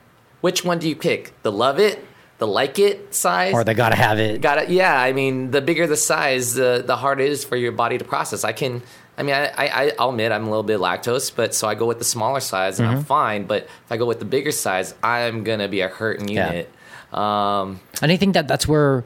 which 0.40 0.64
one 0.64 0.78
do 0.78 0.88
you 0.88 0.94
pick? 0.96 1.32
The 1.42 1.50
love 1.50 1.80
it, 1.80 2.04
the 2.38 2.46
like 2.46 2.78
it 2.78 3.12
size 3.14 3.52
or 3.52 3.64
they 3.64 3.74
gotta 3.74 3.96
have 3.96 4.18
it. 4.20 4.40
Got 4.40 4.58
it. 4.58 4.68
Yeah, 4.70 4.96
I 4.96 5.12
mean, 5.12 5.50
the 5.50 5.60
bigger 5.60 5.86
the 5.88 5.96
size, 5.96 6.54
the 6.54 6.82
the 6.86 6.96
harder 6.96 7.22
it 7.24 7.30
is 7.30 7.44
for 7.44 7.56
your 7.56 7.72
body 7.72 7.98
to 7.98 8.04
process. 8.04 8.44
I 8.44 8.52
can, 8.52 8.80
I 9.18 9.24
mean, 9.24 9.34
I, 9.34 9.50
I 9.56 9.92
I'll 9.98 10.10
admit 10.10 10.30
I'm 10.30 10.44
a 10.44 10.50
little 10.50 10.62
bit 10.62 10.78
lactose, 10.78 11.34
but 11.34 11.52
so 11.52 11.66
I 11.66 11.74
go 11.74 11.86
with 11.86 11.98
the 11.98 12.04
smaller 12.04 12.38
size 12.40 12.78
and 12.78 12.88
Mm-hmm. 12.88 12.98
I'm 12.98 13.04
fine. 13.04 13.44
But 13.46 13.64
if 13.64 13.90
I 13.90 13.96
go 13.96 14.06
with 14.06 14.20
the 14.20 14.24
bigger 14.24 14.52
size, 14.52 14.94
I'm 15.02 15.42
gonna 15.42 15.66
be 15.68 15.80
a 15.80 15.88
hurting 15.88 16.28
Yeah. 16.28 16.46
unit. 16.46 16.70
Um, 17.12 17.80
And 18.00 18.12
I 18.12 18.16
think 18.16 18.34
that 18.34 18.46
that's 18.48 18.66
where 18.68 19.04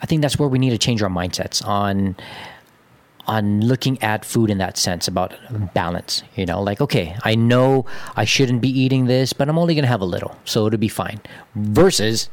I 0.00 0.06
think 0.06 0.22
that's 0.22 0.38
where 0.38 0.48
we 0.48 0.58
need 0.58 0.70
to 0.70 0.78
change 0.78 1.02
our 1.02 1.10
mindsets 1.10 1.66
on 1.66 2.16
on 3.26 3.60
looking 3.60 4.02
at 4.02 4.24
food 4.24 4.48
in 4.48 4.56
that 4.56 4.78
sense 4.78 5.06
about 5.06 5.34
balance. 5.74 6.22
You 6.34 6.46
know, 6.46 6.62
like 6.62 6.80
okay, 6.80 7.16
I 7.22 7.34
know 7.34 7.86
I 8.16 8.24
shouldn't 8.24 8.60
be 8.60 8.68
eating 8.68 9.06
this, 9.06 9.32
but 9.32 9.48
I'm 9.48 9.58
only 9.58 9.74
gonna 9.74 9.86
have 9.86 10.00
a 10.00 10.06
little, 10.06 10.36
so 10.44 10.66
it'll 10.66 10.78
be 10.78 10.88
fine. 10.88 11.20
Versus, 11.54 12.30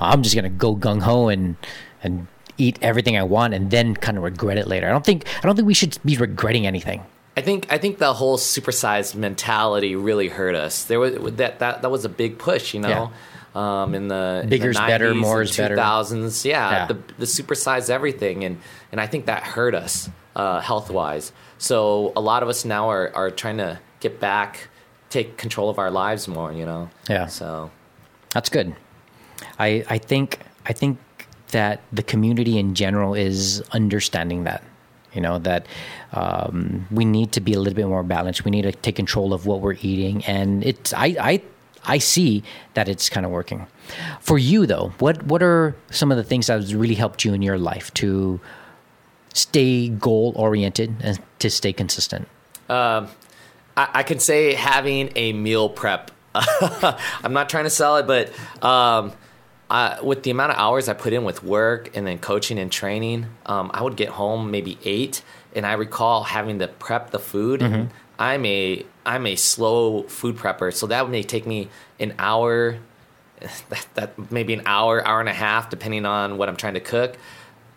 I'm 0.00 0.22
just 0.22 0.34
gonna 0.34 0.48
go 0.48 0.76
gung 0.76 1.02
ho 1.02 1.28
and 1.28 1.56
and 2.02 2.28
eat 2.58 2.78
everything 2.82 3.16
I 3.16 3.22
want 3.22 3.54
and 3.54 3.70
then 3.70 3.94
kind 3.94 4.18
of 4.18 4.24
regret 4.24 4.58
it 4.58 4.66
later. 4.66 4.88
I 4.88 4.90
don't 4.90 5.04
think 5.04 5.26
I 5.38 5.46
don't 5.46 5.56
think 5.56 5.66
we 5.66 5.74
should 5.74 5.98
be 6.04 6.16
regretting 6.16 6.66
anything. 6.66 7.02
I 7.36 7.40
think 7.40 7.72
I 7.72 7.78
think 7.78 7.98
the 7.98 8.14
whole 8.14 8.36
supersized 8.36 9.14
mentality 9.14 9.94
really 9.94 10.28
hurt 10.28 10.54
us. 10.54 10.84
There 10.84 10.98
was 10.98 11.14
that 11.36 11.60
that 11.60 11.82
that 11.82 11.90
was 11.90 12.04
a 12.04 12.08
big 12.08 12.38
push, 12.38 12.74
you 12.74 12.80
know. 12.80 13.12
Um, 13.54 13.94
in 13.94 14.08
the 14.08 14.40
in 14.44 14.50
the 14.50 14.58
better, 14.58 15.12
90s 15.14 15.16
more 15.16 15.42
is 15.42 15.56
better. 15.56 15.76
2000s, 15.76 16.44
yeah, 16.44 16.70
Yeah. 16.70 16.86
the 16.86 16.94
the 17.18 17.24
supersized 17.26 17.90
everything, 17.90 18.44
and 18.44 18.60
and 18.92 19.00
I 19.00 19.06
think 19.06 19.26
that 19.26 19.42
hurt 19.42 19.74
us 19.74 20.08
uh, 20.36 20.60
health 20.60 20.90
wise. 20.90 21.32
So 21.58 22.12
a 22.14 22.20
lot 22.20 22.42
of 22.42 22.48
us 22.48 22.64
now 22.64 22.88
are 22.90 23.10
are 23.14 23.30
trying 23.30 23.56
to 23.58 23.78
get 24.00 24.20
back, 24.20 24.68
take 25.10 25.36
control 25.38 25.68
of 25.70 25.78
our 25.78 25.90
lives 25.90 26.28
more, 26.28 26.52
you 26.52 26.64
know. 26.64 26.88
Yeah. 27.08 27.26
So 27.26 27.70
That's 28.34 28.48
good. 28.50 28.74
I 29.58 29.84
I 29.88 29.98
think 29.98 30.38
I 30.66 30.72
think 30.72 30.98
that 31.50 31.80
the 31.92 32.02
community 32.02 32.58
in 32.58 32.74
general 32.74 33.14
is 33.14 33.62
understanding 33.72 34.44
that. 34.44 34.62
You 35.14 35.22
know 35.22 35.38
that 35.38 35.66
um, 36.12 36.86
we 36.90 37.04
need 37.06 37.32
to 37.32 37.40
be 37.40 37.54
a 37.54 37.58
little 37.58 37.74
bit 37.74 37.86
more 37.88 38.02
balanced. 38.04 38.44
We 38.44 38.50
need 38.50 38.62
to 38.62 38.72
take 38.72 38.94
control 38.94 39.32
of 39.32 39.46
what 39.46 39.60
we're 39.60 39.78
eating, 39.80 40.22
and 40.26 40.62
it's 40.62 40.92
I 40.92 41.16
I 41.18 41.42
I 41.88 41.98
see 41.98 42.42
that 42.74 42.88
it's 42.88 43.08
kind 43.08 43.26
of 43.26 43.32
working. 43.32 43.66
For 44.20 44.38
you 44.38 44.66
though, 44.66 44.92
what 44.98 45.22
what 45.24 45.42
are 45.42 45.74
some 45.90 46.10
of 46.12 46.16
the 46.16 46.24
things 46.24 46.46
that 46.46 46.60
has 46.60 46.74
really 46.74 46.94
helped 46.94 47.24
you 47.24 47.32
in 47.34 47.42
your 47.42 47.58
life 47.58 47.92
to 47.94 48.40
stay 49.34 49.88
goal 49.88 50.32
oriented 50.36 50.94
and 51.00 51.18
to 51.38 51.50
stay 51.50 51.72
consistent? 51.72 52.28
I, 53.76 53.88
I 53.94 54.02
could 54.02 54.20
say 54.20 54.54
having 54.54 55.10
a 55.16 55.32
meal 55.32 55.68
prep. 55.68 56.10
I'm 56.34 57.32
not 57.32 57.48
trying 57.48 57.64
to 57.64 57.70
sell 57.70 57.96
it, 57.96 58.06
but 58.06 58.30
um, 58.62 59.12
I, 59.70 60.00
with 60.02 60.22
the 60.22 60.30
amount 60.30 60.52
of 60.52 60.58
hours 60.58 60.88
I 60.88 60.92
put 60.92 61.12
in 61.12 61.24
with 61.24 61.42
work 61.42 61.96
and 61.96 62.06
then 62.06 62.18
coaching 62.18 62.58
and 62.58 62.70
training, 62.70 63.26
um, 63.46 63.70
I 63.72 63.82
would 63.82 63.96
get 63.96 64.10
home 64.10 64.50
maybe 64.50 64.78
eight, 64.84 65.22
and 65.54 65.64
I 65.64 65.72
recall 65.72 66.24
having 66.24 66.58
to 66.58 66.68
prep 66.68 67.10
the 67.10 67.18
food. 67.18 67.62
And 67.62 67.90
I'm 68.18 68.44
a 68.44 68.84
I'm 69.08 69.26
a 69.26 69.36
slow 69.36 70.02
food 70.04 70.36
prepper, 70.36 70.72
so 70.72 70.86
that 70.88 71.08
may 71.10 71.22
take 71.22 71.46
me 71.46 71.68
an 71.98 72.14
hour, 72.18 72.78
that, 73.70 73.86
that 73.94 74.30
maybe 74.32 74.52
an 74.54 74.62
hour, 74.66 75.04
hour 75.06 75.20
and 75.20 75.28
a 75.28 75.34
half, 75.34 75.70
depending 75.70 76.04
on 76.06 76.38
what 76.38 76.48
I'm 76.48 76.56
trying 76.56 76.74
to 76.74 76.80
cook 76.80 77.16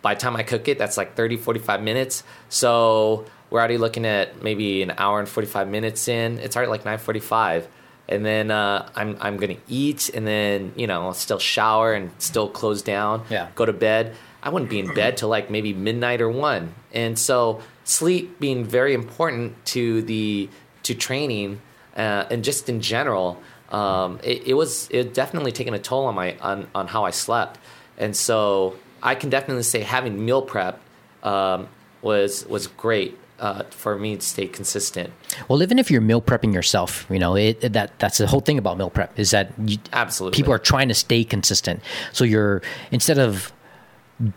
by 0.02 0.14
the 0.14 0.20
time 0.20 0.34
I 0.34 0.42
cook 0.42 0.66
it, 0.66 0.78
that's 0.78 0.96
like 0.96 1.14
30, 1.14 1.36
45 1.36 1.80
minutes. 1.80 2.24
So 2.48 3.24
we're 3.50 3.60
already 3.60 3.78
looking 3.78 4.04
at 4.04 4.42
maybe 4.42 4.82
an 4.82 4.92
hour 4.98 5.20
and 5.20 5.28
45 5.28 5.68
minutes 5.68 6.08
in. 6.08 6.38
It's 6.40 6.56
already 6.56 6.70
like 6.70 6.82
9.45. 6.82 7.66
And 8.08 8.26
then 8.26 8.50
uh, 8.50 8.88
I'm, 8.96 9.16
I'm 9.20 9.36
going 9.36 9.54
to 9.56 9.62
eat 9.68 10.10
and 10.12 10.26
then, 10.26 10.72
you 10.74 10.88
know, 10.88 11.12
still 11.12 11.38
shower 11.38 11.92
and 11.94 12.10
still 12.18 12.48
close 12.48 12.82
down, 12.82 13.24
Yeah. 13.30 13.48
go 13.54 13.64
to 13.64 13.72
bed. 13.72 14.16
I 14.42 14.48
wouldn't 14.48 14.72
be 14.72 14.80
in 14.80 14.92
bed 14.92 15.16
till 15.18 15.28
like 15.28 15.50
maybe 15.52 15.72
midnight 15.72 16.20
or 16.20 16.28
one. 16.28 16.74
And 16.92 17.16
so 17.16 17.62
sleep 17.84 18.40
being 18.40 18.64
very 18.64 18.94
important 18.94 19.64
to 19.66 20.02
the, 20.02 20.48
to 20.84 20.94
training 20.94 21.60
uh, 21.96 22.26
and 22.30 22.42
just 22.42 22.68
in 22.68 22.80
general, 22.80 23.40
um, 23.70 24.18
it, 24.22 24.48
it 24.48 24.54
was 24.54 24.88
it 24.90 25.14
definitely 25.14 25.52
taken 25.52 25.74
a 25.74 25.78
toll 25.78 26.06
on 26.06 26.14
my 26.14 26.36
on, 26.38 26.68
on 26.74 26.88
how 26.88 27.04
I 27.04 27.10
slept, 27.10 27.58
and 27.98 28.16
so 28.16 28.76
I 29.02 29.14
can 29.14 29.30
definitely 29.30 29.62
say 29.62 29.80
having 29.80 30.24
meal 30.24 30.42
prep 30.42 30.80
um, 31.22 31.68
was 32.00 32.46
was 32.46 32.66
great 32.66 33.18
uh, 33.40 33.64
for 33.70 33.98
me 33.98 34.16
to 34.16 34.22
stay 34.22 34.46
consistent. 34.46 35.12
Well, 35.48 35.62
even 35.62 35.78
if 35.78 35.90
you're 35.90 36.00
meal 36.00 36.22
prepping 36.22 36.54
yourself, 36.54 37.06
you 37.10 37.18
know 37.18 37.34
it, 37.34 37.60
that 37.60 37.98
that's 37.98 38.18
the 38.18 38.26
whole 38.26 38.40
thing 38.40 38.58
about 38.58 38.78
meal 38.78 38.90
prep 38.90 39.18
is 39.18 39.30
that 39.32 39.52
you, 39.66 39.78
Absolutely. 39.92 40.36
people 40.36 40.52
are 40.52 40.58
trying 40.58 40.88
to 40.88 40.94
stay 40.94 41.24
consistent. 41.24 41.80
So 42.12 42.24
you're 42.24 42.62
instead 42.90 43.18
of 43.18 43.52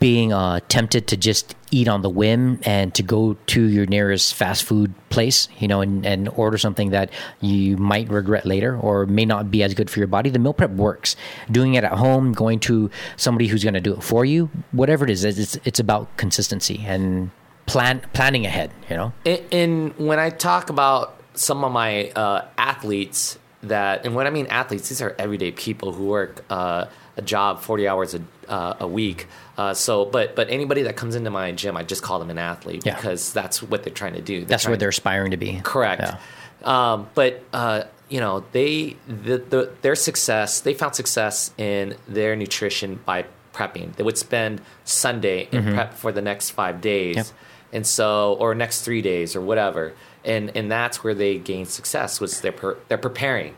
being 0.00 0.32
uh, 0.32 0.60
tempted 0.68 1.06
to 1.08 1.16
just 1.16 1.54
eat 1.70 1.88
on 1.88 2.02
the 2.02 2.08
whim 2.08 2.58
and 2.64 2.94
to 2.94 3.02
go 3.02 3.34
to 3.46 3.62
your 3.62 3.86
nearest 3.86 4.34
fast 4.34 4.64
food 4.64 4.92
place, 5.10 5.48
you 5.58 5.68
know, 5.68 5.80
and, 5.80 6.04
and 6.04 6.28
order 6.30 6.58
something 6.58 6.90
that 6.90 7.10
you 7.40 7.76
might 7.76 8.08
regret 8.08 8.44
later 8.46 8.76
or 8.76 9.06
may 9.06 9.24
not 9.24 9.50
be 9.50 9.62
as 9.62 9.74
good 9.74 9.88
for 9.88 10.00
your 10.00 10.08
body, 10.08 10.30
the 10.30 10.38
meal 10.38 10.54
prep 10.54 10.70
works. 10.70 11.14
Doing 11.50 11.74
it 11.74 11.84
at 11.84 11.92
home, 11.92 12.32
going 12.32 12.60
to 12.60 12.90
somebody 13.16 13.46
who's 13.46 13.62
going 13.62 13.74
to 13.74 13.80
do 13.80 13.94
it 13.94 14.02
for 14.02 14.24
you, 14.24 14.50
whatever 14.72 15.04
it 15.04 15.10
is, 15.10 15.24
it's 15.24 15.56
it's 15.64 15.80
about 15.80 16.16
consistency 16.16 16.82
and 16.86 17.30
plan 17.66 18.00
planning 18.12 18.46
ahead. 18.46 18.70
You 18.90 18.96
know. 18.96 19.12
And, 19.52 19.94
when 19.98 20.18
I 20.18 20.30
talk 20.30 20.70
about 20.70 21.20
some 21.34 21.64
of 21.64 21.72
my 21.72 22.10
uh, 22.10 22.46
athletes 22.58 23.38
that, 23.62 24.04
and 24.04 24.14
when 24.14 24.26
I 24.26 24.30
mean 24.30 24.46
athletes, 24.46 24.88
these 24.88 25.02
are 25.02 25.14
everyday 25.18 25.52
people 25.52 25.92
who 25.92 26.06
work 26.06 26.44
uh, 26.50 26.86
a 27.16 27.22
job 27.22 27.60
forty 27.60 27.88
hours 27.88 28.14
a, 28.14 28.20
uh, 28.48 28.76
a 28.80 28.86
week. 28.86 29.26
Uh, 29.58 29.72
so, 29.74 30.04
but 30.04 30.36
but 30.36 30.50
anybody 30.50 30.82
that 30.82 30.96
comes 30.96 31.14
into 31.14 31.30
my 31.30 31.52
gym, 31.52 31.76
I 31.76 31.82
just 31.82 32.02
call 32.02 32.18
them 32.18 32.30
an 32.30 32.38
athlete 32.38 32.84
Yeah. 32.84 32.94
because 32.96 33.32
that's 33.32 33.62
what 33.62 33.82
they're 33.82 33.92
trying 33.92 34.14
to 34.14 34.20
do. 34.22 34.40
They're 34.40 34.48
That's 34.48 34.68
what 34.68 34.78
they're 34.80 34.90
aspiring 34.90 35.30
to 35.30 35.36
be. 35.36 35.60
Correct. 35.62 36.02
Yeah. 36.02 36.18
Um, 36.62 37.08
but 37.14 37.42
uh, 37.52 37.84
you 38.08 38.20
know, 38.20 38.44
they 38.52 38.96
the, 39.08 39.38
the 39.38 39.72
their 39.82 39.94
success. 39.94 40.60
They 40.60 40.74
found 40.74 40.94
success 40.94 41.52
in 41.58 41.96
their 42.06 42.36
nutrition 42.36 43.00
by 43.04 43.24
prepping. 43.54 43.96
They 43.96 44.02
would 44.02 44.18
spend 44.18 44.60
Sunday 44.84 45.48
and 45.52 45.74
prep 45.74 45.94
for 45.94 46.12
the 46.12 46.20
next 46.22 46.50
five 46.50 46.80
days, 46.80 47.16
Mm-hmm. 47.16 47.26
Yep. 47.26 47.72
and 47.72 47.86
so 47.86 48.34
or 48.38 48.54
next 48.54 48.82
three 48.82 49.00
days 49.02 49.34
or 49.34 49.40
whatever. 49.40 49.92
And 50.24 50.54
and 50.56 50.70
that's 50.70 51.02
where 51.02 51.14
they 51.14 51.38
gained 51.38 51.68
success. 51.68 52.20
Was 52.20 52.40
they're 52.42 52.52
per, 52.52 52.76
they're 52.88 52.98
preparing. 52.98 53.54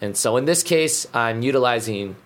And 0.00 0.16
so 0.16 0.36
in 0.36 0.44
this 0.44 0.62
case, 0.62 1.06
I'm 1.14 1.40
utilizing 1.42 2.16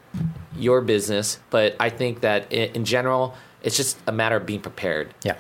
your 0.57 0.81
business, 0.81 1.39
but 1.51 1.77
I 1.81 1.91
think 1.91 2.21
that 2.21 2.53
in, 2.53 2.75
in 2.75 2.85
general, 2.85 3.35
it's 3.62 3.77
just 3.77 3.99
a 4.07 4.12
matter 4.12 4.37
of 4.37 4.47
being 4.47 4.61
prepared. 4.61 5.14
Yeah. 5.25 5.37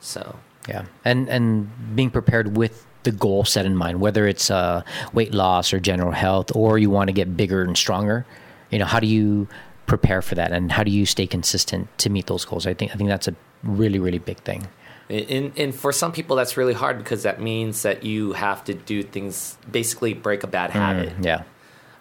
So 0.00 0.36
Yeah, 0.68 0.84
and 1.04 1.28
and 1.28 1.70
being 1.96 2.10
prepared 2.10 2.56
with 2.56 2.86
the 3.02 3.12
goal 3.12 3.44
set 3.44 3.64
in 3.64 3.76
mind, 3.76 4.00
whether 4.00 4.26
it's 4.26 4.50
uh, 4.50 4.82
weight 5.12 5.32
loss 5.32 5.72
or 5.72 5.80
general 5.80 6.12
health, 6.12 6.54
or 6.54 6.78
you 6.78 6.90
want 6.90 7.08
to 7.08 7.12
get 7.12 7.36
bigger 7.36 7.62
and 7.62 7.76
stronger. 7.76 8.26
You 8.70 8.78
know, 8.78 8.84
how 8.84 9.00
do 9.00 9.06
you 9.06 9.48
prepare 9.86 10.22
for 10.22 10.34
that, 10.36 10.52
and 10.52 10.70
how 10.70 10.84
do 10.84 10.90
you 10.90 11.06
stay 11.06 11.26
consistent 11.26 11.88
to 11.98 12.10
meet 12.10 12.26
those 12.26 12.44
goals? 12.44 12.66
I 12.66 12.74
think 12.74 12.92
I 12.92 12.94
think 12.94 13.08
that's 13.08 13.28
a 13.28 13.34
really 13.62 13.98
really 13.98 14.18
big 14.18 14.38
thing. 14.38 14.68
And, 15.08 15.52
and 15.58 15.74
for 15.74 15.90
some 15.90 16.12
people, 16.12 16.36
that's 16.36 16.56
really 16.56 16.72
hard 16.72 16.98
because 16.98 17.24
that 17.24 17.40
means 17.40 17.82
that 17.82 18.04
you 18.04 18.32
have 18.32 18.62
to 18.64 18.74
do 18.74 19.02
things, 19.02 19.58
basically 19.68 20.14
break 20.14 20.44
a 20.44 20.46
bad 20.46 20.70
habit. 20.70 21.12
Yeah, 21.20 21.42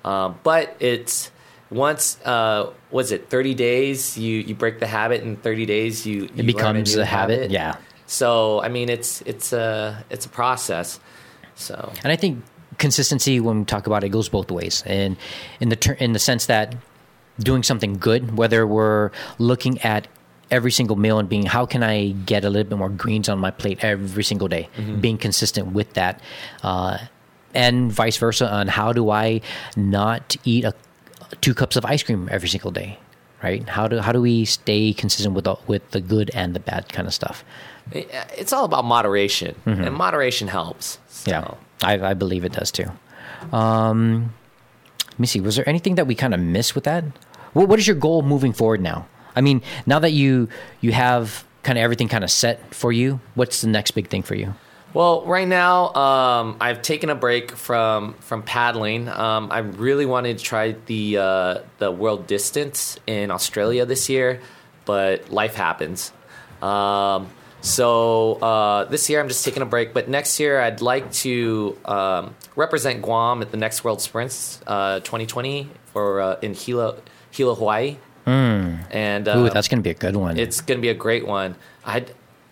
Um, 0.06 0.40
but 0.44 0.76
it's 0.80 1.32
once, 1.70 2.20
uh, 2.26 2.72
was 2.92 3.12
it 3.12 3.30
30 3.30 3.54
days? 3.54 4.18
You, 4.18 4.38
you 4.40 4.56
break 4.56 4.80
the 4.80 4.88
habit, 4.88 5.22
in 5.22 5.36
30 5.38 5.66
days 5.66 6.06
you, 6.06 6.22
you 6.24 6.30
it 6.38 6.46
becomes 6.46 6.96
new 6.96 7.02
a 7.02 7.06
habit. 7.06 7.52
Yeah, 7.52 7.76
So 8.08 8.62
I 8.62 8.70
mean, 8.70 8.90
it's 8.90 9.22
it's 9.22 9.54
a 9.54 10.04
it's 10.10 10.26
a 10.26 10.30
process. 10.30 11.00
So 11.56 11.92
and 12.04 12.12
I 12.12 12.16
think 12.16 12.44
consistency 12.78 13.40
when 13.40 13.60
we 13.60 13.66
talk 13.66 13.86
about 13.88 14.04
it 14.04 14.10
goes 14.10 14.30
both 14.30 14.50
ways, 14.52 14.84
and 14.86 15.18
in 15.60 15.70
the 15.70 15.76
ter- 15.76 15.94
in 16.00 16.14
the 16.14 16.20
sense 16.20 16.48
that 16.48 16.76
doing 17.40 17.64
something 17.64 17.94
good, 17.98 18.38
whether 18.38 18.66
we're 18.66 19.12
looking 19.38 19.80
at 19.82 20.08
every 20.52 20.72
single 20.72 20.96
meal 20.96 21.20
and 21.20 21.30
being 21.30 21.46
how 21.46 21.66
can 21.66 21.84
I 21.84 22.10
get 22.26 22.44
a 22.44 22.50
little 22.50 22.68
bit 22.68 22.78
more 22.78 22.90
greens 22.90 23.30
on 23.30 23.38
my 23.38 23.52
plate 23.52 23.84
every 23.84 24.24
single 24.24 24.48
day, 24.48 24.68
being 25.00 25.18
consistent 25.18 25.74
with 25.74 25.94
that, 25.94 26.20
uh, 26.64 26.98
and 27.54 27.92
vice 27.92 28.18
versa 28.18 28.52
on 28.52 28.68
how 28.68 28.92
do 28.94 29.12
I 29.12 29.42
not 29.78 30.36
eat 30.44 30.64
a, 30.66 30.74
two 31.42 31.54
cups 31.54 31.76
of 31.76 31.86
ice 31.86 32.04
cream 32.04 32.28
every 32.32 32.50
single 32.50 32.72
day, 32.72 33.00
right? 33.44 33.68
How 33.68 33.88
do 33.88 34.00
how 34.00 34.12
do 34.12 34.22
we 34.22 34.46
stay 34.46 34.94
consistent 34.94 35.36
with 35.36 35.46
the, 35.46 35.56
with 35.68 35.90
the 35.92 36.02
good 36.02 36.32
and 36.34 36.56
the 36.56 36.60
bad 36.60 36.92
kind 36.92 37.08
of 37.08 37.14
stuff? 37.14 37.44
it's 37.92 38.54
all 38.54 38.66
about 38.66 38.86
moderation, 38.86 39.56
and 39.66 39.96
moderation 39.96 40.48
helps. 40.48 41.00
So. 41.08 41.32
Yeah, 41.32 41.54
I, 41.82 42.12
I 42.12 42.14
believe 42.14 42.46
it 42.46 42.52
does 42.52 42.72
too. 42.72 42.92
Um, 43.52 44.34
let 45.08 45.20
me 45.20 45.28
see. 45.28 45.42
Was 45.42 45.56
there 45.56 45.68
anything 45.68 45.96
that 45.96 46.06
we 46.06 46.16
kind 46.16 46.34
of 46.34 46.40
missed 46.40 46.76
with 46.76 46.84
that? 46.84 47.04
What, 47.54 47.68
what 47.68 47.80
is 47.80 47.88
your 47.88 47.96
goal 47.96 48.22
moving 48.22 48.54
forward 48.54 48.82
now? 48.82 49.08
I 49.36 49.42
mean, 49.42 49.62
now 49.86 50.00
that 50.00 50.12
you 50.12 50.50
you 50.82 50.92
have 50.92 51.46
kind 51.64 51.78
of 51.78 51.84
everything 51.84 52.08
kind 52.08 52.24
of 52.24 52.32
set 52.32 52.74
for 52.74 52.92
you, 52.92 53.20
what's 53.36 53.62
the 53.62 53.68
next 53.68 53.92
big 53.92 54.08
thing 54.08 54.24
for 54.24 54.36
you? 54.36 54.54
Well, 54.94 55.24
right 55.26 55.48
now, 55.48 55.94
um, 55.94 56.58
I've 56.60 56.82
taken 56.82 57.10
a 57.10 57.16
break 57.16 57.52
from 57.52 58.14
from 58.16 58.42
paddling. 58.42 59.08
Um, 59.08 59.50
I 59.52 59.60
really 59.60 60.06
wanted 60.06 60.40
to 60.40 60.44
try 60.44 60.76
the 60.88 61.18
uh, 61.18 61.58
the 61.78 61.92
world 61.92 62.26
distance 62.26 62.98
in 63.06 63.30
Australia 63.30 63.86
this 63.86 64.10
year, 64.10 64.42
but 64.86 65.30
life 65.32 65.54
happens. 65.54 66.12
Um, 66.62 67.30
so 67.62 68.36
uh, 68.36 68.86
this 68.86 69.10
year, 69.10 69.20
I'm 69.20 69.28
just 69.28 69.46
taking 69.46 69.62
a 69.62 69.66
break. 69.66 69.94
But 69.94 70.10
next 70.10 70.40
year, 70.40 70.60
I'd 70.60 70.82
like 70.82 71.12
to 71.14 71.78
um, 71.86 72.36
represent 72.56 73.02
Guam 73.02 73.42
at 73.42 73.52
the 73.52 73.58
next 73.58 73.84
World 73.84 74.02
Sprints 74.02 74.62
uh, 74.66 75.00
2020 75.02 75.70
for 75.94 76.22
uh, 76.22 76.40
in 76.42 76.54
Hilo, 76.54 77.02
Hilo, 77.32 77.56
Hawaii. 77.56 77.98
And 78.26 79.28
uh, 79.28 79.38
Ooh, 79.38 79.50
that's 79.50 79.68
going 79.68 79.80
to 79.80 79.84
be 79.84 79.90
a 79.90 79.96
good 79.96 80.16
one. 80.16 80.38
it's 80.38 80.62
going 80.62 80.78
to 80.78 80.82
be 80.82 80.90
a 80.90 80.94
great 80.94 81.28
one. 81.28 81.56
I 81.86 82.06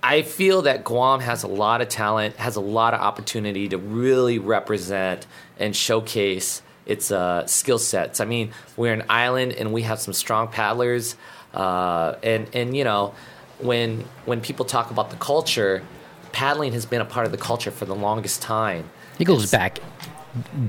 I 0.08 0.22
feel 0.22 0.62
that 0.62 0.86
Guam 0.86 1.20
has 1.20 1.43
a 1.43 1.49
lot 1.49 1.82
of 1.82 1.89
talent, 1.89 2.38
has 2.38 2.55
a 2.55 2.62
lot 2.62 2.93
of 2.93 3.01
opportunity 3.01 3.68
to 3.68 3.78
really 3.78 4.39
represent 4.39 5.28
and 5.60 5.76
showcase 5.76 6.62
its 6.86 7.12
uh, 7.12 7.45
skill 7.45 7.78
sets. 7.78 8.22
I 8.22 8.26
mean, 8.26 8.53
we're 8.78 8.93
an 8.93 9.03
island 9.10 9.51
and 9.51 9.74
we 9.74 9.82
have 9.82 9.99
some 9.99 10.14
strong 10.14 10.47
paddlers, 10.47 11.18
uh, 11.53 12.16
and 12.24 12.47
and 12.53 12.78
you 12.78 12.86
know, 12.86 13.14
when 13.60 14.05
when 14.24 14.39
people 14.39 14.64
talk 14.64 14.91
about 14.91 15.10
the 15.10 15.18
culture, 15.18 15.84
paddling 16.32 16.72
has 16.72 16.86
been 16.86 17.01
a 17.01 17.05
part 17.05 17.26
of 17.26 17.34
the 17.34 17.38
culture 17.38 17.72
for 17.72 17.84
the 17.84 17.95
longest 17.95 18.41
time. 18.41 18.89
it 19.20 19.26
goes 19.26 19.51
back 19.51 19.80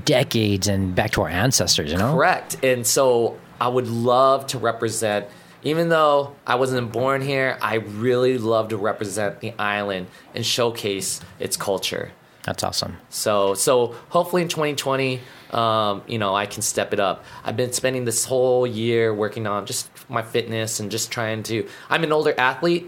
decades 0.03 0.67
and 0.67 0.93
back 0.95 1.11
to 1.11 1.21
our 1.21 1.29
ancestors, 1.29 1.91
you 1.91 1.97
know? 1.97 2.13
Correct. 2.13 2.57
And 2.61 2.85
so 2.85 3.37
I 3.61 3.69
would 3.69 3.87
love 3.87 4.47
to 4.47 4.57
represent, 4.57 5.27
even 5.63 5.89
though 5.89 6.35
I 6.47 6.55
wasn't 6.55 6.91
born 6.91 7.21
here, 7.21 7.57
I 7.61 7.75
really 7.75 8.37
love 8.37 8.69
to 8.69 8.77
represent 8.77 9.41
the 9.41 9.53
island 9.59 10.07
and 10.33 10.45
showcase 10.45 11.21
its 11.39 11.57
culture. 11.57 12.11
That's 12.43 12.63
awesome. 12.63 12.97
So, 13.09 13.53
so 13.53 13.95
hopefully 14.09 14.41
in 14.41 14.47
2020, 14.47 15.19
um, 15.51 16.01
you 16.07 16.17
know, 16.17 16.33
I 16.33 16.45
can 16.45 16.61
step 16.61 16.93
it 16.93 16.99
up. 16.99 17.23
I've 17.43 17.57
been 17.57 17.73
spending 17.73 18.05
this 18.05 18.25
whole 18.25 18.65
year 18.65 19.13
working 19.13 19.45
on 19.45 19.65
just 19.65 19.89
my 20.09 20.21
fitness 20.21 20.79
and 20.79 20.89
just 20.89 21.11
trying 21.11 21.43
to. 21.43 21.67
I'm 21.89 22.03
an 22.03 22.11
older 22.11 22.33
athlete, 22.37 22.85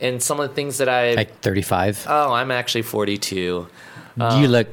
and 0.00 0.22
some 0.22 0.40
of 0.40 0.48
the 0.48 0.54
things 0.54 0.78
that 0.78 0.88
I. 0.88 1.14
Like 1.14 1.40
35. 1.40 2.06
oh, 2.08 2.32
I'm 2.32 2.50
actually 2.50 2.82
42. 2.82 3.66
you 4.16 4.48
look 4.48 4.68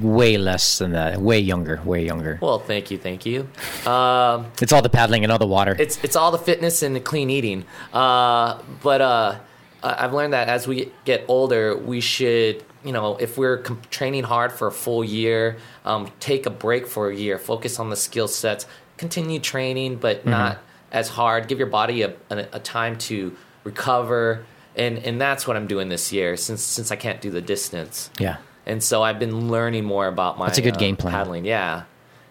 way 0.00 0.38
less 0.38 0.78
than 0.78 0.92
that. 0.92 1.20
Way 1.20 1.40
younger. 1.40 1.80
Way 1.84 2.04
younger. 2.06 2.38
Well, 2.40 2.58
thank 2.58 2.90
you, 2.90 2.98
thank 2.98 3.26
you. 3.26 3.48
Um, 3.86 4.46
It's 4.60 4.72
all 4.72 4.82
the 4.82 4.88
paddling 4.88 5.22
and 5.24 5.32
all 5.32 5.38
the 5.38 5.46
water. 5.46 5.76
it's 5.78 5.98
it's 6.02 6.16
all 6.16 6.30
the 6.30 6.38
fitness 6.38 6.82
and 6.82 6.94
the 6.96 7.00
clean 7.00 7.28
eating. 7.30 7.64
Uh, 7.92 8.58
but 8.82 9.00
uh, 9.00 9.38
I've 9.82 10.12
learned 10.14 10.32
that 10.32 10.48
as 10.48 10.66
we 10.66 10.90
get 11.04 11.24
older, 11.28 11.76
we 11.76 12.00
should, 12.00 12.64
you 12.84 12.92
know, 12.92 13.16
if 13.16 13.36
we're 13.36 13.58
com- 13.58 13.80
training 13.90 14.24
hard 14.24 14.52
for 14.52 14.68
a 14.68 14.72
full 14.72 15.02
year, 15.04 15.56
um, 15.84 16.08
take 16.20 16.46
a 16.46 16.50
break 16.50 16.86
for 16.86 17.10
a 17.10 17.14
year, 17.14 17.38
focus 17.38 17.78
on 17.80 17.90
the 17.90 17.96
skill 17.96 18.28
sets, 18.28 18.66
continue 18.96 19.40
training, 19.40 19.96
but 19.96 20.24
not 20.24 20.58
as 20.92 21.08
hard. 21.08 21.48
Give 21.48 21.58
your 21.58 21.68
body 21.68 22.02
a, 22.02 22.14
a, 22.30 22.36
a 22.54 22.60
time 22.60 22.96
to 22.98 23.36
recover, 23.64 24.44
and 24.76 24.98
and 24.98 25.20
that's 25.20 25.46
what 25.46 25.56
I'm 25.56 25.66
doing 25.66 25.88
this 25.88 26.12
year 26.12 26.36
since 26.36 26.62
since 26.62 26.90
I 26.90 26.96
can't 26.96 27.20
do 27.20 27.30
the 27.30 27.40
distance. 27.42 28.10
yeah. 28.18 28.36
And 28.66 28.82
so 28.82 29.02
I've 29.02 29.18
been 29.18 29.50
learning 29.50 29.84
more 29.84 30.06
about 30.06 30.38
my 30.38 30.46
That's 30.46 30.58
a 30.58 30.62
good 30.62 30.76
uh, 30.76 30.78
game 30.78 30.96
plan. 30.96 31.12
paddling, 31.12 31.44
yeah, 31.44 31.84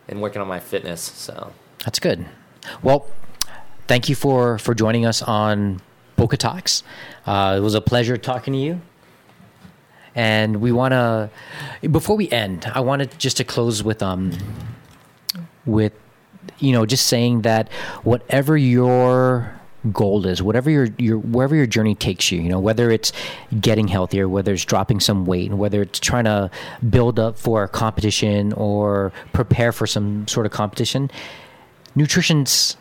and 0.07 0.21
working 0.21 0.41
on 0.41 0.47
my 0.47 0.59
fitness. 0.59 1.01
So. 1.01 1.51
That's 1.83 1.99
good. 1.99 2.25
Well, 2.83 3.07
thank 3.87 4.07
you 4.07 4.15
for 4.15 4.57
for 4.57 4.73
joining 4.73 5.05
us 5.05 5.21
on 5.21 5.81
Boka 6.17 6.37
Talks. 6.37 6.83
Uh, 7.25 7.55
it 7.57 7.61
was 7.61 7.75
a 7.75 7.81
pleasure 7.81 8.17
talking 8.17 8.53
to 8.53 8.59
you. 8.59 8.81
And 10.13 10.61
we 10.61 10.73
want 10.73 10.91
to, 10.91 11.29
before 11.89 12.17
we 12.17 12.29
end, 12.29 12.69
I 12.73 12.81
wanted 12.81 13.17
just 13.17 13.37
to 13.37 13.45
close 13.45 13.81
with 13.81 14.03
um, 14.03 14.33
with, 15.65 15.93
you 16.59 16.73
know, 16.73 16.85
just 16.85 17.07
saying 17.07 17.43
that 17.43 17.71
whatever 18.03 18.57
your 18.57 19.60
goal 19.91 20.25
is, 20.25 20.43
whatever 20.43 20.69
your 20.69 20.87
your 20.97 21.17
wherever 21.17 21.55
your 21.55 21.65
journey 21.65 21.95
takes 21.95 22.31
you, 22.31 22.41
you 22.41 22.49
know, 22.49 22.59
whether 22.59 22.91
it's 22.91 23.11
getting 23.59 23.87
healthier, 23.87 24.27
whether 24.29 24.53
it's 24.53 24.65
dropping 24.65 24.99
some 24.99 25.25
weight, 25.25 25.49
and 25.49 25.59
whether 25.59 25.81
it's 25.81 25.99
trying 25.99 26.25
to 26.25 26.51
build 26.89 27.19
up 27.19 27.37
for 27.37 27.63
a 27.63 27.67
competition 27.67 28.53
or 28.53 29.11
prepare 29.33 29.71
for 29.71 29.87
some 29.87 30.27
sort 30.27 30.45
of 30.45 30.51
competition, 30.51 31.09
nutrition's 31.95 32.77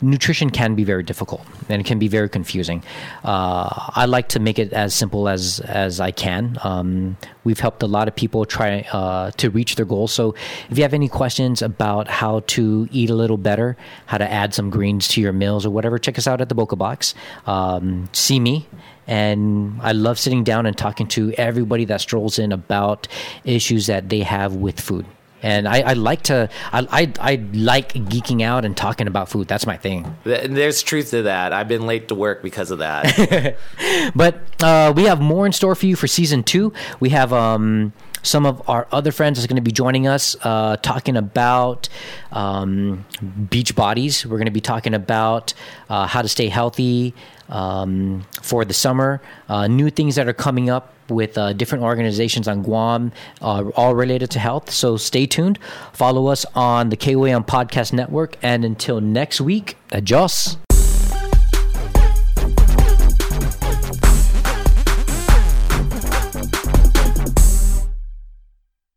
nutrition 0.00 0.50
can 0.50 0.74
be 0.74 0.84
very 0.84 1.02
difficult 1.02 1.44
and 1.68 1.80
it 1.80 1.84
can 1.84 1.98
be 1.98 2.08
very 2.08 2.28
confusing. 2.28 2.82
Uh, 3.24 3.90
I 3.94 4.06
like 4.06 4.28
to 4.30 4.40
make 4.40 4.58
it 4.58 4.72
as 4.72 4.94
simple 4.94 5.28
as 5.28 5.60
as 5.60 6.00
I 6.00 6.10
can. 6.10 6.58
Um, 6.62 7.16
we've 7.44 7.58
helped 7.58 7.82
a 7.82 7.86
lot 7.86 8.08
of 8.08 8.14
people 8.14 8.44
try 8.44 8.80
uh, 8.92 9.30
to 9.32 9.50
reach 9.50 9.76
their 9.76 9.86
goals. 9.86 10.12
So 10.12 10.34
if 10.70 10.78
you 10.78 10.82
have 10.82 10.94
any 10.94 11.08
questions 11.08 11.62
about 11.62 12.08
how 12.08 12.40
to 12.48 12.88
eat 12.90 13.10
a 13.10 13.14
little 13.14 13.36
better, 13.36 13.76
how 14.06 14.18
to 14.18 14.30
add 14.30 14.54
some 14.54 14.70
greens 14.70 15.08
to 15.08 15.20
your 15.20 15.32
meals 15.32 15.66
or 15.66 15.70
whatever, 15.70 15.98
check 15.98 16.18
us 16.18 16.26
out 16.26 16.40
at 16.40 16.48
the 16.48 16.54
Boka 16.54 16.78
Box. 16.78 17.14
Um, 17.46 18.08
see 18.12 18.40
me. 18.40 18.66
And 19.06 19.80
I 19.80 19.92
love 19.92 20.18
sitting 20.18 20.44
down 20.44 20.66
and 20.66 20.76
talking 20.76 21.06
to 21.08 21.32
everybody 21.38 21.86
that 21.86 22.02
strolls 22.02 22.38
in 22.38 22.52
about 22.52 23.08
issues 23.42 23.86
that 23.86 24.10
they 24.10 24.20
have 24.20 24.56
with 24.56 24.78
food 24.78 25.06
and 25.42 25.68
I, 25.68 25.80
I 25.80 25.92
like 25.94 26.22
to 26.24 26.48
I, 26.72 26.86
I 26.90 27.12
I 27.20 27.34
like 27.52 27.92
geeking 27.92 28.42
out 28.42 28.64
and 28.64 28.76
talking 28.76 29.06
about 29.06 29.28
food. 29.28 29.48
That's 29.48 29.66
my 29.66 29.76
thing. 29.76 30.16
There's 30.24 30.82
truth 30.82 31.10
to 31.10 31.22
that. 31.22 31.52
I've 31.52 31.68
been 31.68 31.86
late 31.86 32.08
to 32.08 32.14
work 32.14 32.42
because 32.42 32.70
of 32.70 32.78
that. 32.78 33.56
But 34.14 34.40
uh, 34.62 34.92
we 34.94 35.04
have 35.04 35.20
more 35.20 35.46
in 35.46 35.52
store 35.52 35.74
for 35.74 35.86
you 35.86 35.96
for 35.96 36.06
season 36.06 36.42
two. 36.42 36.72
We 37.00 37.10
have 37.10 37.32
um, 37.32 37.92
some 38.22 38.46
of 38.46 38.66
our 38.68 38.86
other 38.92 39.12
friends 39.12 39.38
is 39.38 39.46
going 39.46 39.56
to 39.56 39.62
be 39.62 39.72
joining 39.72 40.06
us 40.06 40.36
uh, 40.42 40.76
talking 40.76 41.16
about 41.16 41.88
um, 42.32 43.04
beach 43.50 43.74
bodies. 43.74 44.26
We're 44.26 44.38
going 44.38 44.46
to 44.46 44.52
be 44.52 44.60
talking 44.60 44.94
about 44.94 45.54
uh, 45.88 46.06
how 46.06 46.22
to 46.22 46.28
stay 46.28 46.48
healthy 46.48 47.14
um, 47.48 48.26
for 48.42 48.64
the 48.64 48.74
summer, 48.74 49.20
uh, 49.48 49.66
new 49.66 49.90
things 49.90 50.14
that 50.16 50.28
are 50.28 50.32
coming 50.34 50.70
up 50.70 50.94
with 51.08 51.38
uh, 51.38 51.52
different 51.54 51.84
organizations 51.84 52.46
on 52.46 52.62
Guam, 52.62 53.12
uh, 53.40 53.64
all 53.76 53.94
related 53.94 54.30
to 54.32 54.38
health. 54.38 54.70
So 54.70 54.96
stay 54.96 55.26
tuned. 55.26 55.58
Follow 55.92 56.26
us 56.26 56.44
on 56.54 56.90
the 56.90 56.96
KOAM 56.96 57.46
Podcast 57.46 57.92
Network. 57.92 58.36
And 58.42 58.64
until 58.64 59.00
next 59.00 59.40
week, 59.40 59.76
adios. 59.92 60.58